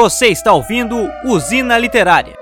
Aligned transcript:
Você 0.00 0.28
está 0.28 0.52
ouvindo 0.52 1.10
Usina 1.24 1.76
Literária. 1.76 2.38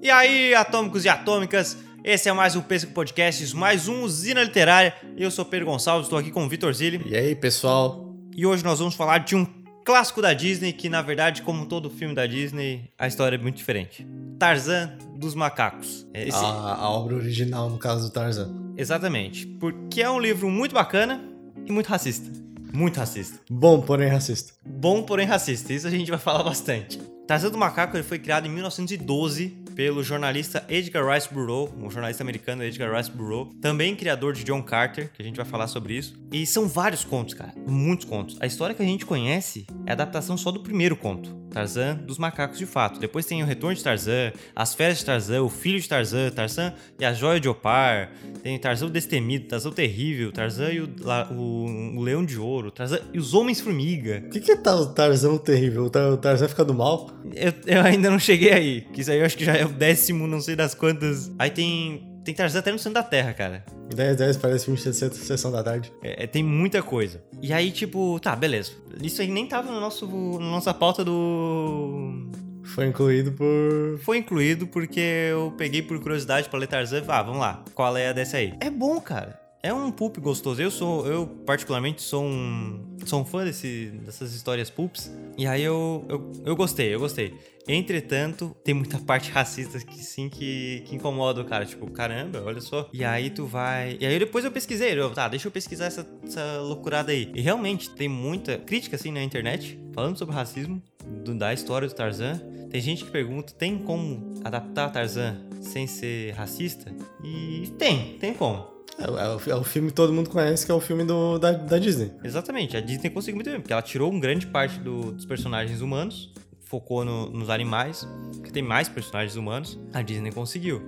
E 0.00 0.08
aí, 0.08 0.54
atômicos 0.54 1.04
e 1.04 1.08
atômicas, 1.08 1.76
esse 2.04 2.28
é 2.28 2.32
mais 2.32 2.54
um 2.54 2.60
Pesco 2.60 2.92
Podcasts, 2.92 3.52
mais 3.52 3.88
um 3.88 4.04
Usina 4.04 4.44
Literária. 4.44 4.94
Eu 5.16 5.28
sou 5.32 5.44
Pedro 5.44 5.66
Gonçalves, 5.66 6.06
estou 6.06 6.16
aqui 6.16 6.30
com 6.30 6.44
o 6.44 6.48
Vitor 6.48 6.72
Zilli. 6.72 7.02
E 7.04 7.16
aí, 7.16 7.34
pessoal? 7.34 8.14
E 8.32 8.46
hoje 8.46 8.62
nós 8.62 8.78
vamos 8.78 8.94
falar 8.94 9.18
de 9.18 9.34
um 9.34 9.44
clássico 9.84 10.22
da 10.22 10.32
Disney 10.32 10.72
que, 10.72 10.88
na 10.88 11.02
verdade, 11.02 11.42
como 11.42 11.66
todo 11.66 11.90
filme 11.90 12.14
da 12.14 12.24
Disney, 12.24 12.88
a 12.96 13.08
história 13.08 13.34
é 13.34 13.40
muito 13.40 13.56
diferente. 13.56 14.06
Tarzan 14.38 14.96
dos 15.16 15.34
Macacos. 15.34 16.06
É 16.14 16.28
esse... 16.28 16.38
a, 16.38 16.76
a 16.76 16.90
obra 16.90 17.16
original, 17.16 17.68
no 17.68 17.76
caso 17.76 18.06
do 18.06 18.12
Tarzan. 18.12 18.54
Exatamente, 18.76 19.48
porque 19.58 20.00
é 20.00 20.08
um 20.08 20.20
livro 20.20 20.48
muito 20.48 20.76
bacana 20.76 21.24
e 21.66 21.72
muito 21.72 21.88
racista. 21.88 22.43
Muito 22.74 22.98
racista. 22.98 23.38
Bom, 23.48 23.80
porém 23.80 24.08
racista. 24.08 24.52
Bom, 24.66 25.04
porém 25.04 25.26
racista. 25.26 25.72
Isso 25.72 25.86
a 25.86 25.90
gente 25.90 26.10
vai 26.10 26.18
falar 26.18 26.42
bastante. 26.42 26.98
Tarzan 27.24 27.50
do 27.50 27.56
Macaco 27.56 27.96
ele 27.96 28.02
foi 28.02 28.18
criado 28.18 28.46
em 28.46 28.50
1912 28.50 29.63
pelo 29.74 30.02
jornalista 30.02 30.64
Edgar 30.68 31.06
Rice 31.12 31.32
Burroughs, 31.32 31.72
um 31.76 31.90
jornalista 31.90 32.22
americano 32.22 32.62
Edgar 32.62 32.94
Rice 32.96 33.10
Burroughs, 33.10 33.54
também 33.60 33.96
criador 33.96 34.32
de 34.32 34.44
John 34.44 34.62
Carter, 34.62 35.10
que 35.12 35.20
a 35.20 35.24
gente 35.24 35.36
vai 35.36 35.44
falar 35.44 35.66
sobre 35.66 35.94
isso. 35.94 36.14
E 36.32 36.46
são 36.46 36.68
vários 36.68 37.04
contos, 37.04 37.34
cara, 37.34 37.52
muitos 37.66 38.06
contos. 38.06 38.36
A 38.40 38.46
história 38.46 38.74
que 38.74 38.82
a 38.82 38.86
gente 38.86 39.04
conhece 39.04 39.66
é 39.86 39.90
a 39.90 39.94
adaptação 39.94 40.36
só 40.36 40.50
do 40.50 40.60
primeiro 40.60 40.96
conto, 40.96 41.34
Tarzan 41.50 41.96
dos 41.96 42.18
macacos 42.18 42.58
de 42.58 42.66
fato. 42.66 42.98
Depois 42.98 43.26
tem 43.26 43.42
o 43.42 43.46
Retorno 43.46 43.76
de 43.76 43.82
Tarzan, 43.82 44.32
As 44.54 44.74
Férias 44.74 44.98
de 44.98 45.04
Tarzan, 45.04 45.42
O 45.42 45.48
Filho 45.48 45.80
de 45.80 45.88
Tarzan, 45.88 46.30
Tarzan 46.30 46.74
e 46.98 47.04
a 47.04 47.12
Joia 47.12 47.40
de 47.40 47.48
Opar, 47.48 48.12
tem 48.42 48.58
Tarzan 48.58 48.86
o 48.86 48.90
Destemido, 48.90 49.46
Tarzan 49.46 49.68
o 49.68 49.72
Terrível, 49.72 50.32
Tarzan 50.32 50.70
e 50.72 50.80
o, 50.80 50.88
o, 51.30 51.96
o 51.96 52.02
Leão 52.02 52.24
de 52.24 52.38
Ouro, 52.38 52.70
Tarzan 52.70 53.00
e 53.12 53.18
os 53.18 53.34
Homens-Formiga. 53.34 54.24
O 54.26 54.30
que, 54.30 54.40
que 54.40 54.52
é 54.52 54.54
o 54.54 54.86
Tarzan 54.86 55.30
o 55.30 55.38
Terrível? 55.38 55.84
O 55.84 55.90
Tarzan 56.16 56.48
fica 56.48 56.64
do 56.64 56.74
mal? 56.74 57.10
Eu, 57.32 57.52
eu 57.66 57.82
ainda 57.82 58.10
não 58.10 58.18
cheguei 58.18 58.52
aí, 58.52 58.80
que 58.92 59.00
isso 59.00 59.10
aí 59.10 59.18
eu 59.18 59.24
acho 59.24 59.36
que 59.36 59.44
já 59.44 59.54
é 59.56 59.63
o 59.66 59.72
décimo, 59.72 60.26
não 60.26 60.40
sei 60.40 60.56
das 60.56 60.74
quantas. 60.74 61.30
Aí 61.38 61.50
tem. 61.50 62.10
Tem 62.24 62.34
Tarzan 62.34 62.60
até 62.60 62.72
no 62.72 62.78
centro 62.78 62.94
da 62.94 63.02
Terra, 63.02 63.34
cara. 63.34 63.62
10, 63.94 64.16
10 64.16 64.36
parece 64.38 64.64
filme 64.64 64.80
de 64.80 64.94
sessão 65.14 65.52
da 65.52 65.62
tarde. 65.62 65.92
É, 66.02 66.24
é, 66.24 66.26
tem 66.26 66.42
muita 66.42 66.82
coisa. 66.82 67.22
E 67.42 67.52
aí, 67.52 67.70
tipo, 67.70 68.18
tá, 68.18 68.34
beleza. 68.34 68.72
Isso 69.02 69.20
aí 69.20 69.28
nem 69.28 69.46
tava 69.46 69.70
no 69.70 69.78
nosso, 69.78 70.06
na 70.38 70.46
nossa 70.46 70.72
pauta 70.72 71.04
do. 71.04 72.30
Foi 72.64 72.86
incluído 72.86 73.32
por. 73.32 73.98
Foi 74.02 74.16
incluído 74.16 74.66
porque 74.66 75.28
eu 75.30 75.52
peguei 75.58 75.82
por 75.82 76.00
curiosidade 76.00 76.48
pra 76.48 76.58
ler 76.58 76.66
Tarzan 76.66 77.00
e 77.00 77.04
ah, 77.08 77.22
vamos 77.22 77.40
lá, 77.40 77.62
qual 77.74 77.94
é 77.94 78.08
a 78.08 78.12
dessa 78.14 78.38
aí? 78.38 78.54
É 78.58 78.70
bom, 78.70 78.98
cara. 79.00 79.43
É 79.64 79.72
um 79.72 79.90
pulp 79.90 80.18
gostoso. 80.18 80.60
Eu 80.60 80.70
sou, 80.70 81.06
eu 81.06 81.26
particularmente 81.26 82.02
sou 82.02 82.22
um, 82.22 82.98
sou 83.06 83.22
um 83.22 83.24
fã 83.24 83.46
desse, 83.46 83.86
dessas 84.04 84.34
histórias 84.34 84.68
pulps. 84.68 85.10
E 85.38 85.46
aí 85.46 85.62
eu, 85.62 86.04
eu, 86.06 86.32
eu 86.44 86.54
gostei, 86.54 86.94
eu 86.94 87.00
gostei. 87.00 87.32
Entretanto, 87.66 88.54
tem 88.62 88.74
muita 88.74 88.98
parte 89.08 89.30
racista 89.30 89.78
que 89.78 90.04
sim 90.04 90.28
que, 90.28 90.82
que 90.84 90.94
incomoda 90.94 91.40
o 91.40 91.46
cara. 91.46 91.64
Tipo, 91.64 91.90
caramba, 91.90 92.42
olha 92.44 92.60
só. 92.60 92.90
E 92.92 93.02
aí 93.02 93.30
tu 93.30 93.46
vai. 93.46 93.96
E 93.98 94.04
aí 94.04 94.18
depois 94.18 94.44
eu 94.44 94.50
pesquisei. 94.50 95.00
Eu, 95.00 95.10
tá, 95.14 95.28
deixa 95.28 95.48
eu 95.48 95.50
pesquisar 95.50 95.86
essa, 95.86 96.06
essa 96.22 96.60
loucurada 96.60 97.10
aí. 97.10 97.32
E 97.34 97.40
realmente 97.40 97.88
tem 97.88 98.06
muita 98.06 98.58
crítica 98.58 98.96
assim 98.96 99.10
na 99.10 99.22
internet 99.22 99.80
falando 99.94 100.18
sobre 100.18 100.34
racismo 100.34 100.82
do, 101.24 101.34
da 101.34 101.54
história 101.54 101.88
do 101.88 101.94
Tarzan. 101.94 102.38
Tem 102.68 102.82
gente 102.82 103.02
que 103.02 103.10
pergunta: 103.10 103.54
tem 103.54 103.78
como 103.78 104.34
adaptar 104.44 104.90
Tarzan 104.90 105.40
sem 105.62 105.86
ser 105.86 106.32
racista? 106.32 106.94
E 107.24 107.72
tem, 107.78 108.18
tem 108.18 108.34
como. 108.34 108.73
É, 108.98 109.04
é, 109.04 109.08
o, 109.08 109.50
é, 109.50 109.54
o, 109.56 109.64
filme 109.64 109.88
que 109.88 109.94
todo 109.94 110.12
mundo 110.12 110.30
conhece, 110.30 110.64
que 110.64 110.72
é 110.72 110.74
o 110.74 110.80
filme 110.80 111.04
do, 111.04 111.38
da, 111.38 111.52
da 111.52 111.78
Disney. 111.78 112.12
Exatamente, 112.22 112.76
a 112.76 112.80
Disney 112.80 113.10
conseguiu 113.10 113.36
muito 113.36 113.50
bem, 113.50 113.60
porque 113.60 113.72
ela 113.72 113.82
tirou 113.82 114.12
um 114.12 114.20
grande 114.20 114.46
parte 114.46 114.78
do, 114.78 115.12
dos 115.12 115.24
personagens 115.24 115.80
humanos, 115.80 116.32
focou 116.64 117.04
no, 117.04 117.30
nos 117.30 117.50
animais, 117.50 118.06
que 118.42 118.52
tem 118.52 118.62
mais 118.62 118.88
personagens 118.88 119.36
humanos, 119.36 119.78
a 119.92 120.02
Disney 120.02 120.32
conseguiu. 120.32 120.82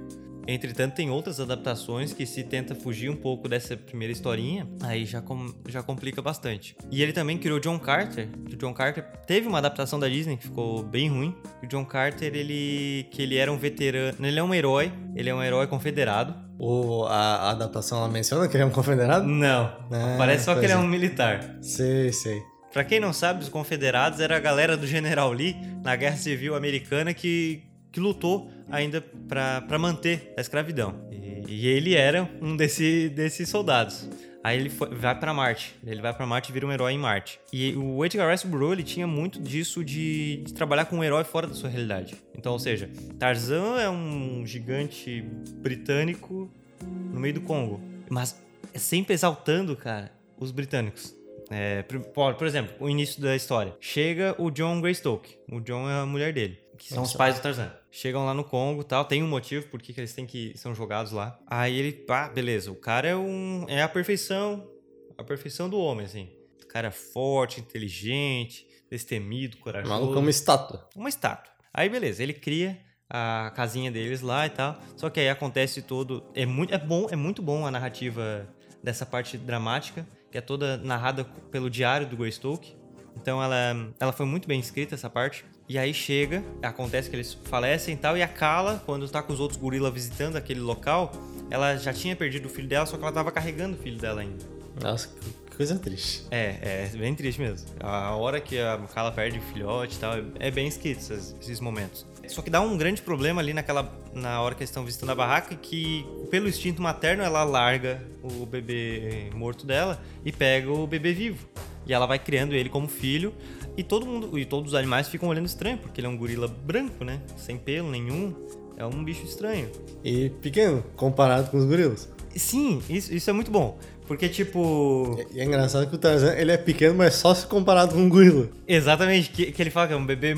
Entretanto, 0.47 0.95
tem 0.95 1.11
outras 1.11 1.41
adaptações 1.41 2.13
que 2.13 2.25
se 2.25 2.45
tenta 2.45 2.75
fugir 2.75 3.11
um 3.11 3.17
pouco 3.17 3.49
dessa 3.49 3.77
primeira 3.77 4.13
historinha, 4.13 4.67
aí 4.83 5.05
já, 5.05 5.21
com, 5.21 5.53
já 5.69 5.83
complica 5.83 6.23
bastante. 6.23 6.77
E 6.91 7.03
ele 7.03 7.13
também 7.13 7.37
criou 7.37 7.59
John 7.59 7.79
Carter, 7.79 8.29
que 8.47 8.55
o 8.55 8.59
John 8.59 8.73
Carter 8.73 9.05
teve 9.27 9.49
uma 9.49 9.59
adaptação 9.59 9.99
da 9.99 10.09
Disney 10.09 10.37
que 10.37 10.45
ficou 10.45 10.83
bem 10.83 11.09
ruim. 11.09 11.35
O 11.63 11.67
John 11.67 11.85
Carter, 11.85 12.35
ele 12.35 13.09
que 13.11 13.23
ele 13.23 13.37
era 13.37 13.53
um 13.53 13.59
veterano, 13.59 14.27
ele 14.27 14.39
é 14.39 14.43
um 14.43 14.55
herói, 14.55 14.93
ele 15.15 15.29
é 15.29 15.35
um 15.35 15.43
herói 15.43 15.67
confederado. 15.67 16.35
O, 16.59 17.05
a, 17.05 17.17
a 17.17 17.51
adaptação 17.51 17.99
ela 17.99 18.09
menciona 18.09 18.49
que 18.49 18.57
ele 18.57 18.63
é 18.63 18.67
um 18.67 18.71
confederado? 18.71 19.27
Não, 19.27 19.67
é, 19.91 20.17
parece 20.17 20.45
só 20.45 20.55
que 20.55 20.65
ele 20.65 20.73
é 20.73 20.77
um 20.77 20.87
militar. 20.87 21.59
Sei, 21.61 22.13
sei. 22.13 22.41
Pra 22.73 22.85
quem 22.85 23.01
não 23.01 23.13
sabe, 23.13 23.43
os 23.43 23.49
confederados 23.49 24.21
era 24.21 24.37
a 24.37 24.41
galera 24.41 24.77
do 24.77 24.87
General 24.87 25.33
Lee 25.33 25.57
na 25.83 25.97
Guerra 25.97 26.17
Civil 26.17 26.55
Americana 26.55 27.15
que 27.15 27.63
que 27.97 28.01
lutou 28.01 28.51
ainda 28.71 29.03
para 29.27 29.79
manter 29.79 30.35
a 30.37 30.41
escravidão. 30.43 30.95
E, 31.11 31.51
e, 31.51 31.67
ele 31.67 31.95
era 31.95 32.29
um 32.43 32.55
desse, 32.55 33.09
desses 33.09 33.49
soldados. 33.49 34.07
Aí 34.45 34.61
ele 34.61 34.69
foi, 34.69 34.91
vai 34.91 35.19
para 35.19 35.33
Marte. 35.33 35.75
Ele 35.85 36.03
vai 36.03 36.13
para 36.13 36.27
Marte 36.27 36.51
e 36.51 36.53
vira 36.53 36.67
um 36.67 36.73
herói 36.73 36.93
em 36.93 36.99
Marte. 36.99 37.41
E 37.51 37.75
o 37.75 38.05
Edgar 38.05 38.31
Rice 38.31 38.47
Burroughs 38.47 38.75
ele 38.75 38.83
tinha 38.83 39.07
muito 39.07 39.41
disso 39.41 39.83
de, 39.83 40.43
de, 40.45 40.53
trabalhar 40.53 40.85
com 40.85 40.99
um 40.99 41.05
herói 41.05 41.25
fora 41.25 41.47
da 41.47 41.55
sua 41.55 41.71
realidade. 41.71 42.17
Então, 42.37 42.53
ou 42.53 42.59
seja, 42.59 42.91
Tarzan 43.19 43.81
é 43.81 43.89
um 43.89 44.45
gigante 44.45 45.23
britânico 45.55 46.51
no 46.83 47.19
meio 47.19 47.33
do 47.33 47.41
Congo, 47.41 47.81
mas 48.11 48.39
é 48.75 48.79
sempre 48.79 49.15
exaltando, 49.15 49.75
cara, 49.75 50.13
os 50.39 50.51
britânicos. 50.51 51.17
É, 51.51 51.83
por, 51.83 52.35
por, 52.35 52.47
exemplo, 52.47 52.75
o 52.79 52.91
início 52.91 53.23
da 53.23 53.35
história. 53.35 53.75
Chega 53.81 54.35
o 54.37 54.51
John 54.51 54.83
Greystoke. 54.83 55.39
O 55.51 55.61
John 55.61 55.89
é 55.89 56.01
a 56.01 56.07
mulher 56.07 56.33
dele. 56.33 56.66
Que 56.77 56.93
são 56.93 57.03
os 57.03 57.13
pais 57.13 57.37
do 57.37 57.43
Tarzan. 57.43 57.73
Chegam 57.91 58.25
lá 58.25 58.35
no 58.35 58.45
Congo 58.45 58.85
tal, 58.85 59.05
tem 59.05 59.23
um 59.23 59.29
motivo 59.29 59.67
por 59.69 59.81
que 59.81 59.99
eles 59.99 60.13
têm 60.13 60.27
que 60.27 60.57
são 60.57 60.75
jogados 60.75 61.13
lá. 61.13 61.39
Aí 61.47 61.79
ele, 61.79 61.93
pá, 61.93 62.29
beleza, 62.29 62.71
o 62.71 62.77
cara 62.77 63.09
é 63.09 63.17
um 63.17 63.65
é 63.69 63.83
a 63.83 63.89
perfeição, 63.89 64.69
a 65.17 65.25
perfeição 65.25 65.69
do 65.69 65.79
homem 65.79 66.07
assim. 66.07 66.31
O 66.63 66.67
cara 66.69 66.89
é 66.89 66.91
forte, 66.91 67.61
inteligente, 67.61 68.67
destemido, 68.91 69.57
corajoso. 69.59 69.93
Maluco 69.93 70.15
é 70.15 70.19
uma 70.19 70.31
estátua. 70.31 70.89
Uma 70.95 71.09
estátua. 71.09 71.53
Aí 71.73 71.89
beleza, 71.89 72.23
ele 72.23 72.33
cria 72.33 72.79
a 73.09 73.53
casinha 73.55 73.91
deles 73.91 74.21
lá 74.21 74.47
e 74.47 74.51
tal. 74.51 74.79
Só 74.97 75.09
que 75.09 75.21
aí 75.21 75.29
acontece 75.29 75.83
todo, 75.83 76.25
é 76.35 76.45
muito 76.45 76.75
é 76.75 76.79
bom, 76.79 77.07
é 77.11 77.17
muito 77.17 77.43
bom 77.43 77.67
a 77.67 77.71
narrativa 77.71 78.47
dessa 78.83 79.07
parte 79.07 79.39
dramática, 79.39 80.07
que 80.31 80.39
é 80.39 80.41
toda 80.41 80.77
narrada 80.77 81.25
pelo 81.51 81.71
diário 81.71 82.07
do 82.07 82.17
Greystoke. 82.17 82.77
Então 83.17 83.43
ela, 83.43 83.57
ela 83.99 84.13
foi 84.13 84.27
muito 84.27 84.47
bem 84.47 84.61
escrita 84.61 84.95
essa 84.95 85.09
parte. 85.09 85.45
E 85.69 85.79
aí 85.79 85.93
chega, 85.93 86.45
acontece 86.63 87.11
que 87.11 87.17
eles 87.17 87.37
falecem 87.45 87.95
e 87.95 87.97
tal, 87.97 88.17
e 88.17 88.23
a 88.23 88.29
Kala, 88.29 88.83
quando 88.87 89.09
tá 89.09 89.21
com 89.23 89.33
os 89.33 89.41
outros 89.41 89.61
gorilas 89.61 89.93
visitando 89.93 90.37
aquele 90.37 90.61
local, 90.61 91.13
ela 91.51 91.77
já 91.77 91.93
tinha 91.93 92.15
perdido 92.15 92.47
o 92.47 92.49
filho 92.49 92.69
dela, 92.69 92.87
só 92.87 92.97
que 92.97 93.03
ela 93.03 93.13
tava 93.13 93.33
carregando 93.33 93.77
o 93.77 93.79
filho 93.79 93.99
dela 93.99 94.21
ainda. 94.21 94.45
Nossa, 94.81 95.09
que 95.09 95.57
coisa 95.57 95.77
triste. 95.79 96.25
É, 96.31 96.87
é 96.93 96.97
bem 96.97 97.15
triste 97.15 97.41
mesmo. 97.41 97.67
A 97.81 98.15
hora 98.15 98.41
que 98.41 98.59
a 98.59 98.79
Kala 98.95 99.11
perde 99.11 99.39
o 99.39 99.43
filhote 99.43 99.97
e 99.97 99.99
tal, 99.99 100.13
é 100.39 100.51
bem 100.51 100.69
escrito 100.69 101.01
esses, 101.01 101.35
esses 101.41 101.61
momentos. 101.61 102.07
Só 102.29 102.43
que 102.43 102.51
dá 102.51 102.61
um 102.61 102.77
grande 102.77 103.03
problema 103.03 103.41
ali 103.41 103.53
naquela 103.53 103.93
na 104.13 104.41
hora 104.41 104.55
que 104.55 104.63
eles 104.63 104.71
estão 104.71 104.85
visitando 104.85 105.11
a 105.11 105.15
barraca 105.15 105.55
que 105.55 106.05
pelo 106.31 106.49
instinto 106.49 106.83
materno 106.83 107.23
ela 107.23 107.45
larga 107.45 108.03
o 108.23 108.45
bebê 108.47 109.31
morto 109.35 109.67
dela 109.67 110.03
e 110.25 110.33
pega 110.33 110.71
o 110.71 110.87
bebê 110.87 111.13
vivo. 111.13 111.47
E 111.87 111.93
ela 111.93 112.07
vai 112.07 112.19
criando 112.19 112.53
ele 112.53 112.69
como 112.69 112.89
filho. 112.89 113.33
E 113.77 113.83
todo 113.83 114.07
mundo, 114.07 114.39
e 114.39 114.45
todos 114.45 114.73
os 114.73 114.79
animais 114.79 115.09
ficam 115.09 115.29
olhando 115.29 115.47
estranho, 115.47 115.79
porque 115.79 116.01
ele 116.01 116.07
é 116.07 116.11
um 116.11 116.17
gorila 116.17 116.49
branco, 116.49 117.05
né? 117.05 117.21
Sem 117.37 117.57
pelo 117.57 117.91
nenhum. 117.91 118.35
É 118.77 118.85
um 118.85 119.05
bicho 119.05 119.25
estranho. 119.25 119.71
E 120.05 120.31
pequeno, 120.43 120.83
comparado 120.97 121.51
com 121.51 121.57
os 121.57 121.65
gorilas. 121.65 122.09
Sim, 122.35 122.83
isso, 122.89 123.13
isso 123.13 123.31
é 123.31 123.33
muito 123.33 123.51
bom. 123.51 123.79
Porque, 124.07 124.29
tipo. 124.29 125.19
E 125.33 125.41
é, 125.41 125.43
é 125.43 125.47
engraçado 125.47 125.89
que 125.89 125.95
o 125.95 125.99
Tarzan 125.99 126.35
ele 126.35 126.53
é 126.53 126.57
pequeno, 126.57 126.95
mas 126.95 127.15
só 127.15 127.35
se 127.35 127.47
comparado 127.47 127.95
com 127.95 128.01
um 128.01 128.09
gorila. 128.09 128.49
Exatamente, 128.67 129.31
que, 129.31 129.51
que 129.51 129.63
ele 129.63 129.71
fala 129.71 129.89
que 129.89 129.93
é 129.95 129.97
um 129.97 130.07
bebê 130.07 130.35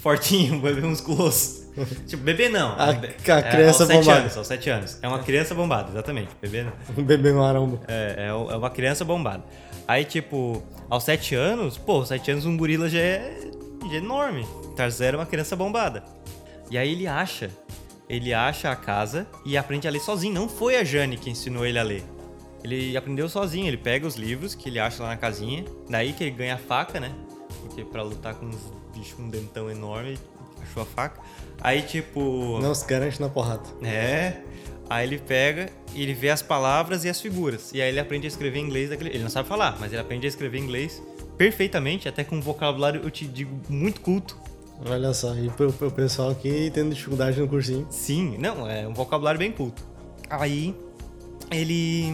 fortinho, 0.00 0.54
um 0.56 0.60
bebê 0.60 0.80
musculoso. 0.80 1.68
tipo, 2.06 2.22
bebê 2.22 2.48
não. 2.48 2.72
A, 2.78 2.92
bebê, 2.92 3.14
a 3.28 3.38
é, 3.38 3.42
criança 3.42 3.82
é, 3.82 3.96
aos 3.96 4.06
bombada. 4.06 4.20
Anos, 4.20 4.36
aos 4.36 4.46
sete 4.46 4.70
anos. 4.70 4.98
É 5.02 5.08
uma 5.08 5.18
criança 5.22 5.54
bombada, 5.54 5.90
exatamente. 5.90 6.30
Bebê 6.40 6.64
não. 6.64 6.72
Um 6.96 7.04
bebê 7.04 7.32
maromba. 7.32 7.80
É, 7.86 8.14
é, 8.18 8.26
é 8.28 8.32
uma 8.32 8.70
criança 8.70 9.04
bombada. 9.04 9.44
Aí, 9.90 10.04
tipo, 10.04 10.62
aos 10.88 11.02
7 11.02 11.34
anos, 11.34 11.76
pô, 11.76 11.94
aos 11.94 12.06
7 12.06 12.30
anos 12.30 12.46
um 12.46 12.56
gorila 12.56 12.88
já 12.88 13.00
é, 13.00 13.50
já 13.88 13.94
é 13.94 13.96
enorme. 13.96 14.46
Tarzan 14.76 15.04
era 15.04 15.16
uma 15.18 15.26
criança 15.26 15.56
bombada. 15.56 16.04
E 16.70 16.78
aí 16.78 16.92
ele 16.92 17.08
acha, 17.08 17.50
ele 18.08 18.32
acha 18.32 18.70
a 18.70 18.76
casa 18.76 19.26
e 19.44 19.56
aprende 19.56 19.88
a 19.88 19.90
ler 19.90 19.98
sozinho. 19.98 20.32
Não 20.32 20.48
foi 20.48 20.76
a 20.76 20.84
Jane 20.84 21.16
que 21.16 21.28
ensinou 21.28 21.66
ele 21.66 21.76
a 21.76 21.82
ler. 21.82 22.04
Ele 22.62 22.96
aprendeu 22.96 23.28
sozinho, 23.28 23.66
ele 23.66 23.76
pega 23.76 24.06
os 24.06 24.14
livros 24.14 24.54
que 24.54 24.68
ele 24.68 24.78
acha 24.78 25.02
lá 25.02 25.08
na 25.08 25.16
casinha, 25.16 25.64
daí 25.88 26.12
que 26.12 26.22
ele 26.22 26.36
ganha 26.36 26.54
a 26.54 26.58
faca, 26.58 27.00
né? 27.00 27.12
Porque 27.60 27.82
para 27.82 28.04
lutar 28.04 28.36
com 28.36 28.46
uns 28.46 28.72
bichos 28.94 29.14
com 29.14 29.22
um 29.22 29.28
dentão 29.28 29.68
enorme, 29.68 30.16
achou 30.62 30.84
a 30.84 30.86
faca. 30.86 31.20
Aí, 31.60 31.82
tipo. 31.82 32.60
Não 32.60 32.76
se 32.76 32.86
garante 32.86 33.20
na 33.20 33.28
porrada. 33.28 33.68
É. 33.82 34.40
Aí 34.90 35.06
ele 35.06 35.18
pega 35.18 35.70
e 35.94 36.02
ele 36.02 36.12
vê 36.12 36.30
as 36.30 36.42
palavras 36.42 37.04
e 37.04 37.08
as 37.08 37.20
figuras. 37.20 37.70
E 37.72 37.80
aí 37.80 37.88
ele 37.88 38.00
aprende 38.00 38.26
a 38.26 38.28
escrever 38.28 38.58
inglês 38.58 38.90
daquele. 38.90 39.10
Ele 39.10 39.22
não 39.22 39.30
sabe 39.30 39.48
falar, 39.48 39.76
mas 39.78 39.92
ele 39.92 40.02
aprende 40.02 40.26
a 40.26 40.28
escrever 40.28 40.58
inglês 40.58 41.00
perfeitamente, 41.38 42.08
até 42.08 42.24
com 42.24 42.36
um 42.36 42.40
vocabulário, 42.40 43.00
eu 43.02 43.10
te 43.10 43.24
digo, 43.24 43.58
muito 43.68 44.00
culto. 44.00 44.36
Olha 44.84 45.14
só, 45.14 45.34
e 45.36 45.48
pro, 45.50 45.72
pro 45.72 45.90
pessoal 45.90 46.30
aqui 46.30 46.70
tendo 46.74 46.92
dificuldade 46.92 47.40
no 47.40 47.46
cursinho. 47.46 47.86
Sim, 47.88 48.36
não, 48.38 48.68
é 48.68 48.86
um 48.86 48.92
vocabulário 48.92 49.38
bem 49.38 49.52
culto. 49.52 49.82
Aí 50.28 50.74
ele 51.50 52.12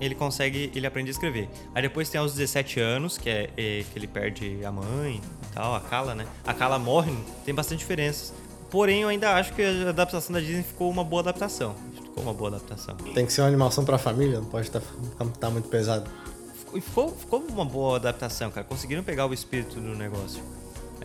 ele 0.00 0.14
consegue, 0.14 0.70
ele 0.74 0.86
aprende 0.86 1.10
a 1.10 1.12
escrever. 1.12 1.48
Aí 1.74 1.82
depois 1.82 2.10
tem 2.10 2.20
aos 2.20 2.34
17 2.34 2.80
anos, 2.80 3.16
que 3.18 3.30
é, 3.30 3.50
é 3.56 3.84
que 3.90 3.98
ele 3.98 4.06
perde 4.06 4.64
a 4.64 4.70
mãe 4.70 5.20
e 5.20 5.54
tal, 5.54 5.74
a 5.74 5.80
Kala, 5.80 6.14
né? 6.14 6.26
A 6.46 6.52
Kala 6.52 6.78
morre, 6.78 7.12
tem 7.44 7.54
bastante 7.54 7.78
diferenças. 7.78 8.32
Porém, 8.70 9.02
eu 9.02 9.08
ainda 9.08 9.34
acho 9.34 9.52
que 9.54 9.62
a 9.62 9.88
adaptação 9.88 10.34
da 10.34 10.40
Disney 10.40 10.62
ficou 10.62 10.90
uma 10.90 11.02
boa 11.02 11.20
adaptação. 11.20 11.74
Ficou 11.94 12.22
uma 12.22 12.34
boa 12.34 12.50
adaptação. 12.50 12.96
Tem 13.14 13.24
que 13.24 13.32
ser 13.32 13.40
uma 13.40 13.48
animação 13.48 13.84
pra 13.84 13.96
família, 13.96 14.40
não 14.40 14.46
pode 14.46 14.66
estar 14.66 14.80
tá, 14.80 15.24
tá 15.40 15.50
muito 15.50 15.68
pesado. 15.68 16.08
Ficou, 16.58 16.80
ficou, 16.80 17.10
ficou 17.12 17.40
uma 17.48 17.64
boa 17.64 17.96
adaptação, 17.96 18.50
cara. 18.50 18.66
Conseguiram 18.66 19.02
pegar 19.02 19.26
o 19.26 19.32
espírito 19.32 19.80
do 19.80 19.94
negócio. 19.94 20.42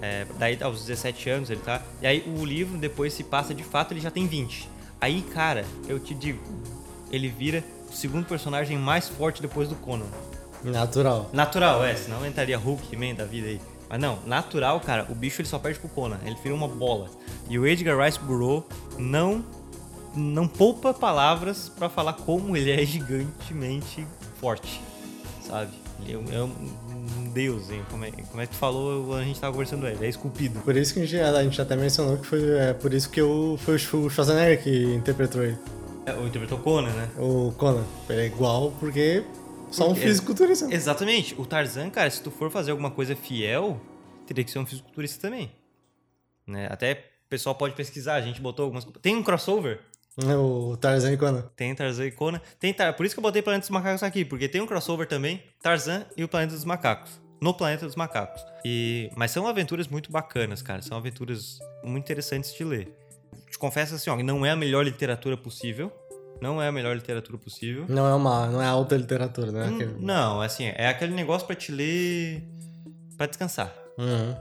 É, 0.01 0.25
daí 0.37 0.57
aos 0.61 0.85
17 0.85 1.29
anos 1.29 1.49
ele 1.49 1.61
tá. 1.61 1.81
E 2.01 2.07
aí 2.07 2.23
o 2.37 2.43
livro 2.43 2.77
depois 2.77 3.13
se 3.13 3.23
passa 3.23 3.53
de 3.53 3.63
fato, 3.63 3.93
ele 3.93 4.01
já 4.01 4.11
tem 4.11 4.27
20. 4.27 4.69
Aí, 4.99 5.21
cara, 5.21 5.65
eu 5.87 5.99
te 5.99 6.13
digo, 6.13 6.41
ele 7.11 7.29
vira 7.29 7.63
o 7.89 7.93
segundo 7.93 8.25
personagem 8.25 8.77
mais 8.77 9.07
forte 9.07 9.41
depois 9.41 9.69
do 9.69 9.75
Conan. 9.75 10.05
Natural. 10.63 11.29
Natural, 11.31 11.83
é, 11.83 11.95
senão 11.95 12.25
entraria 12.25 12.57
Hulk 12.57 12.95
Man 12.95 13.15
da 13.15 13.25
vida 13.25 13.47
aí. 13.47 13.61
Mas 13.93 14.01
não, 14.01 14.17
natural, 14.25 14.79
cara, 14.79 15.05
o 15.07 15.13
bicho 15.13 15.39
ele 15.39 15.47
só 15.47 15.59
perde 15.59 15.77
pro 15.77 15.87
Conan, 15.87 16.17
ele 16.25 16.35
vira 16.41 16.55
uma 16.55 16.67
bola. 16.67 17.11
E 17.47 17.59
o 17.59 17.67
Edgar 17.67 18.03
Rice 18.03 18.17
Burroughs 18.17 18.63
não 18.97 19.45
não 20.15 20.47
poupa 20.47 20.95
palavras 20.95 21.69
para 21.69 21.87
falar 21.89 22.13
como 22.13 22.57
ele 22.57 22.71
é 22.71 22.83
gigantemente 22.83 24.03
forte, 24.41 24.81
sabe? 25.47 25.69
Ele 25.99 26.13
é, 26.31 26.37
é 26.37 26.41
um 26.41 27.29
deus, 27.31 27.69
hein? 27.69 27.83
Como 27.91 28.03
é, 28.03 28.09
como 28.09 28.41
é 28.41 28.47
que 28.47 28.53
tu 28.53 28.57
falou, 28.57 29.15
a 29.15 29.23
gente 29.23 29.39
tava 29.39 29.53
conversando 29.53 29.85
ele, 29.85 30.03
é 30.03 30.09
esculpido. 30.09 30.59
Por 30.61 30.75
isso 30.75 30.91
que 30.91 30.99
a 30.99 31.05
gente, 31.05 31.19
a 31.19 31.43
gente 31.43 31.61
até 31.61 31.75
mencionou 31.75 32.17
que 32.17 32.25
foi 32.25 32.49
é, 32.49 32.73
por 32.73 32.91
isso 32.95 33.07
que 33.11 33.21
eu, 33.21 33.59
foi 33.61 33.75
o 33.75 34.09
Schwarzenegger 34.09 34.63
que 34.63 34.95
interpretou 34.95 35.43
ele. 35.43 35.57
É, 36.07 36.13
o 36.15 36.25
interpretou 36.25 36.57
Conan, 36.57 36.89
né? 36.89 37.09
O 37.19 37.53
Conan. 37.59 37.83
Ele 38.09 38.21
é 38.21 38.25
igual 38.25 38.73
porque 38.79 39.23
só 39.73 39.89
um 39.89 39.95
fisiculturista. 39.95 40.67
Exatamente. 40.73 41.33
O 41.39 41.45
Tarzan, 41.45 41.89
cara, 41.89 42.09
se 42.09 42.21
tu 42.21 42.29
for 42.29 42.51
fazer 42.51 42.71
alguma 42.71 42.91
coisa 42.91 43.15
fiel, 43.15 43.81
teria 44.25 44.43
que 44.43 44.51
ser 44.51 44.59
um 44.59 44.65
fisiculturista 44.65 45.19
também. 45.19 45.51
Né? 46.45 46.67
Até 46.69 46.93
o 47.25 47.29
pessoal 47.29 47.55
pode 47.55 47.75
pesquisar, 47.75 48.15
a 48.15 48.21
gente 48.21 48.39
botou 48.39 48.65
algumas... 48.65 48.85
Tem 49.01 49.15
um 49.15 49.23
crossover 49.23 49.79
é 50.15 50.35
o 50.35 50.77
Tarzan 50.77 51.13
e 51.13 51.17
Conan. 51.17 51.49
Tem 51.55 51.73
Tarzan 51.73 52.05
e 52.05 52.11
Conan. 52.11 52.39
Tem 52.59 52.71
Tar... 52.71 52.93
Por 52.95 53.05
isso 53.05 53.15
que 53.15 53.19
eu 53.19 53.23
botei 53.23 53.41
Planeta 53.41 53.61
dos 53.61 53.69
Macacos 53.71 54.03
aqui, 54.03 54.23
porque 54.23 54.47
tem 54.47 54.61
um 54.61 54.67
crossover 54.67 55.07
também, 55.07 55.41
Tarzan 55.61 56.05
e 56.15 56.23
o 56.23 56.27
Planeta 56.27 56.53
dos 56.53 56.65
Macacos. 56.65 57.19
No 57.41 57.53
Planeta 57.53 57.85
dos 57.85 57.95
Macacos. 57.95 58.45
E... 58.63 59.09
Mas 59.15 59.31
são 59.31 59.47
aventuras 59.47 59.87
muito 59.87 60.11
bacanas, 60.11 60.61
cara. 60.61 60.81
São 60.81 60.97
aventuras 60.97 61.57
muito 61.83 62.03
interessantes 62.03 62.53
de 62.53 62.63
ler. 62.63 62.95
Te 63.49 63.57
confesso 63.57 63.95
assim, 63.95 64.09
ó, 64.09 64.15
não 64.17 64.45
é 64.45 64.51
a 64.51 64.55
melhor 64.55 64.85
literatura 64.85 65.35
possível. 65.35 65.91
Não 66.43 66.61
é 66.61 66.67
a 66.67 66.71
melhor 66.73 66.93
literatura 66.93 67.37
possível. 67.37 67.85
Não 67.87 68.05
é 68.05 68.13
uma, 68.13 68.47
não 68.47 68.61
é 68.61 68.65
alta 68.65 68.97
literatura, 68.97 69.49
né? 69.49 69.63
Hum, 69.63 69.75
aquele... 69.75 69.93
Não, 69.97 70.41
assim, 70.41 70.65
é 70.65 70.87
aquele 70.87 71.13
negócio 71.13 71.47
para 71.47 71.55
te 71.55 71.71
ler 71.71 72.43
para 73.15 73.27
descansar. 73.27 73.73
Uhum. 73.97 74.35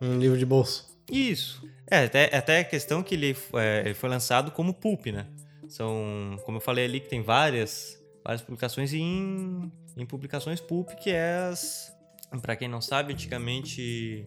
Um 0.00 0.18
livro 0.18 0.38
de 0.38 0.46
bolso. 0.46 0.88
Isso. 1.12 1.62
É, 1.86 2.04
até, 2.04 2.34
até 2.34 2.60
a 2.60 2.64
questão 2.64 3.02
que 3.02 3.14
ele, 3.14 3.36
é, 3.52 3.82
ele 3.84 3.92
foi 3.92 4.08
lançado 4.08 4.50
como 4.50 4.72
pulp, 4.72 5.08
né? 5.08 5.26
São, 5.68 6.38
como 6.46 6.56
eu 6.56 6.62
falei 6.62 6.86
ali, 6.86 7.00
que 7.00 7.08
tem 7.10 7.22
várias, 7.22 7.98
várias 8.24 8.40
publicações 8.40 8.94
em, 8.94 9.70
em 9.98 10.06
publicações 10.06 10.58
pulp, 10.58 10.88
que 10.92 11.10
é 11.10 11.48
as... 11.50 11.92
Pra 12.40 12.56
quem 12.56 12.66
não 12.66 12.80
sabe, 12.80 13.12
antigamente 13.12 14.26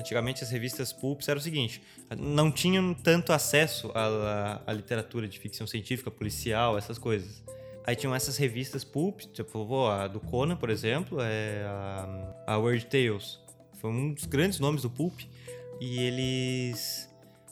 Antigamente 0.00 0.42
as 0.42 0.50
revistas 0.50 0.92
pulps 0.92 1.28
era 1.28 1.38
o 1.38 1.42
seguinte, 1.42 1.82
não 2.18 2.50
tinham 2.50 2.94
tanto 2.94 3.34
acesso 3.34 3.92
à, 3.94 4.62
à, 4.66 4.72
literatura 4.72 5.28
de 5.28 5.38
ficção 5.38 5.66
científica, 5.66 6.10
policial, 6.10 6.78
essas 6.78 6.96
coisas. 6.96 7.44
Aí 7.86 7.94
tinham 7.94 8.14
essas 8.14 8.38
revistas 8.38 8.82
pulp, 8.82 9.20
tipo 9.32 9.86
a 9.86 10.08
do 10.08 10.18
Conan, 10.18 10.56
por 10.56 10.70
exemplo, 10.70 11.18
é 11.20 11.64
a, 11.66 12.54
a 12.54 12.58
Weird 12.58 12.86
Tales. 12.86 13.38
Foi 13.74 13.90
um 13.90 14.14
dos 14.14 14.24
grandes 14.24 14.58
nomes 14.58 14.82
do 14.82 14.90
pulp. 14.90 15.20
E 15.78 15.98
eles 15.98 17.08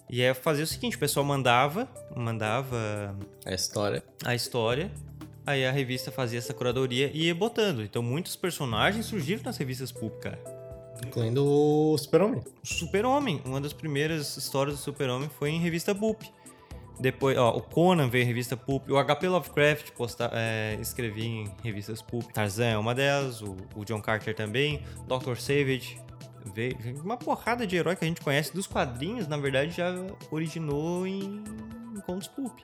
e 0.09 0.23
é 0.23 0.33
fazer 0.33 0.63
o 0.63 0.67
seguinte, 0.67 0.97
o 0.97 0.99
pessoal 0.99 1.25
mandava, 1.25 1.87
mandava 2.17 3.15
a 3.45 3.53
história. 3.53 4.03
A 4.25 4.35
história. 4.35 4.91
Aí 5.45 5.67
a 5.67 5.71
revista 5.71 6.11
fazia 6.11 6.39
essa 6.39 6.55
curadoria 6.55 7.11
e 7.13 7.27
ia 7.27 7.35
botando. 7.35 7.83
Então 7.83 8.03
muitos 8.03 8.37
personagens 8.37 9.05
surgiram 9.05 9.43
nas 9.45 9.59
revistas 9.59 9.93
pulp, 9.93 10.19
cara. 10.21 10.58
Incluindo 11.07 11.45
o 11.45 11.97
Super-Homem. 11.99 12.43
Super-Homem. 12.63 13.43
Uma 13.45 13.61
das 13.61 13.73
primeiras 13.73 14.37
histórias 14.37 14.77
do 14.77 14.83
Super-Homem 14.83 15.29
foi 15.39 15.51
em 15.51 15.61
revista 15.61 15.95
Pulp. 15.95 16.23
Depois, 17.01 17.39
ó, 17.39 17.57
o 17.57 17.61
Conan 17.61 18.09
veio 18.09 18.25
em 18.25 18.27
revista 18.27 18.57
Pulp. 18.57 18.89
O 18.91 19.03
HP 19.03 19.29
Lovecraft 19.29 19.93
posta, 19.93 20.31
é, 20.35 20.77
escrevia 20.81 21.25
em 21.25 21.51
revistas 21.63 22.03
Pulp. 22.03 22.33
Tarzan 22.33 22.67
é 22.67 22.79
uma 22.79 22.95
delas. 22.95 23.41
O, 23.41 23.57
o 23.77 23.85
John 23.85 24.01
Carter 24.01 24.35
também. 24.35 24.83
Dr. 25.07 25.37
Savage 25.37 26.01
veio. 26.53 26.77
Uma 27.05 27.17
porrada 27.17 27.67
de 27.67 27.77
herói 27.77 27.95
que 27.95 28.05
a 28.05 28.09
gente 28.09 28.21
conhece 28.21 28.53
dos 28.53 28.67
quadrinhos, 28.67 29.29
na 29.29 29.37
verdade, 29.37 29.77
já 29.77 29.95
originou 30.31 31.07
em, 31.07 31.45
em 31.95 32.01
contos 32.01 32.27
Pulp. 32.27 32.59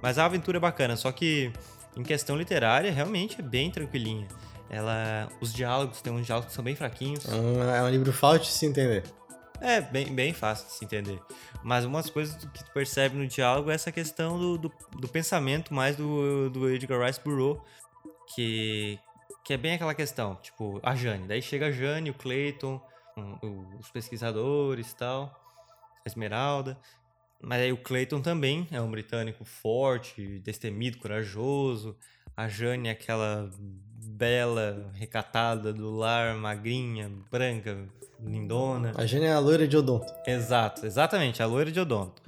Mas 0.00 0.16
a 0.16 0.26
aventura 0.26 0.58
é 0.58 0.60
bacana. 0.60 0.96
Só 0.96 1.10
que, 1.10 1.52
em 1.96 2.04
questão 2.04 2.36
literária, 2.36 2.92
realmente 2.92 3.40
é 3.40 3.42
bem 3.42 3.68
tranquilinha. 3.68 4.28
Ela, 4.72 5.28
os 5.38 5.52
diálogos, 5.52 6.00
tem 6.00 6.10
uns 6.10 6.24
diálogos 6.24 6.48
que 6.48 6.54
são 6.54 6.64
bem 6.64 6.74
fraquinhos. 6.74 7.28
É 7.28 7.34
um, 7.34 7.62
é 7.62 7.82
um 7.82 7.90
livro 7.90 8.10
fácil 8.10 8.40
de 8.40 8.52
se 8.52 8.64
entender. 8.64 9.04
É, 9.60 9.82
bem, 9.82 10.12
bem 10.12 10.32
fácil 10.32 10.66
de 10.66 10.72
se 10.72 10.84
entender. 10.84 11.20
Mas 11.62 11.84
umas 11.84 12.08
coisas 12.08 12.34
que 12.42 12.64
tu 12.64 12.72
percebe 12.72 13.14
no 13.16 13.26
diálogo 13.26 13.70
é 13.70 13.74
essa 13.74 13.92
questão 13.92 14.38
do, 14.38 14.56
do, 14.56 14.72
do 14.98 15.06
pensamento 15.06 15.74
mais 15.74 15.94
do, 15.94 16.48
do 16.48 16.70
Edgar 16.70 17.06
Rice 17.06 17.20
Burroughs, 17.22 17.62
que, 18.34 18.98
que 19.44 19.52
é 19.52 19.58
bem 19.58 19.74
aquela 19.74 19.94
questão, 19.94 20.36
tipo, 20.36 20.80
a 20.82 20.94
Jane. 20.96 21.28
Daí 21.28 21.42
chega 21.42 21.66
a 21.66 21.70
Jane, 21.70 22.08
o 22.08 22.14
Clayton, 22.14 22.80
os 23.78 23.90
pesquisadores 23.90 24.90
e 24.90 24.96
tal, 24.96 25.24
a 26.04 26.08
Esmeralda. 26.08 26.78
Mas 27.42 27.60
aí 27.60 27.72
o 27.72 27.76
Clayton 27.76 28.22
também 28.22 28.66
é 28.70 28.80
um 28.80 28.90
britânico 28.90 29.44
forte, 29.44 30.38
destemido, 30.38 30.98
corajoso. 30.98 31.96
A 32.36 32.48
Jane 32.48 32.88
é 32.88 32.92
aquela 32.92 33.50
bela, 34.04 34.90
recatada 34.94 35.72
do 35.72 35.90
lar, 35.90 36.34
magrinha, 36.34 37.10
branca, 37.30 37.76
lindona. 38.20 38.92
A 38.96 39.04
Jane 39.04 39.26
é 39.26 39.32
a 39.32 39.38
loira 39.38 39.66
de 39.66 39.76
odonto. 39.76 40.12
Exato, 40.26 40.86
exatamente, 40.86 41.42
a 41.42 41.46
loira 41.46 41.70
de 41.70 41.80
odonto. 41.80 42.22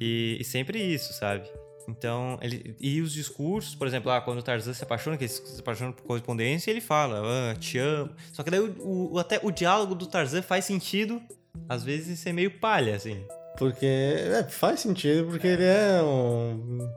E, 0.00 0.38
e 0.40 0.44
sempre 0.44 0.78
isso, 0.78 1.12
sabe? 1.12 1.50
Então, 1.88 2.38
ele, 2.40 2.76
e 2.80 3.00
os 3.00 3.12
discursos, 3.12 3.74
por 3.74 3.86
exemplo, 3.86 4.10
ah, 4.10 4.20
quando 4.20 4.38
o 4.38 4.42
Tarzan 4.42 4.72
se 4.72 4.84
apaixona, 4.84 5.16
que 5.16 5.24
ele 5.24 5.32
se 5.32 5.60
apaixona 5.60 5.92
por 5.92 6.04
correspondência, 6.04 6.70
ele 6.70 6.80
fala, 6.80 7.20
ah, 7.22 7.54
te 7.56 7.78
amo. 7.78 8.12
Só 8.32 8.42
que 8.42 8.50
daí 8.50 8.60
o, 8.60 9.12
o, 9.12 9.18
até 9.18 9.40
o 9.42 9.50
diálogo 9.50 9.94
do 9.94 10.06
Tarzan 10.06 10.40
faz 10.40 10.64
sentido, 10.64 11.20
às 11.68 11.82
vezes 11.82 12.18
ser 12.20 12.32
meio 12.32 12.58
palha, 12.58 12.94
assim. 12.94 13.24
Porque, 13.58 13.86
é, 13.86 14.44
faz 14.44 14.80
sentido, 14.80 15.26
porque 15.28 15.46
ele 15.46 15.64
é 15.64 16.00
um, 16.02 16.88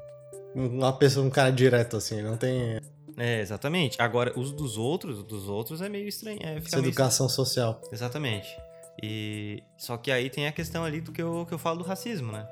uma 0.56 0.94
pessoa, 0.94 1.26
um 1.26 1.30
cara 1.30 1.52
direto, 1.52 1.98
assim, 1.98 2.22
não 2.22 2.38
tem... 2.38 2.80
É, 3.18 3.42
exatamente. 3.42 4.02
Agora, 4.02 4.34
os 4.38 4.52
dos 4.52 4.78
outros, 4.78 5.24
dos 5.24 5.48
outros 5.48 5.82
é 5.82 5.90
meio 5.90 6.08
estranho. 6.08 6.40
É, 6.42 6.58
Essa 6.58 6.80
educação 6.80 7.28
estranho. 7.28 7.48
social. 7.48 7.82
Exatamente. 7.92 8.58
E 9.02 9.62
só 9.78 9.98
que 9.98 10.12
aí 10.12 10.30
tem 10.30 10.48
a 10.48 10.52
questão 10.52 10.84
ali 10.84 11.02
do 11.02 11.12
que 11.12 11.22
eu, 11.22 11.46
que 11.48 11.54
eu 11.54 11.60
falo 11.60 11.80
do 11.80 11.84
racismo, 11.84 12.32
né? 12.32 12.48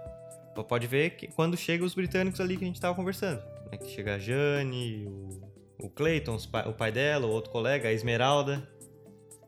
Pode 0.68 0.86
ver 0.86 1.12
que 1.12 1.28
quando 1.28 1.56
chega 1.56 1.84
os 1.84 1.94
britânicos 1.94 2.40
ali 2.40 2.58
que 2.58 2.64
a 2.64 2.68
gente 2.68 2.80
tava 2.80 2.94
conversando. 2.94 3.42
Né? 3.72 3.78
Que 3.78 3.90
chega 3.90 4.16
a 4.16 4.20
Jane, 4.20 5.06
o, 5.08 5.86
o 5.86 5.90
Clayton, 5.90 6.38
o 6.68 6.74
pai 6.74 6.92
dela, 6.92 7.26
o 7.26 7.30
outro 7.32 7.52
colega, 7.52 7.90
a 7.90 7.92
Esmeralda. 7.92 8.68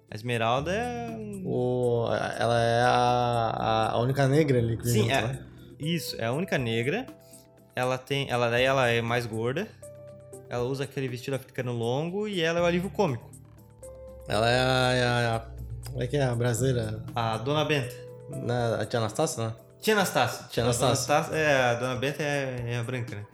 A 0.10 0.16
Esmeralda 0.16 0.72
é. 0.74 1.10
O, 1.44 2.08
ela 2.40 2.62
é 2.62 2.82
a, 2.84 3.90
a 3.92 4.00
única 4.00 4.28
negra 4.28 4.60
ali 4.60 4.78
que 4.78 4.88
Sim, 4.88 5.12
é, 5.12 5.22
né? 5.22 5.46
isso, 5.80 6.16
é 6.20 6.26
a 6.26 6.32
única 6.32 6.58
negra. 6.58 7.06
Ela 7.76 7.98
tem. 7.98 8.30
Ela 8.30 8.50
daí 8.50 8.64
ela 8.64 8.88
é 8.88 9.02
mais 9.02 9.26
gorda. 9.26 9.68
Ela 10.50 10.64
usa 10.64 10.84
aquele 10.84 11.08
vestido 11.08 11.36
africano 11.36 11.72
longo 11.72 12.28
e 12.28 12.42
ela 12.42 12.60
é 12.60 12.62
o 12.62 12.66
alívio 12.66 12.90
cômico. 12.90 13.30
Ela 14.28 14.50
é 14.50 14.60
a. 14.60 14.94
É 14.94 15.28
a, 15.28 15.46
como 15.88 16.04
é 16.04 16.08
que 16.08 16.18
é? 16.18 16.24
A 16.24 16.36
brasileira? 16.36 17.04
A 17.16 17.38
Dona 17.38 17.66
Benta. 17.66 17.96
Na, 18.30 18.82
a 18.82 18.86
tia 18.86 19.00
Anastácia, 19.00 19.48
né? 19.48 19.54
Tia 19.82 19.94
Anastácia. 19.94 20.48
Tia 20.50 20.64
Anastácia. 20.64 21.14
A 21.14 21.18
Anastácia 21.18 21.36
é, 21.36 21.64
a 21.72 21.74
Dona 21.76 21.96
Benta 21.96 22.24
é, 22.24 22.64
é 22.68 22.78
a 22.78 22.84
branca, 22.84 23.16
né? 23.16 23.26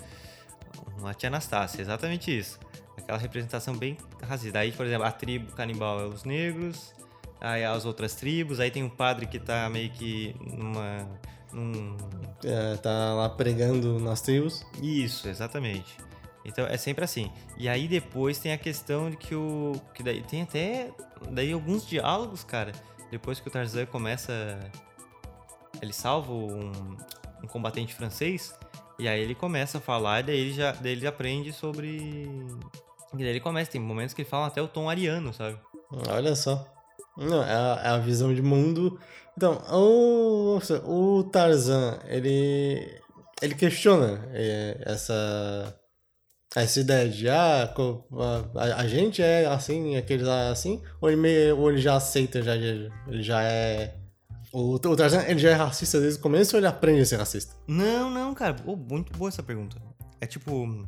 Uma 0.97 1.13
tia 1.13 1.29
Anastácia, 1.29 1.81
exatamente 1.81 2.37
isso. 2.37 2.59
Aquela 2.97 3.17
representação 3.17 3.75
bem 3.75 3.97
racista. 4.21 4.59
Aí, 4.59 4.71
por 4.71 4.85
exemplo, 4.85 5.05
a 5.05 5.11
tribo 5.11 5.51
canibal 5.53 6.01
é 6.01 6.05
os 6.05 6.23
negros, 6.23 6.93
aí 7.39 7.63
as 7.63 7.85
outras 7.85 8.15
tribos, 8.15 8.59
aí 8.59 8.71
tem 8.71 8.83
um 8.83 8.89
padre 8.89 9.25
que 9.25 9.39
tá 9.39 9.69
meio 9.69 9.89
que 9.91 10.35
numa. 10.41 11.07
Num... 11.53 11.97
É, 12.43 12.75
tá 12.77 13.13
lá 13.13 13.29
pregando 13.29 13.99
nas 13.99 14.21
tribos. 14.21 14.65
Isso, 14.81 15.27
exatamente. 15.27 15.97
Então 16.45 16.65
é 16.65 16.77
sempre 16.77 17.03
assim. 17.03 17.31
E 17.57 17.67
aí 17.67 17.87
depois 17.87 18.39
tem 18.39 18.53
a 18.53 18.57
questão 18.57 19.09
de 19.09 19.17
que 19.17 19.35
o. 19.35 19.73
Que 19.93 20.01
daí 20.01 20.21
tem 20.21 20.43
até. 20.43 20.91
Daí 21.31 21.51
alguns 21.51 21.87
diálogos, 21.87 22.43
cara. 22.43 22.71
Depois 23.11 23.39
que 23.39 23.47
o 23.47 23.51
Tarzan 23.51 23.85
começa. 23.85 24.59
Ele 25.81 25.93
salva 25.93 26.31
um, 26.31 26.71
um 27.43 27.47
combatente 27.47 27.93
francês. 27.93 28.53
E 28.97 29.07
aí 29.07 29.21
ele 29.21 29.35
começa 29.35 29.77
a 29.77 29.81
falar, 29.81 30.19
e 30.19 30.23
daí 30.23 30.39
ele 30.39 30.53
já 30.53 30.71
daí 30.73 30.91
ele 30.91 31.07
aprende 31.07 31.53
sobre. 31.53 31.97
E 33.13 33.17
daí 33.17 33.27
ele 33.27 33.39
começa, 33.39 33.71
tem 33.71 33.81
momentos 33.81 34.13
que 34.13 34.21
ele 34.21 34.29
fala 34.29 34.47
até 34.47 34.61
o 34.61 34.67
tom 34.67 34.89
ariano, 34.89 35.33
sabe? 35.33 35.57
Olha 36.09 36.35
só. 36.35 36.65
Não, 37.17 37.43
é 37.43 37.53
a, 37.53 37.81
é 37.83 37.87
a 37.89 37.97
visão 37.97 38.33
de 38.33 38.41
mundo. 38.41 38.99
Então, 39.35 39.61
o, 39.71 40.59
o 40.85 41.23
Tarzan, 41.25 41.99
ele. 42.07 42.99
Ele 43.41 43.55
questiona 43.55 44.27
é, 44.33 44.81
essa. 44.85 45.75
Essa 46.55 46.79
ideia 46.79 47.07
de 47.07 47.29
ah, 47.29 47.71
a, 48.55 48.81
a 48.81 48.87
gente 48.87 49.21
é 49.21 49.45
assim, 49.45 49.95
aqueles 49.95 50.27
é 50.27 50.49
assim, 50.49 50.81
ou 50.99 51.07
ele, 51.07 51.21
meio, 51.21 51.55
ou 51.59 51.69
ele 51.69 51.79
já 51.79 51.95
aceita, 51.95 52.41
já, 52.41 52.55
ele 52.55 52.91
já 53.21 53.43
é. 53.43 53.95
O, 54.51 54.73
o 54.73 54.79
Tarzan 54.79 55.23
ele 55.27 55.39
já 55.39 55.51
é 55.51 55.53
racista 55.53 55.99
desde 55.99 56.19
o 56.19 56.23
começo 56.23 56.55
ou 56.55 56.59
ele 56.59 56.65
aprende 56.65 57.01
a 57.01 57.05
ser 57.05 57.17
racista? 57.17 57.55
Não, 57.67 58.09
não, 58.09 58.33
cara. 58.33 58.55
Pô, 58.55 58.75
muito 58.75 59.15
boa 59.15 59.29
essa 59.29 59.43
pergunta. 59.43 59.77
É 60.19 60.25
tipo. 60.25 60.85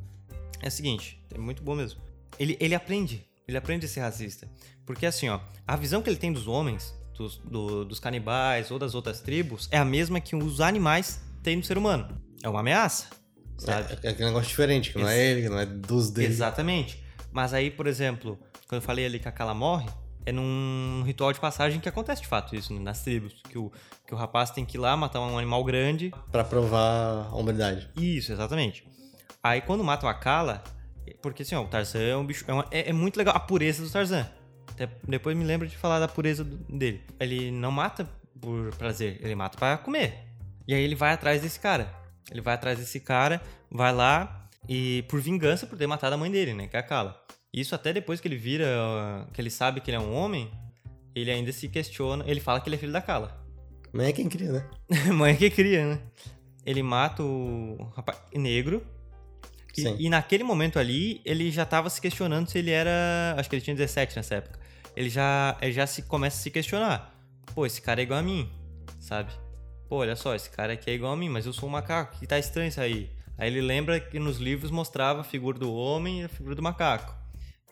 É 0.62 0.68
o 0.68 0.72
seguinte, 0.72 1.24
é 1.34 1.38
muito 1.38 1.64
boa 1.64 1.78
mesmo. 1.78 2.02
Ele, 2.40 2.58
ele 2.60 2.76
aprende. 2.76 3.31
Ele 3.48 3.58
aprende 3.58 3.86
a 3.86 3.90
ser 3.90 4.00
racista. 4.02 4.48
Porque 4.86 5.06
assim, 5.06 5.30
ó, 5.30 5.40
a 5.68 5.76
visão 5.76 6.02
que 6.02 6.10
ele 6.10 6.18
tem 6.18 6.32
dos 6.32 6.48
homens, 6.48 6.94
dos, 7.18 7.38
do- 7.38 7.86
dos 7.86 8.00
canibais 8.00 8.72
ou 8.72 8.80
das 8.80 8.96
outras 8.96 9.20
tribos, 9.22 9.68
é 9.72 9.78
a 9.78 9.86
mesma 9.86 10.20
que 10.22 10.36
os 10.36 10.62
animais 10.62 11.22
têm 11.44 11.56
no 11.58 11.64
ser 11.64 11.78
humano. 11.78 12.22
É 12.44 12.50
uma 12.50 12.60
ameaça. 12.62 13.08
Sabe? 13.58 13.94
É, 14.04 14.08
é 14.08 14.10
aquele 14.12 14.30
negócio 14.30 14.50
diferente, 14.50 14.92
que 14.92 14.98
não 15.00 15.08
é 15.08 15.16
Ex- 15.18 15.32
ele, 15.32 15.42
que 15.44 15.50
não 15.50 15.60
é 15.60 15.66
dos 15.66 16.10
dele. 16.10 16.28
Exatamente. 16.28 17.04
Mas 17.32 17.54
aí, 17.54 17.70
por 17.70 17.86
exemplo, 17.88 18.40
quando 18.68 18.82
eu 18.82 18.86
falei 18.86 19.06
ali 19.06 19.20
que 19.20 19.28
a 19.28 19.32
Kala 19.32 19.54
morre, 19.54 19.88
é 20.26 20.32
num 20.32 21.04
ritual 21.06 21.32
de 21.34 21.40
passagem 21.40 21.80
que 21.80 21.88
acontece 21.90 22.22
de 22.22 22.28
fato 22.28 22.56
isso 22.56 22.74
nas 22.80 23.04
tribos. 23.04 23.42
Que 23.50 23.58
o, 23.58 23.72
que 24.08 24.14
o 24.14 24.18
rapaz 24.18 24.50
tem 24.52 24.66
que 24.66 24.78
ir 24.78 24.80
lá 24.80 24.96
matar 24.98 25.20
um 25.22 25.38
animal 25.38 25.64
grande 25.64 26.12
Pra 26.32 26.44
provar 26.44 27.28
a 27.30 27.36
humanidade. 27.36 27.90
Isso, 27.96 28.32
exatamente. 28.32 28.84
Aí 29.44 29.62
quando 29.62 29.84
matam 29.84 30.08
a 30.10 30.14
Kala, 30.14 30.64
porque 31.22 31.44
assim, 31.44 31.56
ó, 31.56 31.64
o 31.64 31.68
Tarzan 31.68 32.00
é 32.02 32.16
um 32.16 32.26
bicho. 32.26 32.44
É, 32.48 32.54
uma- 32.54 32.68
é- 32.72 32.90
é 32.90 32.94
muito 32.94 33.18
legal 33.18 33.36
a 33.36 33.40
pureza 33.40 33.84
do 33.84 33.90
Tarzan. 33.90 34.28
Até 34.70 34.88
depois 35.08 35.36
me 35.36 35.44
lembro 35.44 35.68
de 35.68 35.76
falar 35.78 36.00
da 36.00 36.08
pureza 36.08 36.44
do- 36.44 36.58
dele. 36.78 37.02
Ele 37.20 37.52
não 37.52 37.72
mata 37.72 38.08
por 38.40 38.74
prazer, 38.76 39.20
ele 39.22 39.36
mata 39.36 39.58
pra 39.58 39.78
comer. 39.78 40.14
E 40.68 40.74
aí 40.74 40.82
ele 40.84 40.96
vai 40.96 41.14
atrás 41.14 41.42
desse 41.42 41.60
cara. 41.60 41.94
Ele 42.32 42.42
vai 42.42 42.54
atrás 42.54 42.78
desse 42.80 43.00
cara, 43.00 43.42
vai 43.70 43.94
lá 43.94 44.48
e 44.70 45.04
por 45.10 45.20
vingança 45.20 45.68
por 45.68 45.78
ter 45.78 45.88
matado 45.88 46.16
a 46.16 46.18
mãe 46.18 46.32
dele, 46.32 46.54
né? 46.54 46.68
Que 46.68 46.78
é 46.78 46.80
a 46.80 46.84
Kala. 46.84 47.20
Isso 47.54 47.76
até 47.76 47.92
depois 47.92 48.22
que 48.22 48.28
ele 48.28 48.38
vira, 48.38 48.66
que 49.34 49.42
ele 49.42 49.50
sabe 49.50 49.82
que 49.82 49.90
ele 49.90 49.98
é 49.98 50.00
um 50.00 50.14
homem, 50.16 50.50
ele 51.14 51.30
ainda 51.30 51.52
se 51.52 51.68
questiona. 51.68 52.24
Ele 52.28 52.40
fala 52.40 52.62
que 52.62 52.70
ele 52.70 52.76
é 52.78 52.80
filho 52.80 52.94
da 52.94 53.02
Kala. 53.02 53.44
Não 53.94 54.06
é 54.06 54.14
quem 54.14 54.30
cria, 54.30 54.52
né? 54.54 54.70
Mãe 55.14 55.36
que 55.36 55.50
cria, 55.50 55.86
né? 55.86 56.00
Ele 56.66 56.82
mata 56.82 57.22
o 57.22 57.92
rapaz 57.96 58.18
negro. 58.34 58.82
E, 59.78 60.06
e 60.06 60.10
naquele 60.10 60.44
momento 60.44 60.78
ali, 60.80 61.22
ele 61.24 61.52
já 61.52 61.66
tava 61.66 61.90
se 61.90 62.02
questionando 62.02 62.50
se 62.50 62.58
ele 62.60 62.72
era. 62.72 63.36
Acho 63.38 63.50
que 63.50 63.56
ele 63.56 63.64
tinha 63.64 63.76
17 63.76 64.16
nessa 64.16 64.36
época. 64.36 64.60
Ele 64.96 65.10
já, 65.10 65.58
ele 65.62 65.72
já 65.72 65.88
se, 65.88 66.02
começa 66.04 66.38
a 66.38 66.42
se 66.42 66.52
questionar. 66.52 67.16
Pô, 67.54 67.66
esse 67.66 67.82
cara 67.82 68.02
é 68.02 68.04
igual 68.04 68.20
a 68.20 68.24
mim, 68.24 68.50
sabe? 69.00 69.32
Pô, 69.88 69.98
olha 69.98 70.16
só, 70.16 70.36
esse 70.36 70.50
cara 70.50 70.74
aqui 70.74 70.90
é 70.90 70.94
igual 70.94 71.14
a 71.14 71.18
mim, 71.18 71.30
mas 71.30 71.46
eu 71.46 71.54
sou 71.54 71.68
um 71.68 71.72
macaco, 71.72 72.18
que 72.18 72.28
tá 72.28 72.40
estranho 72.40 72.70
isso 72.70 72.80
aí. 72.80 73.10
Aí 73.38 73.48
ele 73.48 73.62
lembra 73.62 74.00
que 74.00 74.20
nos 74.20 74.38
livros 74.38 74.72
mostrava 74.72 75.22
a 75.22 75.24
figura 75.24 75.58
do 75.58 75.74
homem 75.74 76.22
e 76.22 76.24
a 76.26 76.30
figura 76.30 76.56
do 76.56 76.62
macaco. 76.62 77.14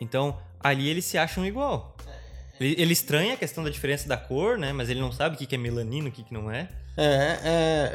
Então, 0.02 0.40
ali 0.60 0.88
eles 0.90 1.06
se 1.06 1.18
acham 1.18 1.46
igual. 1.46 1.96
Ele, 2.60 2.76
ele 2.78 2.94
estranha 2.94 3.34
a 3.34 3.38
questão 3.38 3.64
da 3.64 3.70
diferença 3.70 4.08
da 4.08 4.18
cor, 4.18 4.58
né? 4.58 4.74
Mas 4.74 4.90
ele 4.90 5.00
não 5.00 5.12
sabe 5.12 5.36
o 5.36 5.38
que 5.38 5.46
que 5.46 5.56
é 5.56 5.58
melanina, 5.58 6.10
o 6.10 6.12
que, 6.12 6.24
que 6.24 6.34
não 6.34 6.52
é. 6.52 6.70
É, 6.98 7.40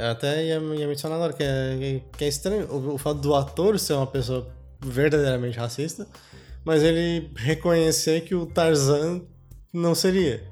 é, 0.01 0.09
até 0.11 0.45
ia, 0.45 0.59
ia 0.59 0.89
mencionar 0.89 1.17
agora 1.17 1.33
que 1.35 1.43
é, 1.43 2.01
que 2.17 2.25
é 2.25 2.29
estranho 2.29 2.67
o, 2.71 2.95
o 2.95 2.99
fato 2.99 3.21
do 3.21 3.35
ator 3.35 3.79
ser 3.79 3.93
uma 3.93 4.07
pessoa 4.07 4.51
verdadeiramente 4.83 5.59
racista, 5.59 6.07
mas 6.65 6.83
ele 6.83 7.31
reconhecer 7.37 8.23
que 8.23 8.35
o 8.35 8.47
Tarzan 8.47 9.21
não 9.73 9.95
seria, 9.95 10.43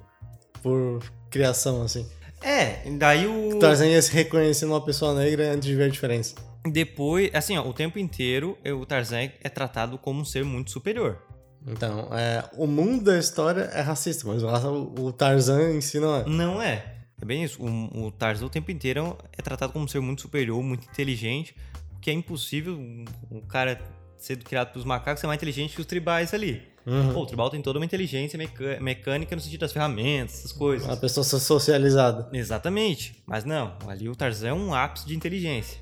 por 0.62 1.02
criação, 1.30 1.82
assim. 1.82 2.06
É, 2.42 2.90
daí 2.98 3.26
o. 3.26 3.56
O 3.56 3.58
Tarzan 3.58 3.86
ia 3.86 4.02
se 4.02 4.12
reconhecer 4.12 4.66
numa 4.66 4.84
pessoa 4.84 5.14
negra 5.14 5.52
antes 5.52 5.66
de 5.66 5.74
ver 5.74 5.84
a 5.84 5.88
diferença. 5.88 6.34
Depois, 6.66 7.30
assim, 7.32 7.56
ó, 7.56 7.66
o 7.66 7.72
tempo 7.72 7.98
inteiro 7.98 8.58
o 8.64 8.84
Tarzan 8.84 9.30
é 9.42 9.48
tratado 9.48 9.96
como 9.96 10.20
um 10.20 10.24
ser 10.24 10.44
muito 10.44 10.70
superior. 10.70 11.18
Então, 11.66 12.08
é, 12.12 12.44
o 12.56 12.66
mundo 12.66 13.04
da 13.04 13.18
história 13.18 13.62
é 13.72 13.80
racista, 13.80 14.26
mas 14.26 14.42
o, 14.42 14.94
o 14.98 15.12
Tarzan 15.12 15.72
em 15.72 15.80
si 15.80 16.00
não 16.00 16.16
é. 16.16 16.24
Não 16.26 16.62
é. 16.62 16.84
É 17.20 17.24
bem 17.24 17.44
isso. 17.44 17.62
O, 17.62 18.06
o 18.06 18.10
Tarzan 18.10 18.46
o 18.46 18.50
tempo 18.50 18.70
inteiro 18.70 19.16
é 19.36 19.40
tratado 19.42 19.72
como 19.72 19.84
um 19.84 19.88
ser 19.88 20.00
muito 20.00 20.22
superior, 20.22 20.60
muito 20.62 20.88
inteligente, 20.88 21.54
que 22.00 22.10
é 22.10 22.12
impossível 22.12 22.74
um, 22.74 23.04
um 23.30 23.40
cara 23.40 23.80
ser 24.18 24.36
criado 24.38 24.72
pelos 24.72 24.84
macacos 24.84 25.20
ser 25.20 25.26
mais 25.26 25.38
inteligente 25.38 25.74
que 25.74 25.80
os 25.80 25.86
tribais 25.86 26.34
ali. 26.34 26.62
Uhum. 26.84 27.12
Pô, 27.12 27.20
o 27.20 27.26
tribal 27.26 27.48
tem 27.48 27.62
toda 27.62 27.78
uma 27.78 27.84
inteligência 27.84 28.36
mecânica 28.80 29.36
no 29.36 29.40
sentido 29.40 29.60
das 29.60 29.72
ferramentas, 29.72 30.40
essas 30.40 30.52
coisas. 30.52 30.86
Uma 30.88 30.96
pessoa 30.96 31.22
so- 31.22 31.38
socializada. 31.38 32.28
Exatamente. 32.32 33.22
Mas 33.24 33.44
não, 33.44 33.76
ali 33.86 34.08
o 34.08 34.16
Tarzan 34.16 34.48
é 34.48 34.52
um 34.52 34.74
ápice 34.74 35.06
de 35.06 35.14
inteligência. 35.14 35.80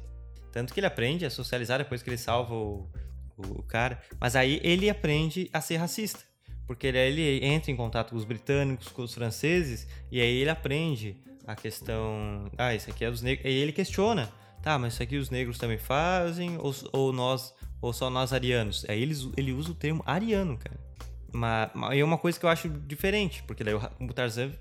Tanto 0.52 0.74
que 0.74 0.80
ele 0.80 0.86
aprende 0.86 1.24
a 1.24 1.30
socializar 1.30 1.78
depois 1.78 2.02
que 2.02 2.10
ele 2.10 2.18
salva 2.18 2.52
o, 2.54 2.86
o 3.40 3.62
cara. 3.62 4.00
Mas 4.20 4.36
aí 4.36 4.60
ele 4.62 4.88
aprende 4.88 5.48
a 5.52 5.60
ser 5.60 5.76
racista. 5.76 6.20
Porque 6.66 6.86
ele, 6.86 6.98
ele 6.98 7.44
entra 7.46 7.70
em 7.70 7.76
contato 7.76 8.10
com 8.10 8.16
os 8.16 8.24
britânicos, 8.24 8.88
com 8.88 9.02
os 9.02 9.12
franceses, 9.12 9.88
e 10.10 10.20
aí 10.20 10.36
ele 10.36 10.50
aprende 10.50 11.16
a 11.46 11.56
questão. 11.56 12.50
Ah, 12.56 12.74
isso 12.74 12.90
aqui 12.90 13.04
é 13.04 13.10
dos 13.10 13.22
negros. 13.22 13.44
E 13.44 13.54
ele 13.54 13.72
questiona. 13.72 14.30
Tá, 14.62 14.78
mas 14.78 14.92
isso 14.92 15.02
aqui 15.02 15.16
os 15.16 15.30
negros 15.30 15.56
também 15.56 15.78
fazem, 15.78 16.58
ou, 16.58 16.74
ou 16.92 17.12
nós, 17.12 17.54
ou 17.80 17.92
só 17.92 18.10
nós 18.10 18.32
arianos? 18.32 18.84
Aí 18.88 19.00
ele, 19.00 19.14
ele 19.36 19.52
usa 19.52 19.70
o 19.70 19.74
termo 19.74 20.02
ariano, 20.04 20.58
cara. 20.58 20.78
Mas, 21.32 21.70
mas 21.74 21.98
é 21.98 22.04
uma 22.04 22.18
coisa 22.18 22.38
que 22.38 22.44
eu 22.44 22.50
acho 22.50 22.68
diferente, 22.68 23.42
porque 23.44 23.64
daí 23.64 23.74
o 23.74 24.12
Tarzan 24.12 24.52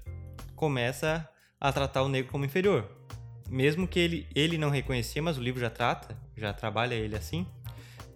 começa 0.55 1.27
a 1.59 1.71
tratar 1.73 2.03
o 2.03 2.07
negro 2.07 2.31
como 2.31 2.45
inferior. 2.45 2.89
Mesmo 3.49 3.87
que 3.87 3.99
ele, 3.99 4.27
ele 4.33 4.57
não 4.57 4.69
reconhecia, 4.69 5.21
mas 5.21 5.37
o 5.37 5.41
livro 5.41 5.59
já 5.59 5.69
trata, 5.69 6.17
já 6.37 6.53
trabalha 6.53 6.93
ele 6.93 7.15
assim, 7.15 7.45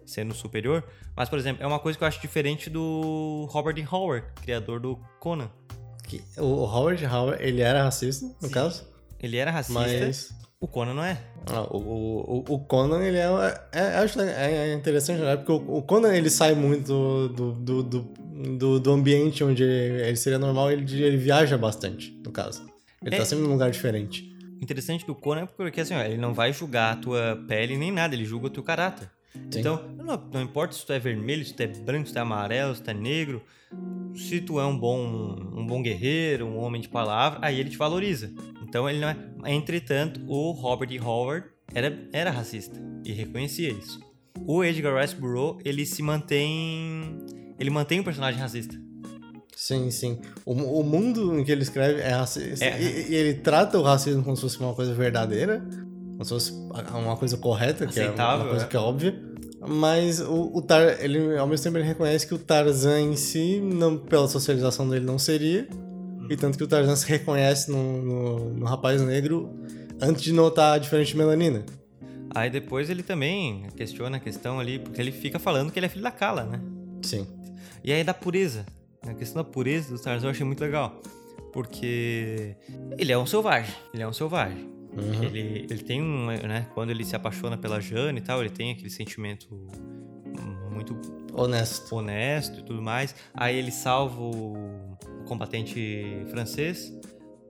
sendo 0.06 0.34
superior. 0.34 0.84
Mas, 1.16 1.28
por 1.28 1.38
exemplo, 1.38 1.62
é 1.62 1.66
uma 1.66 1.78
coisa 1.78 1.96
que 1.98 2.04
eu 2.04 2.08
acho 2.08 2.20
diferente 2.20 2.68
do 2.70 3.46
Robert. 3.50 3.74
Howard, 3.92 4.26
criador 4.42 4.80
do 4.80 4.96
Conan. 5.20 5.50
Que, 6.06 6.22
o 6.38 6.64
Howard 6.64 7.04
Howard, 7.06 7.42
ele 7.42 7.60
era 7.62 7.82
racista, 7.82 8.26
no 8.42 8.50
caso, 8.50 8.84
Ele 9.20 9.36
era 9.38 9.50
racista, 9.50 9.80
mas 9.80 10.30
o 10.60 10.68
Conan 10.68 10.92
não 10.94 11.02
é. 11.04 11.18
ah, 11.46 11.62
o, 11.70 11.78
o, 11.78 12.54
o- 12.54 12.58
Conan, 12.58 13.02
ele 13.02 13.16
é, 13.16 13.24
é, 13.72 13.80
é, 13.80 14.46
é, 14.46 14.68
é 14.70 14.74
interessante, 14.74 15.20
né? 15.22 15.36
Porque 15.36 15.52
o, 15.52 15.78
o 15.78 15.82
Conan, 15.82 16.14
ele 16.14 16.28
sai 16.28 16.54
muito 16.54 16.86
do, 16.88 17.28
do, 17.52 17.82
do, 17.82 18.00
do, 18.58 18.80
do 18.80 18.92
ambiente 18.92 19.42
onde 19.42 19.62
ele, 19.62 20.02
ele 20.02 20.16
seria 20.16 20.38
normal, 20.38 20.70
ele, 20.70 20.82
ele 21.02 21.16
viaja 21.16 21.56
bastante, 21.56 22.10
no 22.24 22.30
caso. 22.30 22.62
Ele 23.02 23.14
É. 23.14 23.18
tá 23.18 23.24
sempre 23.24 23.44
num 23.44 23.52
lugar 23.52 23.70
diferente. 23.70 24.30
Interessante 24.60 25.06
do 25.06 25.14
Conan 25.14 25.42
é 25.42 25.46
porque 25.46 25.80
assim, 25.80 25.94
ó, 25.94 26.00
ele 26.02 26.16
não 26.18 26.32
vai 26.34 26.52
julgar 26.52 26.92
a 26.92 26.96
tua 26.96 27.42
pele 27.48 27.76
nem 27.78 27.90
nada, 27.92 28.14
ele 28.14 28.24
julga 28.24 28.46
o 28.46 28.50
teu 28.50 28.62
caráter. 28.62 29.10
Sim. 29.50 29.60
Então, 29.60 29.82
não, 29.96 30.28
não 30.32 30.42
importa 30.42 30.74
se 30.74 30.84
tu 30.84 30.92
é 30.92 30.98
vermelho, 30.98 31.44
se 31.44 31.52
tu 31.52 31.62
é 31.62 31.66
branco, 31.66 32.06
se 32.06 32.12
tu 32.12 32.18
é 32.18 32.22
amarelo, 32.22 32.74
se 32.74 32.82
tu 32.82 32.90
é 32.90 32.94
negro, 32.94 33.42
se 34.14 34.40
tu 34.40 34.60
é 34.60 34.66
um 34.66 34.78
bom, 34.78 35.36
um 35.52 35.66
bom 35.66 35.82
guerreiro, 35.82 36.46
um 36.46 36.58
homem 36.58 36.80
de 36.80 36.88
palavra, 36.88 37.40
aí 37.42 37.58
ele 37.58 37.70
te 37.70 37.76
valoriza. 37.76 38.32
Então 38.62 38.88
ele 38.88 39.00
não 39.00 39.08
é. 39.08 39.16
Entretanto, 39.46 40.20
o 40.26 40.52
Robert 40.52 40.90
E. 40.90 40.98
Howard 40.98 41.46
era, 41.72 42.08
era 42.12 42.30
racista 42.30 42.80
e 43.04 43.12
reconhecia 43.12 43.70
isso. 43.70 44.00
O 44.46 44.64
Edgar 44.64 45.00
Rice 45.00 45.14
Burroughs, 45.14 45.62
ele 45.64 45.86
se 45.86 46.02
mantém. 46.02 47.18
Ele 47.58 47.70
mantém 47.70 48.00
um 48.00 48.04
personagem 48.04 48.40
racista. 48.40 48.78
Sim, 49.54 49.90
sim. 49.90 50.18
O, 50.44 50.52
o 50.52 50.82
mundo 50.82 51.38
em 51.38 51.44
que 51.44 51.52
ele 51.52 51.62
escreve 51.62 52.00
é 52.00 52.10
racista. 52.10 52.64
É. 52.64 52.82
E, 52.82 53.12
e 53.12 53.14
ele 53.14 53.34
trata 53.34 53.78
o 53.78 53.82
racismo 53.82 54.22
como 54.22 54.36
se 54.36 54.42
fosse 54.42 54.58
uma 54.58 54.74
coisa 54.74 54.92
verdadeira, 54.92 55.64
como 56.14 56.24
se 56.24 56.30
fosse 56.30 56.52
uma 56.52 57.16
coisa 57.16 57.36
correta, 57.36 57.86
que 57.86 57.98
é 57.98 58.04
Aceitável, 58.04 58.44
uma 58.44 58.50
coisa 58.50 58.64
é. 58.64 58.68
que 58.68 58.76
é 58.76 58.80
óbvia. 58.80 59.34
Mas 59.66 60.20
o, 60.20 60.50
o 60.54 60.62
Tar, 60.62 61.02
ele, 61.02 61.36
ao 61.38 61.46
mesmo 61.46 61.64
tempo, 61.64 61.78
ele 61.78 61.86
reconhece 61.86 62.26
que 62.26 62.34
o 62.34 62.38
Tarzan 62.38 63.00
em 63.00 63.16
si, 63.16 63.60
não, 63.60 63.96
pela 63.96 64.28
socialização 64.28 64.88
dele, 64.88 65.04
não 65.04 65.18
seria. 65.18 65.66
E 66.28 66.36
tanto 66.36 66.56
que 66.56 66.64
o 66.64 66.66
Tarzan 66.66 66.96
se 66.96 67.06
reconhece 67.06 67.70
no, 67.70 68.02
no, 68.02 68.50
no 68.54 68.66
rapaz 68.66 69.00
negro 69.02 69.50
antes 70.00 70.22
de 70.22 70.32
notar 70.32 70.74
a 70.74 70.78
diferença 70.78 71.10
de 71.10 71.16
melanina. 71.16 71.64
Aí 72.34 72.50
depois 72.50 72.90
ele 72.90 73.02
também 73.02 73.66
questiona 73.76 74.16
a 74.16 74.20
questão 74.20 74.58
ali, 74.58 74.78
porque 74.78 75.00
ele 75.00 75.12
fica 75.12 75.38
falando 75.38 75.70
que 75.70 75.78
ele 75.78 75.86
é 75.86 75.88
filho 75.88 76.02
da 76.02 76.10
Kala, 76.10 76.44
né? 76.44 76.60
Sim. 77.02 77.26
E 77.82 77.92
aí 77.92 78.02
da 78.02 78.14
pureza. 78.14 78.66
A 79.06 79.14
questão 79.14 79.42
da 79.42 79.48
pureza 79.48 79.94
do 79.94 80.00
Tarzan 80.00 80.26
eu 80.26 80.30
achei 80.30 80.44
muito 80.44 80.60
legal. 80.60 81.00
Porque 81.52 82.56
ele 82.98 83.12
é 83.12 83.18
um 83.18 83.26
selvagem. 83.26 83.74
Ele 83.92 84.02
é 84.02 84.08
um 84.08 84.12
selvagem. 84.12 84.73
Uhum. 84.96 85.24
Ele, 85.24 85.66
ele 85.70 85.82
tem 85.82 86.00
um, 86.00 86.26
né? 86.26 86.66
Quando 86.74 86.90
ele 86.90 87.04
se 87.04 87.16
apaixona 87.16 87.56
pela 87.56 87.80
Jane 87.80 88.18
e 88.18 88.22
tal, 88.22 88.40
ele 88.40 88.50
tem 88.50 88.72
aquele 88.72 88.90
sentimento 88.90 89.48
muito 90.70 90.96
Honesto. 91.32 91.94
honesto 91.94 92.60
e 92.60 92.62
tudo 92.62 92.82
mais. 92.82 93.14
Aí 93.32 93.56
ele 93.56 93.70
salva 93.70 94.20
o 94.20 94.96
combatente 95.26 96.24
francês. 96.30 96.92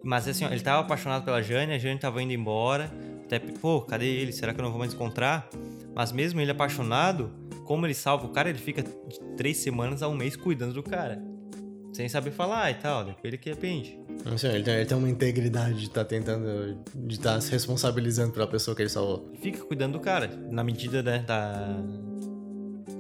Mas 0.02 0.28
assim, 0.28 0.44
ó, 0.44 0.50
ele 0.50 0.60
tava 0.60 0.82
apaixonado 0.82 1.24
pela 1.24 1.42
Jane, 1.42 1.72
a 1.72 1.78
Jane 1.78 1.98
tava 1.98 2.22
indo 2.22 2.32
embora. 2.32 2.92
Até, 3.24 3.38
pô, 3.38 3.80
cadê 3.80 4.06
ele? 4.06 4.32
Será 4.32 4.52
que 4.52 4.60
eu 4.60 4.64
não 4.64 4.70
vou 4.70 4.78
mais 4.78 4.92
encontrar? 4.92 5.48
Mas 5.94 6.12
mesmo 6.12 6.40
ele 6.40 6.50
apaixonado, 6.50 7.32
como 7.64 7.86
ele 7.86 7.94
salva 7.94 8.26
o 8.26 8.28
cara, 8.28 8.50
ele 8.50 8.58
fica 8.58 8.82
de 8.82 9.18
três 9.36 9.56
semanas 9.56 10.02
a 10.02 10.08
um 10.08 10.14
mês 10.14 10.36
cuidando 10.36 10.74
do 10.74 10.82
cara. 10.82 11.22
Sem 11.92 12.08
saber 12.08 12.32
falar 12.32 12.70
e 12.70 12.74
tal, 12.74 13.04
depois 13.04 13.24
ele 13.24 13.38
que 13.38 13.48
arrepende. 13.50 13.98
Assim, 14.24 14.48
ele, 14.48 14.62
tem, 14.62 14.74
ele 14.74 14.86
tem 14.86 14.96
uma 14.96 15.08
integridade 15.08 15.74
de 15.74 15.86
estar 15.86 16.04
tentando. 16.04 16.78
de 16.94 17.14
estar 17.14 17.40
se 17.40 17.50
responsabilizando 17.50 18.32
pela 18.32 18.46
pessoa 18.46 18.74
que 18.74 18.82
ele 18.82 18.88
salvou. 18.88 19.30
Fica 19.40 19.64
cuidando 19.64 19.94
do 19.94 20.00
cara, 20.00 20.28
na 20.50 20.64
medida 20.64 21.02
né, 21.02 21.24
da, 21.26 21.76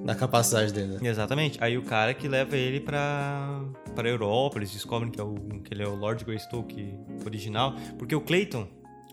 Da 0.04 0.14
capacidade 0.14 0.72
dele, 0.72 0.98
né? 0.98 1.08
Exatamente. 1.08 1.58
Aí 1.62 1.78
o 1.78 1.82
cara 1.82 2.12
que 2.12 2.28
leva 2.28 2.56
ele 2.56 2.80
pra, 2.80 3.64
pra 3.94 4.08
Europa, 4.08 4.58
eles 4.58 4.70
descobrem 4.70 5.10
que, 5.10 5.20
é 5.20 5.24
o, 5.24 5.34
que 5.64 5.72
ele 5.72 5.82
é 5.82 5.88
o 5.88 5.94
Lord 5.94 6.24
Greystoke 6.24 6.94
original. 7.24 7.74
Porque 7.98 8.14
o 8.14 8.20
Clayton, 8.20 8.68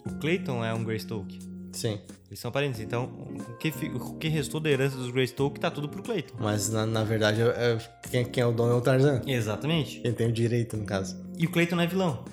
o 0.06 0.16
Clayton 0.20 0.66
é 0.66 0.74
um 0.74 0.84
Greystoke. 0.84 1.51
Sim. 1.72 2.00
Eles 2.28 2.40
são 2.40 2.52
parentes. 2.52 2.80
Então, 2.80 3.06
o 3.06 3.58
que, 3.58 3.70
o 3.94 4.14
que 4.16 4.28
restou 4.28 4.60
da 4.60 4.70
herança 4.70 4.96
dos 4.98 5.12
Greystoke 5.12 5.60
tá 5.60 5.70
tudo 5.70 5.90
pro 5.90 6.02
Clayton. 6.02 6.36
Mas 6.40 6.70
na, 6.70 6.86
na 6.86 7.04
verdade, 7.04 7.42
é- 7.42 7.78
quem, 8.10 8.24
quem 8.26 8.44
é 8.44 8.46
o 8.46 8.52
dono 8.52 8.72
é 8.72 8.76
o 8.76 8.82
Tarzan. 8.82 9.22
Exatamente. 9.28 10.00
Quem 10.00 10.14
tem 10.14 10.28
o 10.28 10.32
direito, 10.32 10.78
no 10.78 10.86
caso. 10.86 11.18
E 11.38 11.46
o 11.46 11.50
Clayton 11.52 11.76
não 11.76 11.84
é 11.84 11.88
vilão. 11.88 12.24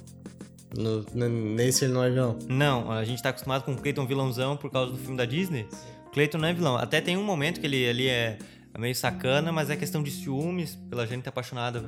No, 0.76 1.02
nesse 1.28 1.84
ele 1.86 1.94
não 1.94 2.04
é 2.04 2.10
vilão. 2.10 2.38
Não, 2.48 2.90
a 2.92 3.02
gente 3.04 3.22
tá 3.22 3.30
acostumado 3.30 3.64
com 3.64 3.72
o 3.72 3.76
Clayton 3.76 4.06
vilãozão 4.06 4.56
por 4.56 4.70
causa 4.70 4.92
do 4.92 4.98
filme 4.98 5.16
da 5.16 5.24
Disney. 5.24 5.66
O 6.06 6.10
Clayton 6.10 6.38
não 6.38 6.48
é 6.48 6.52
vilão. 6.52 6.76
Até 6.76 7.00
tem 7.00 7.16
um 7.16 7.24
momento 7.24 7.58
que 7.60 7.66
ele 7.66 7.88
ali 7.88 8.06
é 8.08 8.38
meio 8.78 8.94
sacana, 8.94 9.50
mas 9.50 9.70
é 9.70 9.76
questão 9.76 10.02
de 10.02 10.10
ciúmes, 10.10 10.76
pela 10.88 11.04
gente 11.06 11.28
apaixonada 11.28 11.82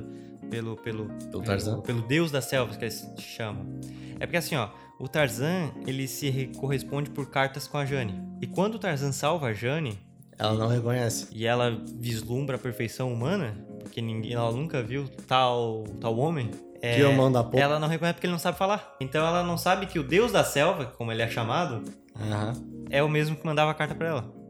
pelo 0.49 0.75
pelo 0.75 1.05
Pelo 1.31 1.43
Tarzan? 1.43 1.71
pelo, 1.73 1.81
pelo 1.83 2.01
deus 2.01 2.31
das 2.31 2.45
selvas 2.45 2.75
que 2.75 2.83
eles 2.83 3.07
chamam. 3.19 3.79
É 4.19 4.25
porque 4.25 4.35
assim, 4.37 4.55
ó, 4.55 4.69
o 5.01 5.07
Tarzan, 5.07 5.71
ele 5.87 6.07
se 6.07 6.29
re- 6.29 6.51
corresponde 6.57 7.09
por 7.09 7.29
cartas 7.29 7.67
com 7.67 7.77
a 7.77 7.85
Jane. 7.85 8.21
E 8.41 8.47
quando 8.47 8.75
o 8.75 8.79
Tarzan 8.79 9.11
salva 9.11 9.47
a 9.47 9.53
Jane 9.53 9.97
Ela 10.37 10.53
não 10.53 10.67
reconhece. 10.67 11.27
e 11.31 11.45
ela 11.45 11.81
vislumbra 11.97 12.55
a 12.55 12.59
perfeição 12.59 13.11
humana, 13.11 13.57
porque 13.79 14.01
ninguém, 14.01 14.33
ela 14.33 14.51
nunca 14.51 14.81
viu 14.81 15.07
tal 15.27 15.83
tal 15.99 16.17
homem, 16.17 16.51
é, 16.81 16.95
Que 16.97 17.03
homão 17.03 17.31
da 17.31 17.43
porra. 17.43 17.63
ela 17.63 17.79
não 17.79 17.87
reconhece 17.87 18.15
porque 18.15 18.27
ele 18.27 18.31
não 18.33 18.39
sabe 18.39 18.57
falar. 18.57 18.95
Então 18.99 19.25
ela 19.25 19.43
não 19.43 19.57
sabe 19.57 19.85
que 19.87 19.99
o 19.99 20.03
deus 20.03 20.31
da 20.31 20.43
selva, 20.43 20.85
como 20.85 21.11
ele 21.11 21.21
é 21.21 21.27
chamado, 21.29 21.83
Aham. 22.19 22.53
é 22.89 23.01
o 23.03 23.09
mesmo 23.09 23.35
que 23.35 23.45
mandava 23.45 23.71
a 23.71 23.73
carta 23.73 23.95
pra 23.95 24.07
ela. 24.07 24.41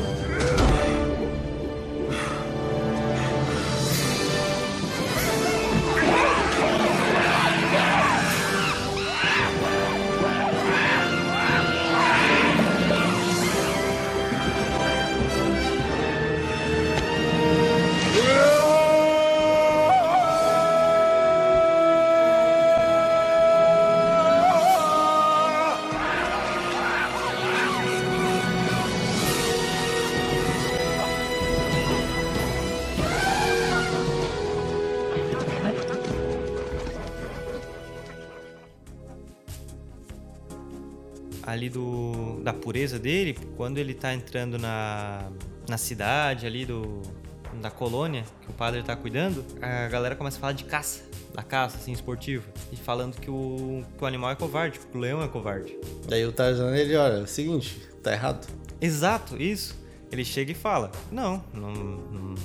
pureza 42.67 42.99
dele, 42.99 43.37
quando 43.55 43.77
ele 43.77 43.93
tá 43.93 44.13
entrando 44.13 44.57
na, 44.57 45.31
na 45.69 45.77
cidade 45.77 46.45
ali 46.45 46.65
do 46.65 47.01
da 47.61 47.71
colônia 47.71 48.25
que 48.41 48.49
o 48.49 48.53
padre 48.53 48.83
tá 48.83 48.93
cuidando, 48.93 49.43
a 49.61 49.87
galera 49.87 50.17
começa 50.17 50.35
a 50.35 50.41
falar 50.41 50.51
de 50.51 50.65
caça, 50.65 51.01
da 51.33 51.41
caça 51.41 51.77
assim 51.77 51.93
esportiva, 51.93 52.43
e 52.69 52.75
falando 52.75 53.15
que 53.15 53.31
o, 53.31 53.85
que 53.97 54.03
o 54.03 54.05
animal 54.05 54.31
é 54.31 54.35
covarde, 54.35 54.79
que 54.79 54.97
o 54.97 54.99
leão 54.99 55.23
é 55.23 55.29
covarde. 55.29 55.77
Daí 56.09 56.25
o 56.25 56.31
Tarzan, 56.33 56.75
ele 56.75 56.93
olha, 56.97 57.19
é 57.19 57.21
o 57.21 57.27
seguinte, 57.27 57.79
tá 58.03 58.11
errado. 58.11 58.45
Exato, 58.81 59.41
isso. 59.41 59.73
Ele 60.11 60.25
chega 60.25 60.51
e 60.51 60.55
fala: 60.55 60.91
"Não, 61.09 61.41
não, 61.53 61.71
não 61.71 62.35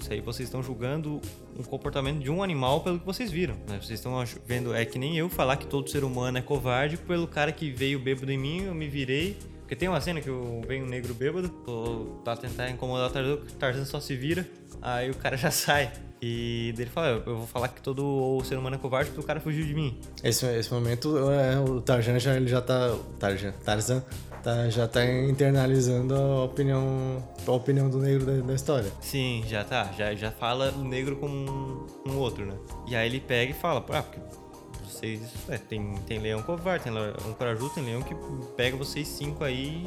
isso 0.00 0.12
aí 0.12 0.20
vocês 0.20 0.48
estão 0.48 0.62
julgando 0.62 1.20
um 1.58 1.62
comportamento 1.62 2.20
de 2.20 2.30
um 2.30 2.42
animal 2.42 2.80
pelo 2.80 2.98
que 2.98 3.04
vocês 3.06 3.30
viram. 3.30 3.54
Né? 3.68 3.78
Vocês 3.80 4.00
estão 4.00 4.22
vendo, 4.46 4.74
é 4.74 4.84
que 4.84 4.98
nem 4.98 5.16
eu 5.16 5.28
falar 5.28 5.56
que 5.56 5.66
todo 5.66 5.88
ser 5.90 6.04
humano 6.04 6.38
é 6.38 6.42
covarde 6.42 6.96
pelo 6.96 7.28
cara 7.28 7.52
que 7.52 7.70
veio 7.70 7.98
bêbado 8.00 8.32
em 8.32 8.38
mim, 8.38 8.62
eu 8.64 8.74
me 8.74 8.88
virei. 8.88 9.36
Porque 9.70 9.78
tem 9.78 9.88
uma 9.88 10.00
cena 10.00 10.20
que 10.20 10.28
venho 10.66 10.84
um 10.84 10.88
negro 10.88 11.14
bêbado, 11.14 11.48
tô, 11.48 12.06
tá 12.24 12.34
tentar 12.34 12.68
incomodar 12.70 13.08
o 13.08 13.12
Tarzan, 13.12 13.34
o 13.34 13.52
Tarzan 13.52 13.84
só 13.84 14.00
se 14.00 14.16
vira, 14.16 14.44
aí 14.82 15.08
o 15.08 15.14
cara 15.14 15.36
já 15.38 15.52
sai. 15.52 15.92
E 16.20 16.72
daí 16.74 16.86
ele 16.86 16.90
fala, 16.90 17.06
eu 17.06 17.22
eu 17.24 17.36
vou 17.36 17.46
falar 17.46 17.68
que 17.68 17.80
todo 17.80 18.42
ser 18.42 18.58
humano 18.58 18.74
é 18.74 18.78
covarde 18.80 19.10
porque 19.10 19.20
o 19.20 19.24
cara 19.24 19.38
fugiu 19.38 19.64
de 19.64 19.72
mim. 19.72 19.96
Esse, 20.24 20.44
esse 20.58 20.74
momento, 20.74 21.16
é, 21.30 21.56
o 21.60 21.80
Tarzan 21.80 22.18
já, 22.18 22.34
ele 22.34 22.48
já 22.48 22.60
tá. 22.60 22.96
Tarzan, 23.20 23.52
Tarzan 23.64 24.04
tá, 24.42 24.68
já 24.68 24.88
tá 24.88 25.06
internalizando 25.06 26.16
a 26.16 26.44
opinião, 26.46 27.24
a 27.46 27.52
opinião 27.52 27.88
do 27.88 27.98
negro 27.98 28.26
da, 28.26 28.44
da 28.44 28.54
história. 28.54 28.90
Sim, 29.00 29.44
já 29.46 29.62
tá. 29.62 29.92
Já, 29.96 30.12
já 30.16 30.32
fala 30.32 30.72
o 30.72 30.82
negro 30.82 31.14
como 31.14 31.32
um, 31.32 31.86
um 32.10 32.18
outro, 32.18 32.44
né? 32.44 32.56
E 32.88 32.96
aí 32.96 33.08
ele 33.08 33.20
pega 33.20 33.52
e 33.52 33.54
fala, 33.54 33.86
ah, 33.90 34.02
porque 34.02 34.18
vocês. 34.90 35.20
é, 35.48 35.58
tem, 35.58 35.94
tem 36.06 36.18
leão 36.18 36.42
covarde, 36.42 36.84
tem 36.84 36.92
leão 36.92 37.14
corajoso, 37.36 37.74
tem 37.74 37.84
leão 37.84 38.02
que 38.02 38.14
pega 38.56 38.76
vocês 38.76 39.06
cinco 39.08 39.44
aí 39.44 39.86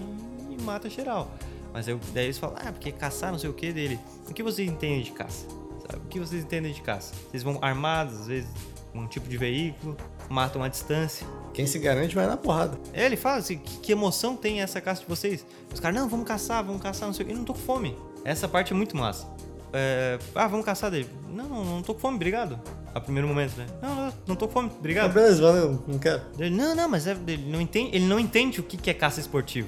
e 0.50 0.62
mata 0.62 0.90
geral. 0.90 1.32
Mas 1.74 1.88
eu, 1.88 2.00
daí 2.14 2.26
eles 2.26 2.38
falam, 2.38 2.56
ah, 2.60 2.72
porque 2.72 2.92
caçar 2.92 3.32
não 3.32 3.40
sei 3.40 3.50
o 3.50 3.54
que 3.54 3.74
dele. 3.74 4.00
O 4.30 4.34
que 4.34 4.44
vocês 4.44 4.70
entendem 4.70 5.02
de 5.02 5.12
caça? 5.12 5.48
Sabe? 5.82 6.04
O 6.06 6.08
que 6.08 6.20
vocês 6.20 6.44
entendem 6.44 6.72
de 6.72 6.82
caça? 6.82 7.14
Vocês 7.30 7.42
vão 7.42 7.58
armados, 7.62 8.22
às 8.22 8.28
vezes, 8.28 8.50
com 8.92 9.00
um 9.00 9.08
tipo 9.08 9.28
de 9.28 9.38
veículo, 9.38 9.98
matam 10.30 10.64
à 10.64 10.68
distância. 10.68 11.26
Quem 11.52 11.66
se 11.66 11.80
garante 11.80 12.14
vai 12.14 12.28
na 12.28 12.38
porrada. 12.38 12.78
É, 12.94 13.06
ele 13.06 13.18
fala 13.18 13.38
assim, 13.38 13.58
que, 13.58 13.80
que 13.80 13.92
emoção 13.92 14.36
tem 14.36 14.62
essa 14.62 14.80
caça 14.80 15.02
de 15.02 15.08
vocês? 15.08 15.46
Os 15.74 15.80
caras, 15.80 16.00
não, 16.00 16.08
vamos 16.08 16.28
caçar, 16.28 16.64
vamos 16.64 16.82
caçar, 16.82 17.08
não 17.08 17.14
sei 17.14 17.24
o 17.24 17.28
que. 17.28 17.34
Eu 17.34 17.38
não 17.38 17.46
tô 17.46 17.54
com 17.54 17.60
fome. 17.60 17.98
Essa 18.24 18.48
parte 18.48 18.72
é 18.72 18.76
muito 18.76 18.96
massa. 18.96 19.28
É, 19.74 20.20
ah, 20.36 20.48
vamos 20.48 20.66
caçar 20.66 20.92
dele. 20.92 21.10
Não, 21.28 21.50
não, 21.50 21.66
não 21.66 21.82
tô 21.82 21.96
com 21.96 22.00
fome, 22.00 22.16
obrigado. 22.16 22.60
A 22.94 23.00
primeiro 23.00 23.28
momento, 23.28 23.58
né? 23.58 23.66
Não, 23.82 23.96
não, 23.96 24.14
não 24.28 24.36
tô 24.36 24.48
com 24.48 24.54
fome, 24.54 24.70
Ah, 24.72 24.78
obrigado. 24.78 25.14
beleza, 25.14 25.42
valeu, 25.42 25.84
não 25.88 25.98
quero. 25.98 26.22
Ele, 26.38 26.56
não, 26.56 26.76
não, 26.76 26.88
mas 26.88 27.08
é- 27.08 27.18
ele, 27.28 27.44
não 27.52 27.60
entende, 27.60 27.90
ele 27.96 28.06
não 28.06 28.20
entende 28.20 28.60
o 28.60 28.64
que, 28.64 28.78
que 28.78 28.90
é 28.90 28.94
caça 28.94 29.20
esportiva. 29.20 29.68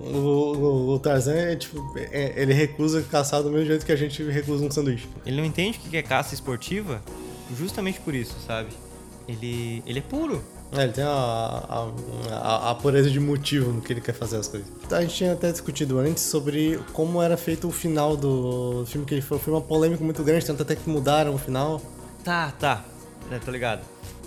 O, 0.00 0.06
o, 0.16 0.88
o 0.94 0.98
Tarzan, 0.98 1.34
é, 1.34 1.56
tipo, 1.56 1.78
é- 1.98 2.32
ele 2.40 2.52
recusa 2.54 3.02
caçar 3.02 3.42
do 3.42 3.50
mesmo 3.50 3.66
jeito 3.66 3.84
que 3.84 3.92
a 3.92 3.96
gente 3.96 4.22
recusa 4.24 4.64
um 4.64 4.70
sanduíche. 4.70 5.06
Ele 5.26 5.36
não 5.36 5.44
entende 5.44 5.78
o 5.78 5.80
que, 5.82 5.90
que 5.90 5.96
é 5.96 6.02
caça 6.02 6.34
esportiva 6.34 7.02
justamente 7.56 8.00
por 8.00 8.14
isso, 8.14 8.34
sabe? 8.46 8.70
Ele, 9.28 9.82
ele 9.86 9.98
é 9.98 10.02
puro. 10.02 10.42
É, 10.72 10.82
ele 10.82 10.92
tem 10.92 11.04
a, 11.04 11.08
a, 11.08 11.88
a, 12.32 12.70
a 12.70 12.74
pureza 12.74 13.08
de 13.10 13.20
motivo 13.20 13.70
no 13.72 13.80
que 13.80 13.92
ele 13.92 14.00
quer 14.00 14.12
fazer 14.14 14.38
as 14.38 14.48
coisas. 14.48 14.66
A 14.90 15.00
gente 15.02 15.14
tinha 15.14 15.32
até 15.32 15.52
discutido 15.52 15.98
antes 15.98 16.22
sobre 16.24 16.80
como 16.92 17.22
era 17.22 17.36
feito 17.36 17.68
o 17.68 17.70
final 17.70 18.16
do 18.16 18.84
filme, 18.86 19.06
que 19.06 19.14
ele 19.14 19.22
foi, 19.22 19.38
foi 19.38 19.52
uma 19.52 19.60
polêmica 19.62 20.02
muito 20.02 20.22
grande, 20.24 20.44
tanto 20.44 20.62
até 20.62 20.74
que 20.74 20.88
mudaram 20.90 21.34
o 21.34 21.38
final. 21.38 21.80
Tá, 22.24 22.52
tá. 22.58 22.82
É, 23.30 23.38
tô 23.38 23.50
ligado. 23.50 23.82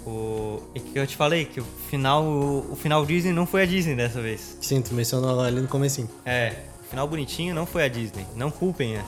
O, 0.05 0.61
é 0.73 0.79
que 0.79 0.97
eu 0.97 1.05
te 1.05 1.15
falei 1.15 1.45
que 1.45 1.59
o 1.59 1.65
final, 1.89 2.23
o, 2.23 2.77
final 2.79 3.05
Disney 3.05 3.33
não 3.33 3.45
foi 3.45 3.63
a 3.63 3.65
Disney 3.65 3.95
dessa 3.95 4.21
vez. 4.21 4.57
Sim, 4.61 4.81
tu 4.81 4.93
mencionou 4.93 5.41
ali 5.41 5.59
no 5.59 5.67
comecinho. 5.67 6.09
É, 6.23 6.53
o 6.85 6.89
final 6.89 7.07
bonitinho 7.07 7.53
não 7.53 7.65
foi 7.65 7.83
a 7.83 7.87
Disney. 7.87 8.25
Não 8.35 8.49
culpem, 8.51 8.93
né? 8.93 9.05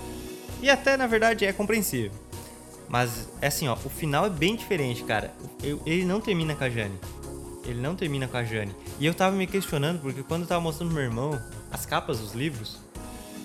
E 0.61 0.69
até, 0.69 0.97
na 0.97 1.07
verdade, 1.07 1.45
é 1.45 1.53
compreensível. 1.53 2.11
Mas, 2.89 3.29
é 3.39 3.47
assim, 3.47 3.67
ó, 3.67 3.75
o 3.85 3.89
final 3.89 4.25
é 4.25 4.29
bem 4.29 4.55
diferente, 4.55 5.03
cara. 5.03 5.31
Ele 5.85 6.03
não 6.03 6.19
termina 6.19 6.55
com 6.55 6.63
a 6.63 6.69
Jane. 6.69 6.99
Ele 7.63 7.79
não 7.79 7.95
termina 7.95 8.27
com 8.27 8.35
a 8.35 8.43
Jane. 8.43 8.75
E 8.99 9.05
eu 9.05 9.13
tava 9.13 9.35
me 9.35 9.45
questionando, 9.45 10.01
porque 10.01 10.23
quando 10.23 10.41
eu 10.41 10.47
tava 10.47 10.59
mostrando 10.59 10.89
pro 10.89 10.97
meu 10.97 11.05
irmão 11.05 11.39
as 11.71 11.85
capas 11.85 12.19
dos 12.19 12.33
livros, 12.33 12.77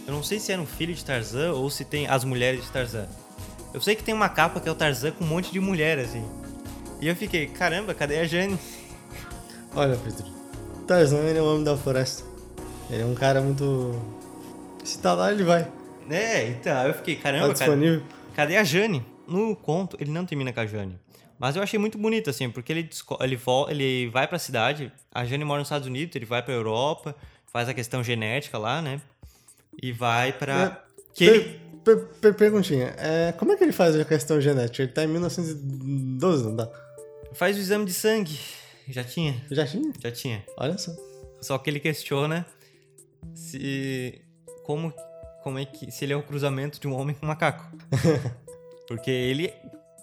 eu 0.07 0.15
não 0.15 0.23
sei 0.23 0.41
se 0.41 0.51
era 0.51 0.61
um 0.61 0.67
filho 0.67 0.95
de 0.95 1.05
Tarzan 1.05 1.53
ou 1.53 1.69
se 1.69 1.85
tem 1.85 2.07
as 2.07 2.25
mulheres 2.25 2.65
de 2.65 2.71
Tarzan. 2.71 3.07
Eu 3.75 3.81
sei 3.81 3.95
que 3.97 4.03
tem 4.05 4.15
uma 4.15 4.29
capa 4.29 4.61
que 4.61 4.69
é 4.69 4.73
o 4.73 4.75
Tarzan 4.75 5.11
com 5.11 5.25
um 5.25 5.27
monte 5.27 5.53
de 5.53 5.59
mulher, 5.61 5.99
assim. 5.99 6.25
E 7.01 7.09
eu 7.09 7.17
fiquei, 7.17 7.47
caramba, 7.49 7.93
cadê 7.93 8.19
a 8.21 8.25
Jane? 8.25 8.57
Olha, 9.75 9.97
Pedro, 9.97 10.25
Tarzan 10.87 11.19
ele 11.25 11.39
é 11.39 11.43
o 11.43 11.51
homem 11.53 11.65
da 11.65 11.77
floresta. 11.77 12.25
Ele 12.89 13.03
é 13.03 13.05
um 13.05 13.15
cara 13.15 13.41
muito. 13.41 14.01
Se 14.85 14.99
tá 14.99 15.13
lá, 15.15 15.33
ele 15.33 15.43
vai. 15.43 15.67
É, 16.09 16.49
então, 16.49 16.87
eu 16.87 16.95
fiquei, 16.95 17.17
Tá 17.17 17.23
caramba, 17.25 17.47
cara. 17.47 17.55
disponível. 17.55 18.03
Cadê 18.35 18.57
a 18.57 18.65
Jane? 18.65 19.05
no 19.27 19.57
conto, 19.57 19.97
ele 19.99 20.11
não 20.11 20.27
termina 20.27 20.53
com 20.53 20.61
a 20.61 20.67
Jane. 20.67 20.99
Mas 21.39 21.57
eu 21.57 21.63
achei 21.63 21.79
muito 21.79 21.97
bonito, 21.99 22.29
assim, 22.29 22.51
porque 22.51 22.71
ele, 22.73 22.89
ele, 23.21 23.41
ele 23.71 24.11
vai 24.11 24.29
pra 24.29 24.39
cidade, 24.39 24.93
a 25.13 25.25
Jane 25.25 25.45
mora 25.45 25.61
nos 25.61 25.67
Estados 25.67 25.87
Unidos, 25.89 26.15
ele 26.15 26.27
vai 26.27 26.43
pra 26.43 26.53
Europa, 26.53 27.17
faz 27.51 27.69
a 27.69 27.75
questão 27.75 28.05
genética 28.05 28.59
lá, 28.59 28.81
né? 28.83 29.01
E 29.83 29.91
vai 29.93 30.33
pra. 30.33 30.85
Que 31.15 31.25
ele. 31.25 31.61
Per- 31.85 31.97
per- 31.97 32.07
per- 32.21 32.35
perguntinha, 32.35 32.95
é, 32.99 33.33
como 33.33 33.53
é 33.53 33.57
que 33.57 33.65
ele 33.65 33.73
faz 33.73 33.95
a 33.99 34.05
questão 34.05 34.41
genética? 34.41 34.83
Ele 34.83 34.93
tá 34.93 35.05
em 35.05 35.09
1912, 35.09 36.45
não 36.45 36.57
dá? 36.57 36.71
Faz 37.33 37.57
o 37.57 37.61
exame 37.61 37.85
de 37.85 37.93
sangue. 37.93 38.39
Já 38.89 39.03
tinha, 39.05 39.43
Já 39.51 39.67
tinha? 39.67 39.93
já 40.03 40.11
tinha. 40.11 40.45
Olha 40.57 40.77
só. 40.79 40.93
Só 41.41 41.59
que 41.59 41.69
ele 41.71 41.81
questiona 41.81 42.47
se. 43.35 44.21
Como, 44.65 44.93
como 45.43 45.59
é 45.59 45.65
que. 45.65 45.91
Se 45.91 46.05
ele 46.05 46.13
é 46.13 46.17
o 46.17 46.23
cruzamento 46.23 46.81
de 46.81 46.87
um 46.89 46.95
homem 46.95 47.15
com 47.15 47.25
um 47.27 47.29
macaco. 47.29 47.65
Porque 48.89 49.11
ele. 49.11 49.53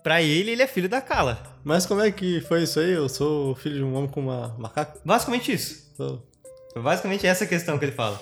Pra 0.03 0.21
ele, 0.21 0.51
ele 0.51 0.63
é 0.63 0.67
filho 0.67 0.89
da 0.89 0.99
Kala. 0.99 1.41
Mas 1.63 1.85
como 1.85 2.01
é 2.01 2.11
que 2.11 2.41
foi 2.41 2.63
isso 2.63 2.79
aí? 2.79 2.91
Eu 2.91 3.07
sou 3.07 3.53
filho 3.55 3.75
de 3.75 3.83
um 3.83 3.93
homem 3.93 4.09
com 4.09 4.19
uma 4.21 4.55
macaco? 4.57 4.99
Basicamente 5.05 5.51
isso. 5.53 5.91
Sou- 5.95 6.27
basicamente 6.75 7.27
essa 7.27 7.45
questão 7.45 7.77
que 7.77 7.85
ele 7.85 7.91
fala. 7.91 8.19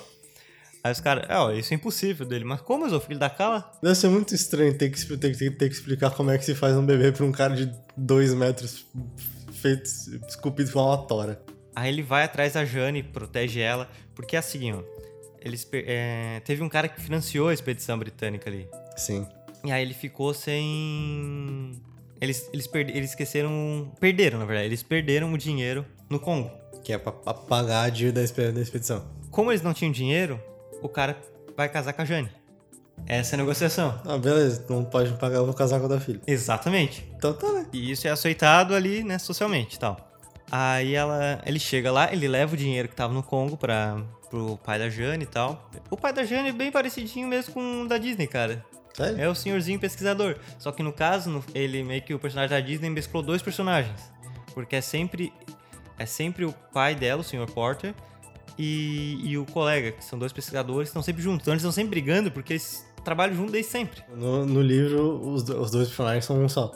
Aí 0.84 0.92
os 0.92 1.02
caras, 1.02 1.26
é, 1.30 1.36
ó, 1.38 1.52
isso 1.52 1.74
é 1.74 1.76
impossível 1.76 2.26
dele. 2.26 2.46
Mas 2.46 2.62
como 2.62 2.86
eu 2.86 2.90
sou 2.90 3.00
filho 3.02 3.20
da 3.20 3.30
Kala? 3.30 3.70
Deve 3.84 3.96
ser 3.96 4.08
muito 4.10 4.34
estranho 4.34 4.78
ter 4.78 4.90
que, 4.90 5.18
ter, 5.18 5.36
que- 5.36 5.52
ter 5.52 5.70
que 5.70 5.76
explicar 5.76 6.12
como 6.12 6.32
é 6.32 6.38
que 6.38 6.46
se 6.46 6.56
faz 6.56 6.76
um 6.78 6.86
bebê 6.86 7.12
pra 7.12 7.26
um 7.26 7.32
cara 7.32 7.54
de 7.56 7.70
dois 7.98 8.34
metros 8.34 8.86
feito, 9.54 9.84
esculpido 10.28 10.72
com 10.72 10.80
uma 10.80 10.98
tora. 11.06 11.42
Aí 11.76 11.90
ele 11.92 12.02
vai 12.02 12.24
atrás 12.24 12.54
da 12.54 12.64
Jane, 12.64 13.04
protege 13.04 13.60
ela. 13.60 13.90
Porque 14.16 14.36
é 14.36 14.40
assim, 14.40 14.72
ó. 14.72 14.82
Eles, 15.42 15.64
per- 15.64 15.86
é, 15.88 16.42
teve 16.46 16.62
um 16.64 16.70
cara 16.70 16.88
que 16.88 17.00
financiou 17.02 17.50
a 17.50 17.54
expedição 17.54 17.98
britânica 17.98 18.50
ali. 18.50 18.68
Sim. 18.98 19.26
E 19.66 19.72
aí 19.72 19.82
ele 19.82 19.94
ficou 19.94 20.34
sem. 20.34 21.82
Eles, 22.22 22.50
eles, 22.54 22.68
perde- 22.68 22.92
eles 22.98 23.12
esqueceram. 23.12 23.92
Perderam, 24.00 24.40
na 24.40 24.46
verdade. 24.46 24.68
Eles 24.68 24.84
perderam 24.84 25.32
o 25.34 25.38
dinheiro 25.38 25.86
no 26.10 26.20
Congo. 26.20 26.50
Que 26.84 26.94
é 26.94 26.98
pra, 26.98 27.12
pra 27.12 27.34
pagar 27.34 27.84
a 27.84 27.90
dívida 27.90 28.22
da 28.54 28.62
expedição. 28.62 29.06
Como 29.32 29.52
eles 29.52 29.62
não 29.62 29.74
tinham 29.74 29.92
dinheiro, 29.92 30.42
o 30.82 30.90
cara 30.90 31.18
vai 31.56 31.70
casar 31.70 31.94
com 31.94 32.02
a 32.02 32.06
Jane. 32.06 32.30
Essa 33.08 33.34
é 33.34 33.36
a 33.36 33.38
negociação. 33.38 34.00
Ah, 34.06 34.18
beleza. 34.18 34.66
Não 34.70 34.84
pode 34.84 35.12
me 35.12 35.18
pagar, 35.18 35.38
eu 35.38 35.46
vou 35.46 35.54
casar 35.54 35.80
com 35.80 35.86
a 35.86 35.90
da 35.90 36.00
filha. 36.00 36.20
Exatamente. 36.28 37.10
Então 37.16 37.34
tá, 37.34 37.52
né? 37.52 37.66
E 37.72 37.92
isso 37.92 38.08
é 38.08 38.12
aceitado 38.12 38.76
ali, 38.76 39.04
né, 39.04 39.18
socialmente 39.18 39.78
e 39.78 39.80
tal. 39.80 39.98
Aí 40.52 40.96
ela, 40.96 41.42
ele 41.46 41.60
chega 41.60 41.92
lá, 41.92 42.12
ele 42.12 42.28
leva 42.28 42.54
o 42.54 42.58
dinheiro 42.58 42.88
que 42.88 42.96
tava 42.96 43.14
no 43.14 43.22
Congo 43.22 43.56
pra, 43.56 44.02
pro 44.30 44.58
pai 44.58 44.80
da 44.80 44.90
Jane 44.90 45.24
e 45.24 45.28
tal. 45.28 45.70
O 45.90 45.98
pai 45.98 46.12
da 46.12 46.24
Jane 46.24 46.50
é 46.50 46.52
bem 46.54 46.72
parecidinho 46.72 47.28
mesmo 47.28 47.54
com 47.54 47.84
o 47.84 47.88
da 47.88 47.98
Disney, 47.98 48.28
cara. 48.28 48.66
Sério? 48.96 49.22
É 49.22 49.30
o 49.30 49.36
senhorzinho 49.36 49.80
pesquisador. 49.80 50.38
Só 50.58 50.72
que 50.72 50.82
no 50.82 50.92
caso, 50.92 51.44
ele 51.54 51.84
meio 51.84 52.02
que 52.02 52.14
o 52.14 52.20
personagem 52.20 52.50
da 52.50 52.60
Disney 52.60 52.90
mesclou 52.90 53.22
dois 53.22 53.42
personagens. 53.42 54.12
Porque 54.54 54.76
é 54.76 54.82
sempre 54.82 55.32
é 55.98 56.06
sempre 56.06 56.46
o 56.46 56.54
pai 56.74 56.96
dela, 56.96 57.22
o 57.22 57.24
Sr. 57.24 57.46
Porter, 57.54 57.94
e, 58.60 59.20
e 59.24 59.38
o 59.38 59.46
colega, 59.46 59.94
que 59.94 60.04
são 60.04 60.20
dois 60.20 60.34
pesquisadores, 60.34 60.90
estão 60.90 61.02
sempre 61.02 61.22
juntos. 61.22 61.42
Então 61.42 61.54
eles 61.54 61.62
estão 61.62 61.72
sempre 61.72 61.92
brigando 61.92 62.30
porque 62.30 62.54
eles 62.54 62.86
trabalham 63.06 63.34
juntos 63.36 63.54
desde 63.54 63.72
sempre. 63.72 64.04
No, 64.14 64.46
no 64.46 64.62
livro, 64.62 65.20
os, 65.28 65.48
os 65.48 65.72
dois 65.72 65.88
personagens 65.88 66.26
são 66.26 66.38
um 66.44 66.50
só. 66.50 66.72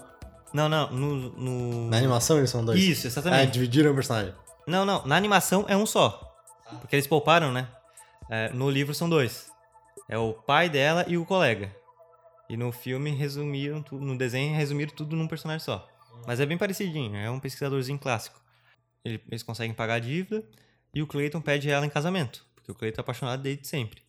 Não, 0.54 0.70
não, 0.70 0.90
no. 0.92 1.16
no- 1.38 1.90
Na 1.90 1.98
animação 1.98 2.38
eles 2.38 2.50
são 2.50 2.64
dois. 2.64 2.80
Isso, 2.82 3.06
Ah, 3.06 3.10
exatamente. 3.10 3.52
dividiram 3.52 3.92
o 3.92 3.96
personagem. 3.96 4.34
Não, 4.66 4.86
não, 4.86 5.06
na 5.06 5.18
animação 5.18 5.66
é 5.68 5.76
um 5.76 5.86
só. 5.86 6.32
Porque 6.80 6.96
eles 6.96 7.06
pouparam, 7.08 7.52
né? 7.52 7.68
É, 8.30 8.50
no 8.54 8.70
livro 8.70 8.94
são 8.96 9.10
dois. 9.10 9.52
É 10.08 10.18
o 10.18 10.34
pai 10.34 10.70
dela 10.70 11.04
e 11.08 11.18
o 11.18 11.26
colega. 11.26 11.70
E 12.50 12.56
no 12.56 12.72
filme 12.72 13.12
resumiram 13.12 13.82
tudo, 13.82 14.06
no 14.06 14.18
desenho 14.18 14.56
resumiram 14.56 14.94
tudo 14.96 15.16
num 15.16 15.28
personagem 15.28 15.64
só. 15.64 15.88
Mas 16.26 16.40
é 16.40 16.46
bem 16.46 16.58
parecidinho, 16.58 17.16
é 17.16 17.30
um 17.30 17.40
pesquisadorzinho 17.40 17.98
clássico. 18.00 18.40
Ele- 19.04 19.22
Eles 19.30 19.44
conseguem 19.44 19.74
pagar 19.74 19.96
a 19.96 20.00
dívida 20.00 20.44
e 20.94 21.02
o 21.02 21.08
Clayton 21.08 21.42
pede 21.42 21.70
ela 21.70 21.86
em 21.86 21.90
casamento. 21.90 22.46
Porque 22.56 22.72
o 22.72 22.76
Clayton 22.76 23.00
é 23.00 23.04
apaixonado 23.04 23.42
desde 23.42 23.68
sempre. 23.68 24.02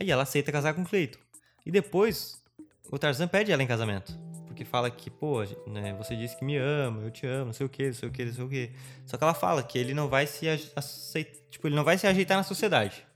Aí 0.00 0.10
ela 0.10 0.22
aceita 0.22 0.50
casar 0.52 0.74
com 0.74 0.82
o 0.82 0.86
Clayton. 0.86 1.18
E 1.66 1.70
depois, 1.70 2.42
o 2.90 2.98
Tarzan 2.98 3.28
pede 3.28 3.52
ela 3.52 3.62
em 3.62 3.66
casamento. 3.66 4.18
Porque 4.46 4.64
fala 4.64 4.90
que, 4.90 5.10
pô, 5.10 5.42
né, 5.66 5.94
você 5.96 6.16
disse 6.16 6.36
que 6.36 6.44
me 6.44 6.56
ama, 6.56 7.02
eu 7.02 7.10
te 7.10 7.26
amo, 7.26 7.46
não 7.46 7.52
sei 7.52 7.66
o 7.66 7.68
que, 7.68 7.86
não 7.86 7.94
sei 7.94 8.08
o 8.08 8.12
que, 8.12 8.24
não 8.24 8.32
sei 8.32 8.44
o 8.44 8.48
que. 8.48 8.72
Só 9.06 9.16
que 9.16 9.22
ela 9.22 9.34
fala 9.34 9.62
que 9.62 9.78
ele 9.78 9.94
não 9.94 10.08
vai 10.08 10.26
se 10.26 10.48
aceitar, 10.74 11.38
tipo, 11.50 11.68
ele 11.68 11.76
não 11.76 11.84
vai 11.84 11.96
se 11.98 12.06
ajeitar 12.06 12.36
na 12.36 12.42
sociedade. 12.42 13.06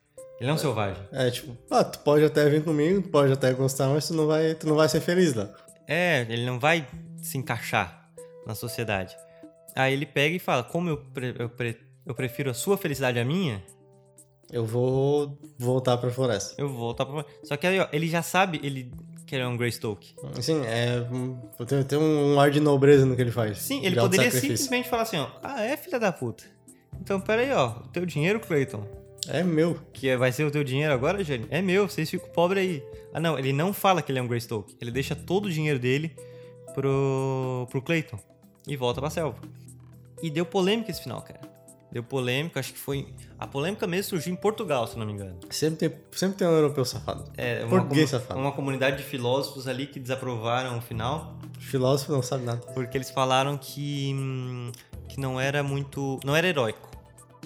Ele 0.40 0.50
é 0.50 0.52
um 0.52 0.58
selvagem. 0.58 1.02
É 1.12 1.30
tipo, 1.30 1.56
ah, 1.70 1.84
tu 1.84 2.00
pode 2.00 2.24
até 2.24 2.48
vir 2.48 2.62
comigo, 2.64 3.00
tu 3.02 3.08
pode 3.08 3.32
até 3.32 3.52
gostar, 3.52 3.88
mas 3.88 4.06
tu 4.08 4.14
não 4.14 4.26
vai, 4.26 4.54
tu 4.54 4.66
não 4.68 4.74
vai 4.76 4.88
ser 4.88 5.00
feliz 5.00 5.34
lá. 5.34 5.48
É, 5.86 6.22
ele 6.28 6.44
não 6.44 6.58
vai 6.58 6.86
se 7.22 7.38
encaixar 7.38 8.08
na 8.46 8.54
sociedade. 8.54 9.16
Aí 9.74 9.92
ele 9.92 10.04
pega 10.06 10.34
e 10.36 10.38
fala: 10.40 10.62
Como 10.64 10.88
eu, 10.88 10.96
pre- 10.98 11.34
eu, 11.38 11.48
pre- 11.48 11.78
eu 12.06 12.14
prefiro 12.14 12.50
a 12.50 12.54
sua 12.54 12.76
felicidade 12.76 13.18
à 13.18 13.24
minha, 13.24 13.62
Eu 14.50 14.66
vou 14.66 15.38
voltar 15.58 15.96
pra 15.98 16.10
floresta. 16.10 16.54
eu 16.60 16.68
vou 16.68 16.78
voltar 16.78 17.06
pra. 17.06 17.24
Só 17.44 17.56
que 17.56 17.66
aí, 17.66 17.80
ó, 17.80 17.88
ele 17.92 18.06
já 18.08 18.22
sabe 18.22 18.60
ele, 18.62 18.92
que 19.26 19.34
ele 19.34 19.42
é 19.44 19.46
um 19.48 19.56
Greystoke. 19.56 20.14
Assim, 20.36 20.60
é. 20.66 21.06
Tem, 21.66 21.82
tem 21.84 21.98
um 21.98 22.38
ar 22.38 22.50
de 22.50 22.60
nobreza 22.60 23.06
no 23.06 23.16
que 23.16 23.22
ele 23.22 23.30
faz. 23.30 23.58
Sim, 23.58 23.78
ele 23.84 23.94
de 23.94 24.00
poderia 24.00 24.26
autossacrifício. 24.26 24.64
simplesmente 24.64 24.88
falar 24.90 25.02
assim: 25.02 25.16
ó, 25.18 25.28
Ah, 25.42 25.62
é 25.62 25.76
filha 25.76 25.98
da 25.98 26.12
puta. 26.12 26.44
Então, 27.00 27.18
pera 27.20 27.42
aí, 27.42 27.50
ó, 27.52 27.68
o 27.78 27.88
teu 27.88 28.04
dinheiro, 28.04 28.38
Clayton, 28.40 28.84
É 29.26 29.42
meu. 29.42 29.78
que 29.92 30.08
é- 30.08 30.16
vai 30.16 30.30
ser 30.30 30.44
o 30.44 30.50
teu 30.50 30.62
dinheiro 30.62 30.92
agora, 30.92 31.24
Jane? 31.24 31.46
É 31.50 31.62
meu, 31.62 31.88
vocês 31.88 32.08
ficam 32.10 32.28
pobres 32.28 32.62
aí. 32.62 32.82
Ah, 33.14 33.18
não, 33.20 33.38
ele 33.38 33.52
não 33.52 33.72
fala 33.72 34.02
que 34.02 34.12
ele 34.12 34.18
é 34.18 34.22
um 34.22 34.28
Greystoke. 34.28 34.76
Ele 34.80 34.90
deixa 34.90 35.16
todo 35.16 35.46
o 35.46 35.50
dinheiro 35.50 35.78
dele 35.78 36.14
pro, 36.74 37.66
pro 37.70 37.80
Clayton 37.82 38.18
e 38.66 38.76
volta 38.76 39.00
pra 39.00 39.08
selva. 39.10 39.38
E 40.22 40.30
deu 40.30 40.44
polêmica 40.46 40.90
esse 40.90 41.02
final, 41.02 41.22
cara. 41.22 41.40
Deu 41.92 42.02
polêmica, 42.02 42.58
acho 42.58 42.72
que 42.72 42.78
foi. 42.78 43.06
A 43.38 43.46
polêmica 43.46 43.86
mesmo 43.86 44.08
surgiu 44.10 44.32
em 44.32 44.36
Portugal, 44.36 44.86
se 44.86 44.98
não 44.98 45.04
me 45.04 45.12
engano. 45.12 45.36
Sempre 45.50 45.88
tem, 45.90 45.98
sempre 46.12 46.38
tem 46.38 46.48
um 46.48 46.52
europeu 46.52 46.84
safado. 46.86 47.24
É, 47.36 47.60
uma, 47.64 47.80
Português 47.80 48.08
safado. 48.08 48.40
uma 48.40 48.50
comunidade 48.52 48.96
de 48.96 49.02
filósofos 49.02 49.68
ali 49.68 49.86
que 49.86 50.00
desaprovaram 50.00 50.78
o 50.78 50.80
final, 50.80 51.36
Filósofo 51.60 52.10
não 52.12 52.22
sabe 52.22 52.44
nada. 52.44 52.60
porque 52.74 52.96
eles 52.96 53.10
falaram 53.10 53.56
que, 53.58 54.12
hum, 54.14 54.72
que 55.08 55.20
não 55.20 55.38
era 55.38 55.62
muito. 55.62 56.18
não 56.24 56.34
era 56.34 56.48
heróico. 56.48 56.90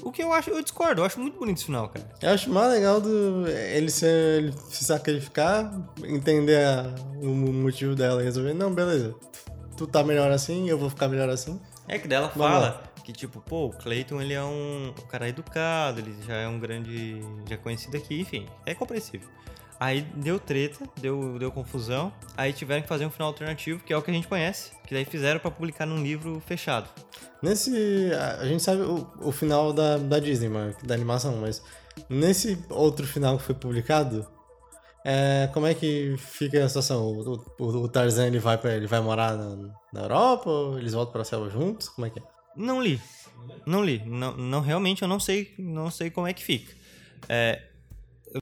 O 0.02 0.12
que 0.12 0.22
eu 0.22 0.32
acho, 0.32 0.50
eu 0.50 0.62
discordo, 0.62 1.00
eu 1.00 1.04
acho 1.06 1.18
muito 1.18 1.38
bonito 1.38 1.56
esse 1.56 1.66
final, 1.66 1.88
cara. 1.88 2.06
Eu 2.22 2.30
acho 2.30 2.48
mais 2.50 2.70
legal 2.70 3.00
do 3.00 3.48
ele 3.48 3.90
se, 3.90 4.06
ele 4.06 4.52
se 4.68 4.84
sacrificar, 4.84 5.72
entender 6.04 6.64
a- 6.64 6.94
o 7.20 7.26
motivo 7.34 7.94
dela 7.96 8.20
e 8.20 8.24
resolver. 8.24 8.52
Não, 8.54 8.72
beleza. 8.72 9.14
Tu 9.76 9.86
tá 9.86 10.04
melhor 10.04 10.30
assim, 10.30 10.68
eu 10.68 10.78
vou 10.78 10.88
ficar 10.90 11.08
melhor 11.08 11.28
assim. 11.30 11.60
É 11.88 11.98
que 11.98 12.06
dela 12.06 12.28
fala 12.28 12.82
que, 13.06 13.12
tipo, 13.12 13.40
pô, 13.40 13.66
o 13.66 13.70
Clayton 13.70 14.20
ele 14.20 14.34
é 14.34 14.42
um, 14.42 14.92
cara 15.08 15.28
educado, 15.28 16.00
ele 16.00 16.12
já 16.26 16.34
é 16.34 16.48
um 16.48 16.58
grande. 16.58 17.20
já 17.48 17.54
é 17.54 17.58
conhecido 17.58 17.96
aqui, 17.96 18.20
enfim, 18.20 18.46
é 18.66 18.74
compreensível. 18.74 19.28
Aí 19.78 20.00
deu 20.16 20.40
treta, 20.40 20.84
deu, 21.00 21.38
deu 21.38 21.52
confusão, 21.52 22.12
aí 22.36 22.52
tiveram 22.52 22.82
que 22.82 22.88
fazer 22.88 23.06
um 23.06 23.10
final 23.10 23.28
alternativo, 23.28 23.78
que 23.84 23.92
é 23.92 23.96
o 23.96 24.02
que 24.02 24.10
a 24.10 24.14
gente 24.14 24.26
conhece, 24.26 24.72
que 24.86 24.92
daí 24.94 25.04
fizeram 25.04 25.38
pra 25.38 25.50
publicar 25.52 25.86
num 25.86 26.02
livro 26.02 26.40
fechado. 26.46 26.88
Nesse. 27.42 28.10
A 28.40 28.44
gente 28.46 28.62
sabe 28.62 28.82
o, 28.82 29.06
o 29.20 29.30
final 29.30 29.72
da, 29.72 29.98
da 29.98 30.18
Disney, 30.18 30.48
mano, 30.48 30.74
da 30.82 30.94
animação, 30.94 31.36
mas 31.36 31.62
nesse 32.08 32.58
outro 32.70 33.06
final 33.06 33.36
que 33.36 33.44
foi 33.44 33.54
publicado, 33.54 34.26
é, 35.04 35.48
como 35.52 35.66
é 35.66 35.74
que 35.74 36.16
fica 36.18 36.64
a 36.64 36.68
situação? 36.68 37.04
O, 37.06 37.38
o- 37.60 37.82
o 37.84 37.88
Tarzan 37.88 38.26
ele 38.26 38.38
vai, 38.40 38.58
pra, 38.58 38.74
ele 38.74 38.86
vai 38.88 39.00
morar 39.00 39.36
na, 39.36 39.56
na 39.92 40.00
Europa? 40.00 40.50
Eles 40.78 40.94
voltam 40.94 41.12
pra 41.12 41.22
selva 41.24 41.48
juntos? 41.50 41.88
Como 41.90 42.06
é 42.06 42.10
que 42.10 42.18
é? 42.18 42.22
Não 42.56 42.82
li. 42.82 43.00
Não 43.66 43.84
li. 43.84 44.02
Não, 44.04 44.36
não 44.36 44.60
realmente 44.60 45.02
eu 45.02 45.08
não 45.08 45.20
sei, 45.20 45.54
não 45.58 45.90
sei 45.90 46.10
como 46.10 46.26
é 46.26 46.32
que 46.32 46.42
fica. 46.42 46.74
É, 47.28 47.62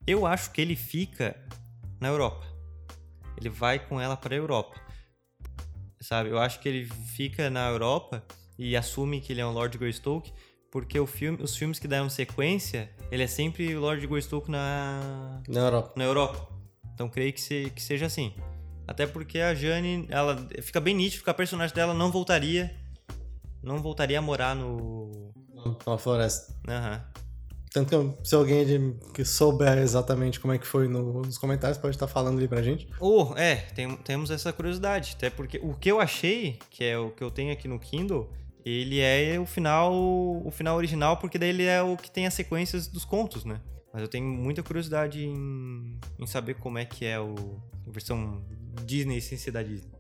eu 0.07 0.27
acho 0.27 0.51
que 0.53 0.61
ele 0.61 0.77
fica 0.77 1.37
na 2.01 2.09
Europa. 2.09 2.47
Ele 3.39 3.49
vai 3.49 3.79
com 3.79 4.01
ela 4.01 4.17
pra 4.17 4.35
Europa. 4.35 4.81
Sabe? 6.01 6.31
Eu 6.31 6.39
acho 6.39 6.61
que 6.61 6.69
ele 6.69 6.87
fica 7.17 7.49
na 7.51 7.69
Europa 7.69 8.25
e 8.59 8.77
assume 8.77 9.21
que 9.21 9.33
ele 9.33 9.41
é 9.41 9.47
um 9.47 9.53
Lord 9.53 9.77
Greystoke, 9.79 10.33
porque 10.71 10.99
o 10.99 11.07
filme, 11.07 11.43
os 11.43 11.57
filmes 11.57 11.79
que 11.79 11.89
deram 11.89 12.09
sequência, 12.11 12.91
ele 13.11 13.23
é 13.23 13.27
sempre 13.27 13.75
o 13.75 13.81
Lord 13.81 14.07
Greystoke 14.07 14.51
na 14.51 15.43
Na 15.49 15.61
Europa. 15.61 15.93
na 15.97 16.05
Europa. 16.05 16.49
Então 16.93 17.09
creio 17.09 17.33
que, 17.33 17.41
se- 17.41 17.71
que 17.75 17.83
seja 17.83 18.07
assim. 18.07 18.35
Até 18.87 19.07
porque 19.07 19.41
a 19.41 19.55
Jane, 19.55 20.07
ela 20.11 20.47
fica 20.63 20.79
bem 20.81 20.95
nítido 20.95 21.25
que 21.25 21.31
a 21.31 21.35
personagem 21.35 21.75
dela 21.75 21.95
não 21.95 22.11
voltaria 22.13 22.77
não 23.65 23.79
voltaria 23.83 24.19
a 24.19 24.23
morar 24.23 24.55
no 24.55 25.33
Na 25.87 25.99
floresta. 25.99 26.55
Aham. 26.69 27.03
Tanto 27.73 28.15
que 28.15 28.29
se 28.29 28.35
alguém 28.37 28.65
de- 28.65 28.95
que 29.13 29.25
souber 29.25 29.79
exatamente 29.79 30.39
como 30.39 30.53
é 30.53 30.59
que 30.59 30.67
foi 30.67 30.87
no- 30.87 31.23
nos 31.23 31.37
comentários, 31.39 31.77
pode 31.77 31.97
estar 31.97 32.07
falando 32.07 32.39
ali 32.39 32.47
pra 32.47 32.63
gente. 32.63 32.89
Oh, 33.01 33.35
é, 33.37 33.57
tem- 33.75 33.97
temos 33.97 34.31
essa 34.31 34.53
curiosidade. 34.53 35.15
Até 35.17 35.29
porque 35.29 35.59
o 35.63 35.75
que 35.75 35.91
eu 35.91 36.01
achei, 36.01 36.59
que 36.71 36.85
é 36.85 36.97
o 36.97 37.11
que 37.11 37.25
eu 37.25 37.31
tenho 37.33 37.53
aqui 37.53 37.67
no 37.67 37.79
Kindle, 37.81 38.31
ele 38.65 39.01
é 39.01 39.39
o 39.41 39.45
final 39.47 39.93
o 39.93 40.51
final 40.53 40.77
original, 40.77 41.17
porque 41.17 41.37
daí 41.39 41.49
ele 41.49 41.65
é 41.65 41.83
o 41.83 41.97
que 41.97 42.11
tem 42.11 42.27
as 42.27 42.35
sequências 42.35 42.87
dos 42.87 43.05
contos, 43.05 43.45
né? 43.45 43.61
Mas 43.93 44.03
eu 44.03 44.09
tenho 44.09 44.25
muita 44.27 44.63
curiosidade 44.63 45.25
em, 45.25 45.99
em 46.19 46.27
saber 46.27 46.55
como 46.55 46.79
é 46.79 46.85
que 46.85 47.05
é 47.05 47.19
o 47.19 47.35
a 47.87 47.91
versão 47.91 48.41
Disney 48.85 49.21
sem 49.21 49.37
ser 49.37 49.51
da 49.51 49.63
Disney. 49.63 49.91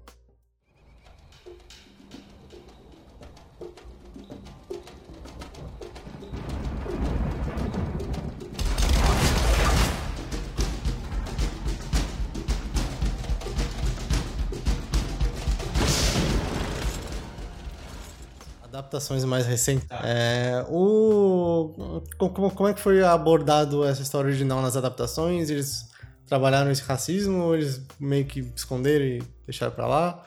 Adaptações 18.94 19.24
mais 19.24 19.44
recentes. 19.44 19.88
É, 20.04 20.64
o, 20.68 22.00
como, 22.16 22.50
como 22.50 22.68
é 22.68 22.74
que 22.74 22.80
foi 22.80 23.02
abordado 23.02 23.84
essa 23.84 24.02
história 24.02 24.28
original 24.28 24.62
nas 24.62 24.76
adaptações? 24.76 25.50
Eles 25.50 25.88
trabalharam 26.26 26.70
esse 26.70 26.82
racismo 26.82 27.42
ou 27.42 27.56
eles 27.56 27.84
meio 27.98 28.24
que 28.24 28.40
esconderam 28.54 29.04
e 29.04 29.22
deixaram 29.44 29.72
pra 29.72 29.88
lá? 29.88 30.22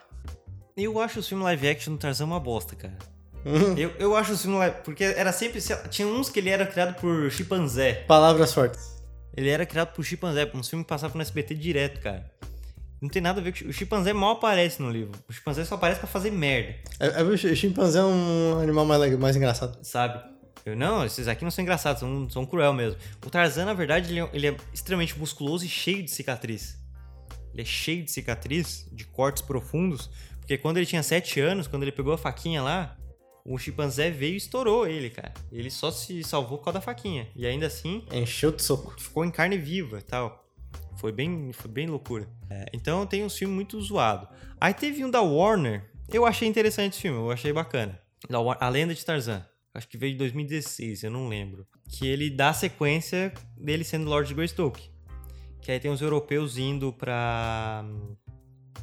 Eu 0.76 1.00
acho 1.00 1.22
o 1.22 1.24
filme 1.24 1.44
live 1.46 1.70
action 1.70 1.94
do 1.94 2.00
Tarzan 2.00 2.26
uma 2.26 2.42
bosta, 2.42 2.76
cara. 2.76 2.98
Uhum. 3.46 3.78
Eu, 3.78 3.92
eu 3.98 4.16
acho 4.18 4.34
o 4.34 4.38
filme 4.38 4.58
live... 4.58 4.76
Porque 4.84 5.06
era 5.06 5.32
sempre... 5.32 5.62
Tinha 5.90 6.08
uns 6.08 6.30
que 6.30 6.40
ele 6.40 6.50
era 6.50 6.66
criado 6.68 7.00
por 7.00 7.32
chimpanzé. 7.32 8.04
Palavras 8.06 8.54
fortes. 8.54 8.98
Ele 9.36 9.50
era 9.50 9.66
criado 9.66 9.94
por 9.94 10.04
chimpanzé, 10.04 10.50
uns 10.54 10.68
filmes 10.68 10.84
que 10.86 10.90
passavam 10.90 11.16
no 11.16 11.22
SBT 11.22 11.56
direto, 11.56 12.02
cara. 12.02 12.30
Não 13.02 13.10
tem 13.10 13.22
nada 13.22 13.40
a 13.40 13.44
ver 13.44 13.54
com... 13.58 13.70
O 13.70 13.74
chimpanzé 13.74 14.12
mal 14.14 14.32
aparece 14.32 14.82
no 14.82 14.90
livro. 14.90 15.12
O 15.30 15.34
chimpanzé 15.34 15.64
só 15.66 15.76
aparece 15.76 16.00
pra 16.00 16.08
fazer 16.10 16.32
merda, 16.32 16.76
É, 17.00 17.22
é, 17.22 17.24
o 17.24 17.38
chimpanzé 17.38 18.00
é 18.00 18.04
um 18.04 18.60
animal 18.60 18.86
mais, 18.86 19.18
mais 19.20 19.36
engraçado. 19.36 19.78
sabe? 19.84 20.24
Eu, 20.66 20.76
não, 20.76 21.06
esses 21.06 21.28
aqui 21.30 21.44
não 21.46 21.52
são 21.52 21.62
engraçados, 21.62 22.00
são, 22.02 22.30
são 22.30 22.46
cruel 22.46 22.74
mesmo. 22.74 23.00
O 23.26 23.30
Tarzan, 23.30 23.66
na 23.66 23.74
verdade, 23.74 24.12
ele 24.12 24.20
é, 24.20 24.30
ele 24.34 24.48
é 24.48 24.58
extremamente 24.74 25.18
musculoso 25.18 25.64
e 25.64 25.70
cheio 25.70 26.04
de 26.04 26.12
cicatriz. 26.12 26.78
Ele 27.54 27.62
é 27.62 27.66
cheio 27.66 28.04
de 28.04 28.12
cicatriz, 28.12 28.86
de 28.92 29.06
cortes 29.06 29.42
profundos, 29.42 30.10
porque 30.40 30.58
quando 30.58 30.78
ele 30.78 30.86
tinha 30.86 31.02
7 31.02 31.40
anos, 31.40 31.68
quando 31.68 31.84
ele 31.84 31.92
pegou 31.92 32.14
a 32.14 32.18
faquinha 32.18 32.62
lá, 32.62 32.98
o 33.46 33.58
chimpanzé 33.58 34.12
veio 34.12 34.34
e 34.34 34.38
estourou 34.38 34.86
ele, 34.86 35.10
cara. 35.10 35.34
Ele 35.52 35.70
só 35.72 35.90
se 35.90 36.22
salvou 36.24 36.58
por 36.58 36.66
causa 36.66 36.80
da 36.80 36.86
faquinha. 36.86 37.30
E 37.34 37.46
ainda 37.48 37.68
assim, 37.68 38.04
Encheu 38.12 38.52
de 38.52 38.62
soco. 38.62 38.94
ficou 39.00 39.24
em 39.24 39.32
carne 39.32 39.58
viva 39.58 40.00
e 40.00 40.02
tal. 40.02 40.47
Foi 40.98 41.12
bem, 41.12 41.52
foi 41.54 41.70
bem 41.70 41.88
loucura. 41.88 42.28
É, 42.50 42.66
então 42.74 43.06
tem 43.06 43.24
uns 43.24 43.38
filmes 43.38 43.56
muito 43.56 43.80
zoados. 43.82 44.28
Aí 44.60 44.74
teve 44.74 45.04
um 45.06 45.10
da 45.12 45.22
Warner. 45.22 45.90
Eu 46.12 46.26
achei 46.26 46.48
interessante 46.48 46.94
esse 46.94 47.02
filme, 47.02 47.18
eu 47.20 47.32
achei 47.32 47.52
bacana. 47.54 48.00
Da 48.30 48.40
War- 48.40 48.58
A 48.60 48.70
Lenda 48.70 48.94
de 48.96 49.06
Tarzan. 49.06 49.46
Acho 49.74 49.88
que 49.88 49.98
veio 49.98 50.14
de 50.14 50.18
2016, 50.20 51.04
eu 51.04 51.12
não 51.12 51.28
lembro. 51.28 51.68
Que 51.90 52.08
ele 52.08 52.30
dá 52.32 52.52
sequência 52.52 53.32
dele 53.56 53.84
sendo 53.84 54.10
Lord 54.10 54.34
Greystoke. 54.34 54.90
Que 55.62 55.72
aí 55.72 55.80
tem 55.80 55.92
os 55.92 56.02
europeus 56.02 56.58
indo 56.58 56.92
pra, 56.94 57.86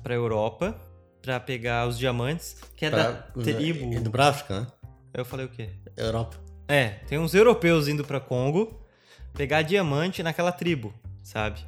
pra 0.03 0.15
Europa 0.15 0.79
pra 1.21 1.41
pegar 1.41 1.89
os 1.89 1.99
diamantes. 1.99 2.57
Que 2.77 2.87
é 2.87 2.91
da 2.91 3.13
tribo. 3.43 3.93
Indo 3.93 4.11
pra 4.11 4.29
África, 4.29 4.61
né? 4.61 4.67
Eu 5.13 5.25
falei 5.25 5.47
o 5.47 5.49
quê? 5.49 5.71
Europa. 5.97 6.37
É, 6.69 6.89
tem 7.09 7.19
uns 7.19 7.35
europeus 7.35 7.89
indo 7.89 8.05
pra 8.05 8.21
Congo 8.21 8.81
pegar 9.33 9.63
diamante 9.63 10.23
naquela 10.23 10.53
tribo, 10.53 10.93
sabe? 11.23 11.61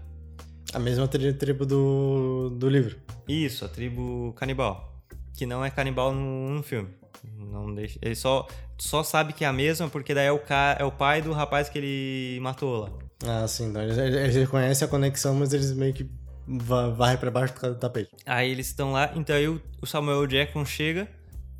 A 0.76 0.78
mesma 0.78 1.08
tri- 1.08 1.32
tribo 1.32 1.64
do, 1.64 2.50
do 2.50 2.68
livro. 2.68 2.98
Isso, 3.26 3.64
a 3.64 3.68
tribo 3.68 4.34
canibal. 4.36 4.92
Que 5.34 5.46
não 5.46 5.64
é 5.64 5.70
canibal 5.70 6.12
no, 6.12 6.50
no 6.50 6.62
filme. 6.62 6.90
Não 7.38 7.74
deixa. 7.74 7.98
Ele 8.02 8.14
só, 8.14 8.46
só 8.78 9.02
sabe 9.02 9.32
que 9.32 9.42
é 9.42 9.48
a 9.48 9.52
mesma 9.54 9.88
porque 9.88 10.12
daí 10.12 10.26
é 10.26 10.32
o, 10.32 10.38
ca, 10.38 10.76
é 10.78 10.84
o 10.84 10.92
pai 10.92 11.22
do 11.22 11.32
rapaz 11.32 11.70
que 11.70 11.78
ele 11.78 12.40
matou 12.40 12.80
lá. 12.82 12.90
Ah, 13.26 13.48
sim. 13.48 13.68
Então 13.70 13.82
eles, 13.82 13.96
eles 13.96 14.36
reconhecem 14.36 14.86
a 14.86 14.90
conexão, 14.90 15.34
mas 15.34 15.54
eles 15.54 15.72
meio 15.72 15.94
que 15.94 16.10
va- 16.46 16.90
varrem 16.90 17.16
pra 17.16 17.30
baixo 17.30 17.54
do 17.54 17.74
tapete. 17.76 18.10
Aí 18.26 18.50
eles 18.50 18.66
estão 18.66 18.92
lá, 18.92 19.10
então 19.16 19.34
aí 19.34 19.48
o, 19.48 19.58
o 19.80 19.86
Samuel 19.86 20.26
Jackson 20.26 20.64
chega, 20.66 21.08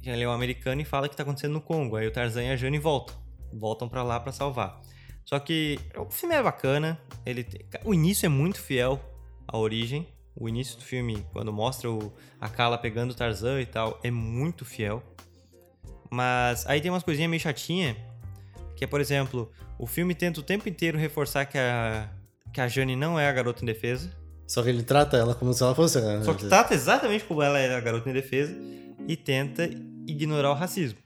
ele 0.04 0.24
é 0.24 0.28
um 0.28 0.32
americano, 0.32 0.82
e 0.82 0.84
fala 0.84 1.08
que 1.08 1.16
tá 1.16 1.22
acontecendo 1.22 1.52
no 1.54 1.60
Congo. 1.62 1.96
Aí 1.96 2.06
o 2.06 2.12
Tarzan 2.12 2.42
e 2.44 2.50
a 2.50 2.56
Jane 2.56 2.78
voltam. 2.78 3.16
Voltam 3.50 3.88
pra 3.88 4.02
lá 4.02 4.20
pra 4.20 4.30
salvar. 4.30 4.78
Só 5.26 5.38
que 5.40 5.78
o 5.96 6.08
filme 6.08 6.34
é 6.36 6.42
bacana, 6.42 6.98
ele 7.26 7.42
tem- 7.44 7.60
o 7.84 7.92
início 7.92 8.24
é 8.24 8.28
muito 8.28 8.58
fiel 8.60 8.98
à 9.46 9.58
origem. 9.58 10.06
O 10.38 10.48
início 10.48 10.78
do 10.78 10.84
filme, 10.84 11.26
quando 11.32 11.52
mostra 11.52 11.90
o, 11.90 12.12
a 12.40 12.48
Kala 12.48 12.78
pegando 12.78 13.10
o 13.10 13.14
Tarzan 13.14 13.60
e 13.60 13.66
tal, 13.66 13.98
é 14.04 14.10
muito 14.10 14.64
fiel. 14.64 15.02
Mas 16.10 16.64
aí 16.66 16.80
tem 16.80 16.90
umas 16.90 17.02
coisinhas 17.02 17.28
meio 17.30 17.40
chatinhas, 17.42 17.96
que 18.76 18.84
é, 18.84 18.86
por 18.86 19.00
exemplo, 19.00 19.50
o 19.78 19.86
filme 19.86 20.14
tenta 20.14 20.40
o 20.40 20.42
tempo 20.42 20.68
inteiro 20.68 20.96
reforçar 20.98 21.44
que 21.46 21.58
a, 21.58 22.08
que 22.52 22.60
a 22.60 22.68
Jane 22.68 22.94
não 22.94 23.18
é 23.18 23.28
a 23.28 23.32
garota 23.32 23.62
indefesa. 23.62 24.10
Só 24.46 24.62
que 24.62 24.68
ele 24.68 24.82
trata 24.84 25.16
ela 25.16 25.34
como 25.34 25.52
se 25.52 25.62
ela 25.62 25.74
fosse. 25.74 26.00
né? 26.00 26.22
Só 26.22 26.34
que 26.34 26.46
trata 26.46 26.72
exatamente 26.74 27.24
como 27.24 27.42
ela 27.42 27.58
é 27.58 27.74
a 27.74 27.80
garota 27.80 28.08
indefesa 28.08 28.54
e 29.08 29.16
tenta 29.16 29.64
ignorar 30.06 30.50
o 30.52 30.54
racismo. 30.54 30.98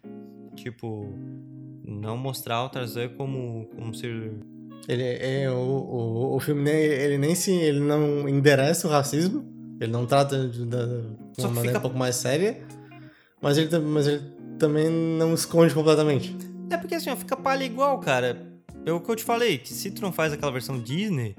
Tipo, 0.57 1.09
não 2.01 2.17
mostrar 2.17 2.65
o 2.65 2.69
Tarzan 2.69 3.09
como, 3.11 3.67
como 3.77 3.95
ser. 3.95 4.33
Ele 4.89 5.03
é 5.03 5.51
o, 5.51 5.55
o, 5.55 6.37
o 6.37 6.41
filme 6.41 6.63
nem, 6.63 6.75
ele 6.75 7.19
nem 7.19 7.35
se 7.35 7.53
ele 7.53 7.81
não 7.81 8.29
endereça 8.29 8.89
o 8.89 8.91
racismo, 8.91 9.45
ele 9.81 9.93
não 9.93 10.07
trata 10.07 10.49
de, 10.49 10.65
de 10.65 10.77
Só 11.39 11.43
uma 11.47 11.49
maneira 11.57 11.69
fica- 11.69 11.79
um 11.79 11.83
pouco 11.83 11.99
mais 11.99 12.17
séria, 12.17 12.59
mas 13.41 13.57
ele, 13.59 13.79
mas 13.79 14.07
ele 14.07 14.23
também 14.59 14.89
não 14.91 15.35
esconde 15.35 15.73
completamente. 15.75 16.37
É 16.71 16.77
porque 16.77 16.95
assim, 16.95 17.11
ó, 17.11 17.17
fica 17.17 17.37
palha 17.37 17.65
igual, 17.65 17.99
cara. 18.01 18.49
É 18.85 18.91
o 18.93 19.01
que 19.01 19.11
eu 19.11 19.17
te 19.17 19.23
falei, 19.25 19.59
que 19.59 19.73
se 19.75 19.91
tu 19.91 20.01
não 20.03 20.11
faz 20.13 20.33
aquela 20.33 20.51
versão 20.51 20.81
Disney, 20.81 21.37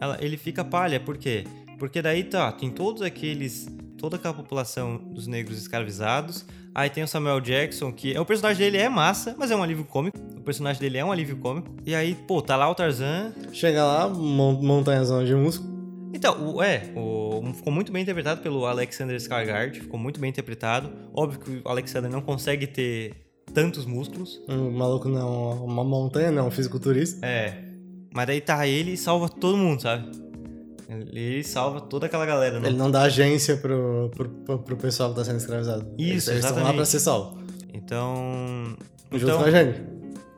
ela- 0.00 0.18
ele 0.20 0.36
fica 0.36 0.64
palha. 0.64 0.98
Por 0.98 1.16
quê? 1.16 1.44
Porque 1.78 2.02
daí 2.02 2.24
tá, 2.24 2.50
tem 2.52 2.70
todos 2.70 3.00
aqueles. 3.02 3.68
Toda 4.00 4.16
aquela 4.16 4.34
população 4.34 4.96
dos 4.96 5.26
negros 5.26 5.58
escravizados. 5.58 6.44
Aí 6.74 6.88
tem 6.88 7.02
o 7.02 7.08
Samuel 7.08 7.40
Jackson, 7.40 7.92
que 7.92 8.14
é 8.14 8.20
o 8.20 8.24
personagem 8.24 8.58
dele 8.64 8.78
é 8.78 8.88
massa, 8.88 9.34
mas 9.36 9.50
é 9.50 9.56
um 9.56 9.62
alívio 9.62 9.84
cômico. 9.84 10.16
O 10.36 10.40
personagem 10.42 10.80
dele 10.80 10.98
é 10.98 11.04
um 11.04 11.10
alívio 11.12 11.36
cômico. 11.36 11.74
E 11.84 11.94
aí, 11.94 12.14
pô, 12.14 12.40
tá 12.40 12.56
lá 12.56 12.70
o 12.70 12.74
Tarzan, 12.74 13.32
Chega 13.52 13.84
lá, 13.84 14.08
mon- 14.08 14.62
montanhazão 14.62 15.24
de 15.24 15.34
músculo, 15.34 15.68
Então, 16.14 16.54
o, 16.54 16.62
é, 16.62 16.90
o, 16.96 17.42
ficou 17.54 17.72
muito 17.72 17.92
bem 17.92 18.02
interpretado 18.02 18.40
pelo 18.40 18.66
Alexander 18.66 19.16
Skarsgård, 19.16 19.74
ficou 19.80 19.98
muito 19.98 20.18
bem 20.20 20.30
interpretado. 20.30 20.90
Óbvio 21.12 21.40
que 21.40 21.50
o 21.64 21.68
Alexander 21.68 22.10
não 22.10 22.20
consegue 22.22 22.66
ter 22.66 23.14
tantos 23.52 23.84
músculos, 23.84 24.40
um 24.48 24.70
maluco 24.70 25.08
não, 25.08 25.64
uma 25.64 25.82
montanha, 25.84 26.30
não, 26.30 26.46
um 26.46 26.50
fisiculturista. 26.52 27.24
é, 27.26 27.64
mas 28.14 28.26
daí 28.28 28.40
tá 28.40 28.64
ele 28.66 28.92
e 28.92 28.96
salva 28.96 29.28
todo 29.28 29.56
mundo, 29.56 29.82
sabe? 29.82 30.08
Ele 30.90 31.44
salva 31.44 31.80
toda 31.80 32.06
aquela 32.06 32.26
galera, 32.26 32.58
né? 32.58 32.68
Ele 32.68 32.76
não 32.76 32.90
dá 32.90 33.02
agência 33.02 33.56
pro, 33.56 34.10
pro, 34.14 34.28
pro, 34.28 34.58
pro 34.58 34.76
pessoal 34.76 35.10
que 35.10 35.16
tá 35.16 35.24
sendo 35.24 35.36
escravizado. 35.36 35.86
Isso, 35.96 36.30
eles 36.32 36.44
estão 36.44 36.62
lá 36.64 36.72
pra 36.72 36.84
ser 36.84 36.98
salvo. 36.98 37.38
Então, 37.72 38.76
Junto 39.12 39.24
então 39.24 39.38
com 39.38 39.44
a 39.44 39.50
Jane. 39.50 39.74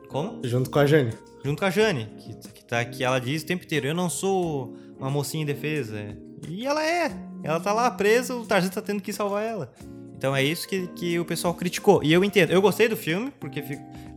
como? 0.07 0.39
Junto 0.43 0.69
com 0.69 0.79
a 0.79 0.85
Jane. 0.85 1.13
Junto 1.43 1.59
com 1.59 1.65
a 1.65 1.69
Jane, 1.71 2.05
que, 2.17 2.49
que 2.51 2.65
tá 2.65 2.85
que 2.85 3.03
ela 3.03 3.19
diz 3.19 3.41
o 3.41 3.45
tempo 3.45 3.65
inteiro, 3.65 3.87
eu 3.87 3.95
não 3.95 4.09
sou 4.09 4.77
uma 4.99 5.09
mocinha 5.09 5.41
indefesa. 5.41 5.99
E 6.47 6.67
ela 6.67 6.85
é. 6.85 7.11
Ela 7.43 7.59
tá 7.59 7.73
lá 7.73 7.89
presa, 7.89 8.35
o 8.35 8.45
Tarzan 8.45 8.69
tá 8.69 8.81
tendo 8.81 9.01
que 9.01 9.11
salvar 9.11 9.43
ela. 9.43 9.73
Então 10.15 10.35
é 10.35 10.43
isso 10.43 10.67
que, 10.67 10.87
que 10.89 11.19
o 11.19 11.25
pessoal 11.25 11.53
criticou. 11.53 12.01
E 12.03 12.13
eu 12.13 12.23
entendo. 12.23 12.51
Eu 12.51 12.61
gostei 12.61 12.87
do 12.87 12.95
filme, 12.95 13.33
porque 13.39 13.61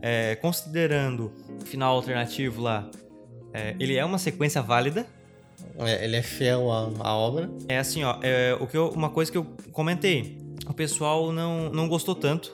é, 0.03 0.37
considerando 0.37 1.33
o 1.61 1.65
final 1.65 1.97
alternativo 1.97 2.63
lá, 2.63 2.89
é, 3.53 3.75
ele 3.81 3.97
é 3.97 4.05
uma 4.05 4.19
sequência 4.19 4.63
válida. 4.63 5.07
É, 5.79 6.05
ele 6.05 6.17
é 6.17 6.23
fiel 6.23 6.71
à, 6.73 6.91
à 7.01 7.15
obra. 7.15 7.51
É 7.69 7.79
assim, 7.79 8.03
ó, 8.05 8.19
é, 8.23 8.57
o 8.61 8.67
que 8.67 8.77
eu- 8.77 8.89
uma 8.91 9.11
coisa 9.11 9.31
que 9.31 9.39
eu 9.39 9.45
comentei. 9.73 10.39
O 10.69 10.73
pessoal 10.75 11.31
não, 11.33 11.71
não 11.71 11.89
gostou 11.89 12.15
tanto 12.15 12.53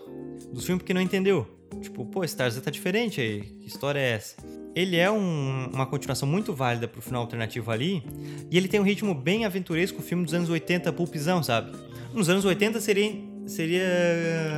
do 0.52 0.61
filme 0.61 0.78
porque 0.80 0.92
não 0.92 1.00
entendeu. 1.00 1.46
Tipo, 1.80 2.04
pô, 2.04 2.22
esse 2.22 2.37
Tarzan 2.37 2.61
tá 2.61 2.70
diferente 2.70 3.20
aí. 3.20 3.40
Que 3.42 3.66
história 3.66 3.98
é 3.98 4.11
essa? 4.12 4.37
Ele 4.74 4.96
é 4.96 5.11
um- 5.11 5.68
uma 5.72 5.87
continuação 5.87 6.28
muito 6.28 6.52
válida 6.54 6.87
pro 6.88 7.00
final 7.02 7.22
alternativo 7.22 7.70
ali. 7.70 8.02
E 8.50 8.56
ele 8.56 8.68
tem 8.68 8.80
um 8.80 8.82
ritmo 8.85 9.14
bem 9.14 9.44
aventuresco, 9.44 10.00
o 10.00 10.02
filme 10.02 10.24
dos 10.24 10.35
anos 10.35 10.48
80, 10.50 10.92
pulpizão, 10.92 11.42
sabe? 11.42 11.72
Nos 12.12 12.28
anos 12.28 12.44
80 12.44 12.80
seria, 12.80 13.12
seria 13.46 13.82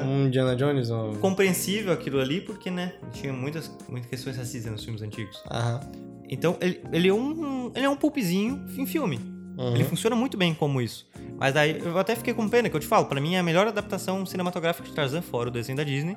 Um 0.04 0.26
Indiana 0.26 0.56
Jones, 0.56 0.90
um... 0.90 1.14
compreensível 1.14 1.92
aquilo 1.92 2.20
ali, 2.20 2.40
porque, 2.40 2.70
né? 2.70 2.94
Tinha 3.12 3.32
muitas, 3.32 3.70
muitas 3.88 4.10
questões 4.10 4.36
racistas 4.36 4.70
nos 4.72 4.82
filmes 4.84 5.02
antigos. 5.02 5.40
Aham. 5.50 5.80
Então, 6.28 6.56
ele, 6.60 6.80
ele 6.92 7.08
é 7.08 7.12
um 7.14 7.70
ele 7.74 7.84
é 7.84 7.88
um 7.88 7.96
pulpzinho 7.96 8.64
em 8.76 8.86
filme. 8.86 9.18
Uhum. 9.58 9.74
Ele 9.74 9.84
funciona 9.84 10.16
muito 10.16 10.36
bem 10.36 10.52
como 10.54 10.80
isso. 10.80 11.06
Mas 11.38 11.54
daí 11.54 11.78
eu 11.78 11.96
até 11.98 12.16
fiquei 12.16 12.34
com 12.34 12.48
pena, 12.48 12.68
que 12.68 12.74
eu 12.76 12.80
te 12.80 12.86
falo, 12.86 13.06
pra 13.06 13.20
mim 13.20 13.34
é 13.34 13.38
a 13.38 13.42
melhor 13.42 13.66
adaptação 13.68 14.24
cinematográfica 14.26 14.88
de 14.88 14.94
Tarzan 14.94 15.22
fora 15.22 15.48
o 15.48 15.52
desenho 15.52 15.76
da 15.76 15.84
Disney. 15.84 16.16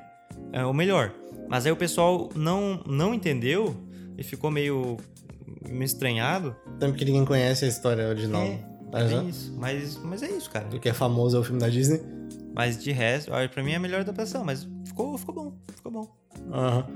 É 0.52 0.64
o 0.64 0.72
melhor. 0.72 1.12
Mas 1.48 1.64
aí 1.66 1.72
o 1.72 1.76
pessoal 1.76 2.28
não, 2.34 2.82
não 2.86 3.14
entendeu 3.14 3.76
e 4.16 4.22
ficou 4.22 4.50
meio, 4.50 4.96
meio 5.68 5.84
estranhado. 5.84 6.54
Tanto 6.80 6.96
que 6.96 7.04
ninguém 7.04 7.24
conhece 7.24 7.64
a 7.64 7.68
história 7.68 8.08
original. 8.08 8.42
É, 8.42 8.46
É 8.54 8.90
Tarzan. 8.90 9.20
bem 9.20 9.28
isso. 9.28 9.54
Mas, 9.56 9.96
mas 10.02 10.22
é 10.22 10.30
isso, 10.30 10.50
cara. 10.50 10.66
Do 10.66 10.80
que 10.80 10.88
é 10.88 10.92
famoso 10.92 11.36
é 11.36 11.40
o 11.40 11.44
filme 11.44 11.60
da 11.60 11.68
Disney. 11.68 12.00
Mas 12.54 12.82
de 12.82 12.90
resto, 12.90 13.32
olha, 13.32 13.48
pra 13.48 13.62
mim 13.62 13.72
é 13.72 13.76
a 13.76 13.80
melhor 13.80 14.00
adaptação. 14.00 14.44
Mas 14.44 14.66
ficou, 14.84 15.16
ficou 15.16 15.34
bom, 15.34 15.52
ficou 15.76 15.92
bom. 15.92 16.08
Aham. 16.52 16.86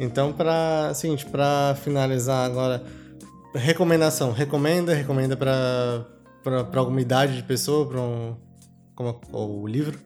Então, 0.00 0.32
pra, 0.32 0.92
seguinte, 0.94 1.24
pra 1.26 1.76
finalizar 1.82 2.44
agora, 2.44 2.82
recomendação. 3.54 4.32
Recomenda, 4.32 4.92
recomenda 4.94 5.36
pra, 5.36 6.04
pra, 6.42 6.64
pra 6.64 6.80
alguma 6.80 7.00
idade 7.00 7.36
de 7.36 7.42
pessoa, 7.42 7.86
pra 7.88 8.00
um... 8.00 8.36
Como 8.94 9.20
o 9.32 9.66
livro? 9.66 9.98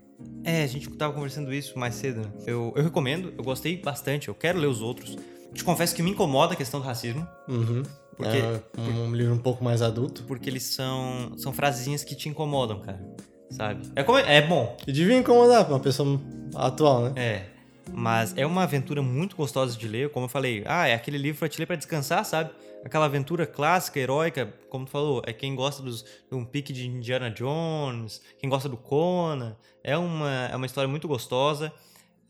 É, 0.44 0.62
a 0.62 0.66
gente 0.66 0.88
tava 0.90 1.12
conversando 1.12 1.52
isso 1.52 1.78
mais 1.78 1.94
cedo, 1.94 2.20
né? 2.22 2.28
Eu, 2.46 2.72
eu 2.74 2.82
recomendo, 2.82 3.32
eu 3.36 3.44
gostei 3.44 3.76
bastante, 3.80 4.28
eu 4.28 4.34
quero 4.34 4.58
ler 4.58 4.66
os 4.66 4.80
outros. 4.80 5.16
Te 5.52 5.62
confesso 5.62 5.94
que 5.94 6.02
me 6.02 6.10
incomoda 6.10 6.54
a 6.54 6.56
questão 6.56 6.80
do 6.80 6.86
racismo, 6.86 7.26
Uhum. 7.48 7.82
Porque- 8.16 8.36
É 8.36 8.80
um 8.80 9.14
livro 9.14 9.32
um 9.32 9.38
pouco 9.38 9.62
mais 9.62 9.80
adulto. 9.80 10.24
porque 10.26 10.50
eles 10.50 10.64
são, 10.64 11.34
são 11.36 11.52
frasezinhas 11.52 12.02
que 12.02 12.16
te 12.16 12.28
incomodam, 12.28 12.80
cara. 12.80 12.98
Sabe? 13.50 13.82
É, 13.94 14.02
como, 14.02 14.18
é 14.18 14.42
bom, 14.42 14.76
E 14.86 14.92
devia 14.92 15.16
incomodar 15.16 15.64
pra 15.64 15.74
uma 15.74 15.80
pessoa 15.80 16.20
atual, 16.54 17.02
né? 17.04 17.12
é. 17.16 17.46
Mas 17.92 18.32
é 18.36 18.46
uma 18.46 18.62
aventura 18.62 19.02
muito 19.02 19.36
gostosa 19.36 19.76
de 19.76 19.88
ler, 19.88 20.10
como 20.10 20.26
eu 20.26 20.30
falei. 20.30 20.62
Ah, 20.66 20.86
é 20.86 20.94
aquele 20.94 21.18
livro 21.18 21.38
pra 21.40 21.48
te 21.48 21.58
ler 21.58 21.66
pra 21.66 21.76
descansar, 21.76 22.24
sabe? 22.24 22.50
Aquela 22.84 23.06
aventura 23.06 23.44
clássica, 23.46 23.98
heróica, 23.98 24.54
como 24.70 24.84
tu 24.84 24.90
falou, 24.92 25.20
é 25.26 25.32
quem 25.32 25.54
gosta 25.56 25.82
dos, 25.82 26.02
de 26.02 26.34
um 26.36 26.44
pique 26.44 26.72
de 26.72 26.86
Indiana 26.86 27.28
Jones, 27.30 28.22
quem 28.38 28.48
gosta 28.48 28.68
do 28.68 28.76
Conan. 28.76 29.56
É 29.82 29.96
uma, 29.98 30.48
é 30.52 30.54
uma 30.54 30.66
história 30.66 30.88
muito 30.88 31.08
gostosa. 31.08 31.72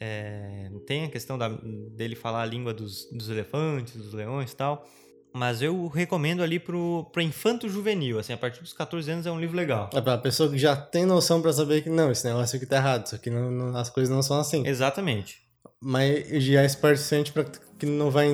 É, 0.00 0.70
tem 0.86 1.04
a 1.04 1.08
questão 1.10 1.36
da, 1.36 1.48
dele 1.48 2.14
falar 2.16 2.42
a 2.42 2.46
língua 2.46 2.72
dos, 2.72 3.06
dos 3.12 3.28
elefantes, 3.28 3.94
dos 3.96 4.14
leões 4.14 4.52
e 4.52 4.56
tal. 4.56 4.86
Mas 5.34 5.60
eu 5.60 5.86
recomendo 5.88 6.42
ali 6.42 6.58
pro, 6.58 7.04
pro 7.12 7.20
infanto 7.20 7.68
juvenil, 7.68 8.18
assim, 8.18 8.32
a 8.32 8.36
partir 8.38 8.62
dos 8.62 8.72
14 8.72 9.10
anos 9.10 9.26
é 9.26 9.30
um 9.30 9.38
livro 9.38 9.54
legal. 9.56 9.90
É 9.92 10.00
pra 10.00 10.16
pessoa 10.16 10.48
que 10.50 10.56
já 10.56 10.74
tem 10.74 11.04
noção 11.04 11.42
pra 11.42 11.52
saber 11.52 11.82
que 11.82 11.90
não, 11.90 12.10
esse 12.10 12.26
negócio 12.26 12.56
aqui 12.56 12.64
tá 12.64 12.76
errado, 12.76 13.04
isso 13.06 13.14
aqui 13.14 13.28
não, 13.28 13.50
não- 13.50 13.76
as 13.76 13.90
coisas 13.90 14.12
não 14.12 14.22
são 14.22 14.40
assim. 14.40 14.66
Exatamente. 14.66 15.46
Mas 15.82 16.26
já 16.44 16.62
é 16.62 16.68
suficiente 16.68 17.32
pra 17.32 17.44
que 17.78 17.86
não 17.86 18.10
vai 18.10 18.26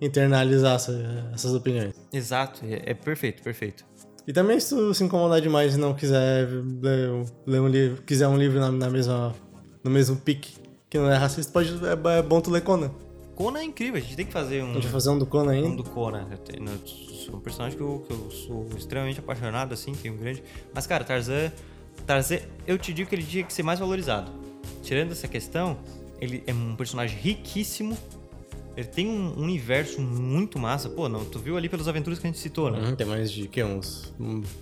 internalizar 0.00 0.76
essa- 0.76 1.30
essas 1.34 1.52
opiniões. 1.54 1.94
Exato, 2.12 2.64
é, 2.64 2.90
é 2.90 2.94
perfeito, 2.94 3.42
perfeito. 3.42 3.84
E 4.26 4.32
também 4.32 4.60
se 4.60 4.68
tu 4.68 4.94
se 4.94 5.02
incomodar 5.02 5.40
demais 5.40 5.74
e 5.74 5.78
não 5.78 5.92
quiser 5.94 6.46
ler, 6.80 7.10
um- 7.10 7.24
ler 7.44 7.60
um 7.60 7.66
livro, 7.66 8.02
quiser 8.02 8.28
um 8.28 8.36
livro 8.38 8.60
na, 8.60 8.70
na 8.70 8.88
mesma, 8.88 9.34
no 9.82 9.90
mesmo 9.90 10.14
pique 10.16 10.54
que 10.88 10.96
não 10.98 11.10
é 11.10 11.16
racista, 11.16 11.50
pode, 11.52 11.72
é, 11.84 12.18
é 12.18 12.22
bom 12.22 12.40
tu 12.40 12.50
ler 12.50 12.60
Conan. 12.60 12.92
Conan 13.34 13.58
é 13.60 13.64
incrível, 13.64 13.96
a 13.96 14.00
gente 14.04 14.14
tem 14.14 14.26
que 14.26 14.32
fazer 14.32 14.60
A 14.60 14.64
um, 14.64 14.74
gente 14.74 14.82
vai 14.84 14.92
fazer 14.92 15.10
um 15.10 15.18
do 15.18 15.26
Conan 15.26 15.46
um 15.50 15.54
ainda. 15.54 15.82
do 15.82 15.90
Conan. 15.90 16.28
Eu 16.30 16.38
tenho- 16.38 16.68
eu 16.68 16.86
sou 16.86 17.36
um 17.36 17.40
personagem 17.40 17.76
que 17.76 17.82
eu, 17.82 18.04
que 18.06 18.12
eu 18.12 18.30
sou 18.30 18.68
extremamente 18.76 19.18
apaixonado, 19.18 19.72
assim, 19.72 19.92
tenho 19.94 20.14
um 20.14 20.18
grande. 20.18 20.40
Mas, 20.72 20.86
cara, 20.86 21.02
Tarzan, 21.02 21.50
Tarzan, 22.06 22.38
eu 22.66 22.78
te 22.78 22.92
digo 22.92 23.08
que 23.08 23.16
ele 23.16 23.24
tinha 23.24 23.42
que 23.42 23.52
ser 23.52 23.64
mais 23.64 23.80
valorizado. 23.80 24.30
Tirando 24.84 25.10
essa 25.12 25.26
questão, 25.26 25.78
ele 26.22 26.42
é 26.46 26.54
um 26.54 26.76
personagem 26.76 27.18
riquíssimo. 27.18 27.98
Ele 28.74 28.86
tem 28.86 29.06
um 29.06 29.38
universo 29.38 30.00
muito 30.00 30.58
massa. 30.58 30.88
Pô, 30.88 31.06
não, 31.06 31.26
tu 31.26 31.38
viu 31.38 31.58
ali 31.58 31.68
pelas 31.68 31.86
aventuras 31.88 32.18
que 32.18 32.26
a 32.26 32.30
gente 32.30 32.38
citou, 32.40 32.70
né? 32.70 32.78
Uhum, 32.78 32.96
tem 32.96 33.06
mais 33.06 33.30
de 33.30 33.46
que? 33.46 33.62
Uns 33.62 34.14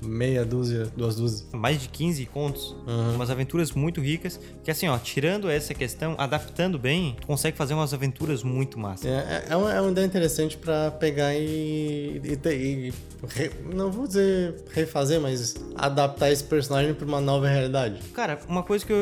meia 0.02 0.44
dúzia, 0.44 0.90
duas 0.96 1.14
dúzias. 1.14 1.46
mais 1.52 1.80
de 1.80 1.88
15 1.88 2.26
contos, 2.26 2.74
Uhum. 2.88 3.14
umas 3.14 3.30
aventuras 3.30 3.70
muito 3.70 4.00
ricas, 4.00 4.40
que 4.64 4.70
assim, 4.72 4.88
ó, 4.88 4.98
tirando 4.98 5.48
essa 5.48 5.72
questão, 5.74 6.16
adaptando 6.18 6.76
bem, 6.76 7.14
tu 7.20 7.26
consegue 7.28 7.56
fazer 7.56 7.72
umas 7.74 7.94
aventuras 7.94 8.42
muito 8.42 8.80
massas. 8.80 9.06
É, 9.06 9.44
é- 9.48 9.52
é 9.52 9.56
uma, 9.56 9.72
é 9.72 9.80
uma 9.80 9.92
ideia 9.92 10.06
interessante 10.06 10.56
pra 10.56 10.90
pegar 10.90 11.32
e. 11.36 12.20
e, 12.24 12.48
e 12.48 12.92
re- 13.28 13.50
não 13.72 13.90
vou 13.90 14.06
dizer 14.06 14.64
refazer, 14.72 15.20
mas 15.20 15.54
adaptar 15.74 16.30
esse 16.30 16.44
personagem 16.44 16.94
pra 16.94 17.06
uma 17.06 17.20
nova 17.20 17.48
realidade. 17.48 18.00
Cara, 18.14 18.38
uma 18.48 18.62
coisa 18.62 18.84
que 18.84 18.92
eu, 18.92 18.98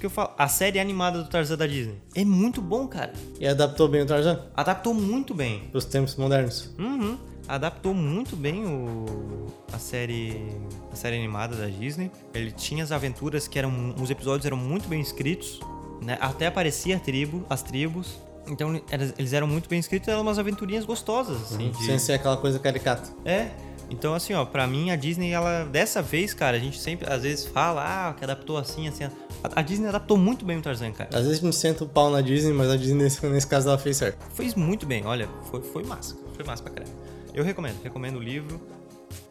que 0.00 0.06
eu 0.06 0.10
falo, 0.10 0.30
a 0.38 0.48
série 0.48 0.78
animada 0.78 1.22
do 1.22 1.28
Tarzan 1.28 1.56
da 1.56 1.66
Disney 1.66 1.96
é 2.14 2.24
muito 2.24 2.60
bom, 2.60 2.86
cara. 2.86 3.12
E 3.40 3.46
adaptou 3.46 3.88
bem 3.88 4.02
o 4.02 4.06
Tarzan 4.06 4.40
Adaptou 4.56 4.92
muito 4.94 5.34
bem. 5.34 5.68
pros 5.70 5.84
tempos 5.84 6.16
modernos. 6.16 6.70
Uhum. 6.78 7.16
Adaptou 7.46 7.92
muito 7.92 8.36
bem 8.36 8.64
o, 8.64 9.46
a 9.72 9.78
série 9.78 10.48
a 10.90 10.96
série 10.96 11.16
animada 11.16 11.54
da 11.56 11.66
Disney. 11.66 12.10
Ele 12.32 12.50
tinha 12.50 12.82
as 12.82 12.90
aventuras 12.90 13.46
que 13.46 13.58
eram 13.58 13.94
os 14.00 14.10
episódios 14.10 14.46
eram 14.46 14.56
muito 14.56 14.88
bem 14.88 15.00
escritos, 15.00 15.60
né? 16.00 16.16
Até 16.22 16.46
aparecia 16.46 16.96
a 16.96 17.00
tribo, 17.00 17.44
as 17.50 17.62
tribos. 17.62 18.18
Então 18.46 18.80
eles 19.18 19.32
eram 19.32 19.46
muito 19.46 19.68
bem 19.68 19.78
escritos, 19.78 20.08
eram 20.08 20.22
umas 20.22 20.38
aventurinhas 20.38 20.84
gostosas 20.84 21.40
assim, 21.52 21.70
de- 21.70 21.84
Sem 21.84 21.98
ser 21.98 22.14
aquela 22.14 22.36
coisa 22.36 22.58
caricata. 22.58 23.10
É. 23.24 23.50
Então, 23.90 24.14
assim, 24.14 24.32
ó, 24.32 24.44
pra 24.46 24.66
mim 24.66 24.90
a 24.90 24.96
Disney, 24.96 25.30
ela. 25.32 25.64
Dessa 25.64 26.00
vez, 26.00 26.32
cara, 26.32 26.56
a 26.56 26.60
gente 26.60 26.78
sempre, 26.80 27.10
às 27.12 27.22
vezes, 27.22 27.44
fala, 27.46 27.82
ah, 28.08 28.14
que 28.14 28.24
adaptou 28.24 28.56
assim, 28.56 28.88
assim. 28.88 29.04
A, 29.04 29.10
a 29.56 29.62
Disney 29.62 29.88
adaptou 29.88 30.16
muito 30.16 30.42
bem 30.44 30.56
o 30.56 30.62
Tarzan, 30.62 30.90
cara. 30.90 31.10
Às 31.12 31.26
vezes 31.26 31.38
a 31.40 31.44
gente 31.44 31.54
senta 31.56 31.84
o 31.84 31.88
pau 31.88 32.10
na 32.10 32.22
Disney, 32.22 32.52
mas 32.54 32.70
a 32.70 32.76
Disney 32.76 33.04
nesse, 33.04 33.24
nesse 33.28 33.46
caso 33.46 33.68
ela 33.68 33.76
fez 33.78 33.98
certo. 33.98 34.24
Fez 34.34 34.54
muito 34.54 34.86
bem, 34.86 35.04
olha, 35.06 35.28
foi, 35.50 35.60
foi 35.62 35.84
massa. 35.84 36.16
Foi 36.34 36.44
massa 36.46 36.62
pra 36.62 36.72
caralho. 36.72 36.92
Eu 37.34 37.44
recomendo, 37.44 37.76
recomendo 37.82 38.16
o 38.16 38.22
livro. 38.22 38.58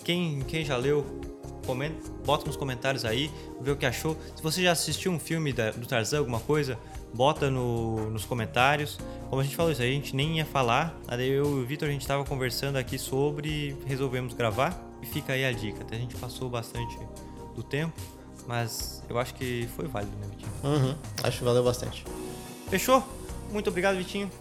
Quem, 0.03 0.41
quem 0.47 0.63
já 0.63 0.77
leu, 0.77 1.03
comenta, 1.65 1.95
bota 2.25 2.45
nos 2.45 2.55
comentários 2.55 3.05
aí, 3.05 3.31
vê 3.59 3.71
o 3.71 3.75
que 3.75 3.85
achou. 3.87 4.15
Se 4.35 4.43
você 4.43 4.61
já 4.61 4.71
assistiu 4.71 5.11
um 5.11 5.19
filme 5.19 5.51
da- 5.51 5.71
do 5.71 5.85
Tarzan, 5.87 6.19
alguma 6.19 6.39
coisa, 6.39 6.77
bota 7.13 7.49
no- 7.49 8.09
nos 8.09 8.25
comentários. 8.25 8.97
Como 9.29 9.41
a 9.41 9.43
gente 9.43 9.55
falou 9.55 9.71
isso 9.71 9.81
a 9.81 9.85
gente 9.85 10.15
nem 10.15 10.37
ia 10.37 10.45
falar. 10.45 10.95
Aí 11.07 11.29
eu 11.29 11.59
e 11.59 11.63
o 11.63 11.65
Vitor, 11.65 11.87
a 11.87 11.91
gente 11.91 12.05
tava 12.05 12.23
conversando 12.25 12.77
aqui 12.77 12.97
sobre, 12.97 13.75
resolvemos 13.85 14.33
gravar. 14.33 14.79
E 15.01 15.05
fica 15.05 15.33
aí 15.33 15.43
a 15.45 15.51
dica. 15.51 15.81
Até 15.83 15.95
a 15.95 15.99
gente 15.99 16.15
passou 16.15 16.49
bastante 16.49 16.97
do 17.55 17.61
tempo, 17.61 17.93
mas 18.47 19.03
eu 19.09 19.19
acho 19.19 19.33
que 19.33 19.67
foi 19.75 19.85
válido, 19.87 20.13
né, 20.17 20.27
Vitinho? 20.29 20.51
Uhum. 20.63 20.95
Acho 21.23 21.39
que 21.39 21.43
valeu 21.43 21.63
bastante. 21.63 22.05
Fechou? 22.69 23.03
Muito 23.51 23.69
obrigado, 23.69 23.97
Vitinho. 23.97 24.31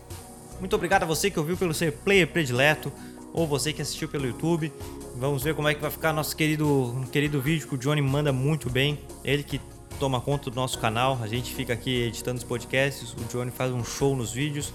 Muito 0.61 0.77
obrigado 0.77 1.03
a 1.03 1.07
você 1.07 1.31
que 1.31 1.39
ouviu 1.41 1.57
pelo 1.57 1.75
seu 1.75 1.91
player 1.93 2.29
predileto 2.29 2.93
ou 3.33 3.47
você 3.47 3.73
que 3.73 3.83
assistiu 3.83 4.09
pelo 4.09 4.27
YouTube. 4.27 4.73
Vamos 5.17 5.43
ver 5.43 5.55
como 5.55 5.69
é 5.69 5.75
que 5.75 5.81
vai 5.81 5.91
ficar 5.91 6.13
nosso 6.13 6.35
querido, 6.37 7.05
querido 7.11 7.41
vídeo 7.41 7.67
que 7.69 7.75
o 7.75 7.79
Johnny 7.79 8.01
manda 8.01 8.33
muito 8.33 8.71
bem. 8.71 8.99
Ele 9.25 9.43
que 9.43 9.61
toma 9.99 10.21
conta 10.21 10.51
do 10.51 10.57
nosso 10.57 10.79
canal. 10.79 11.19
A 11.23 11.27
gente 11.27 11.55
fica 11.55 11.73
aqui 11.73 12.03
editando 12.03 12.39
os 12.39 12.45
podcasts. 12.45 13.13
O 13.13 13.25
Johnny 13.31 13.51
faz 13.51 13.73
um 13.73 13.85
show 13.85 14.17
nos 14.17 14.33
vídeos. 14.33 14.73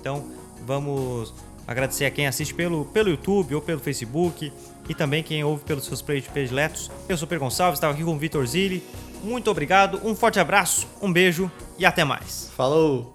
Então, 0.00 0.24
vamos 0.66 1.34
agradecer 1.66 2.04
a 2.04 2.10
quem 2.10 2.26
assiste 2.26 2.54
pelo, 2.54 2.84
pelo 2.86 3.08
YouTube 3.08 3.54
ou 3.54 3.62
pelo 3.62 3.80
Facebook 3.80 4.52
e 4.88 4.94
também 4.94 5.22
quem 5.22 5.42
ouve 5.42 5.64
pelos 5.64 5.84
seus 5.84 6.02
prediletos. 6.02 6.90
Eu 7.08 7.16
sou 7.16 7.26
o 7.26 7.28
Per 7.28 7.38
Gonçalves, 7.38 7.78
estava 7.78 7.94
aqui 7.94 8.04
com 8.04 8.14
o 8.14 8.18
Vitor 8.18 8.46
Zilli. 8.46 8.82
Muito 9.22 9.50
obrigado, 9.50 10.00
um 10.04 10.14
forte 10.14 10.38
abraço, 10.38 10.86
um 11.00 11.10
beijo 11.10 11.50
e 11.78 11.86
até 11.86 12.04
mais. 12.04 12.50
Falou! 12.54 13.13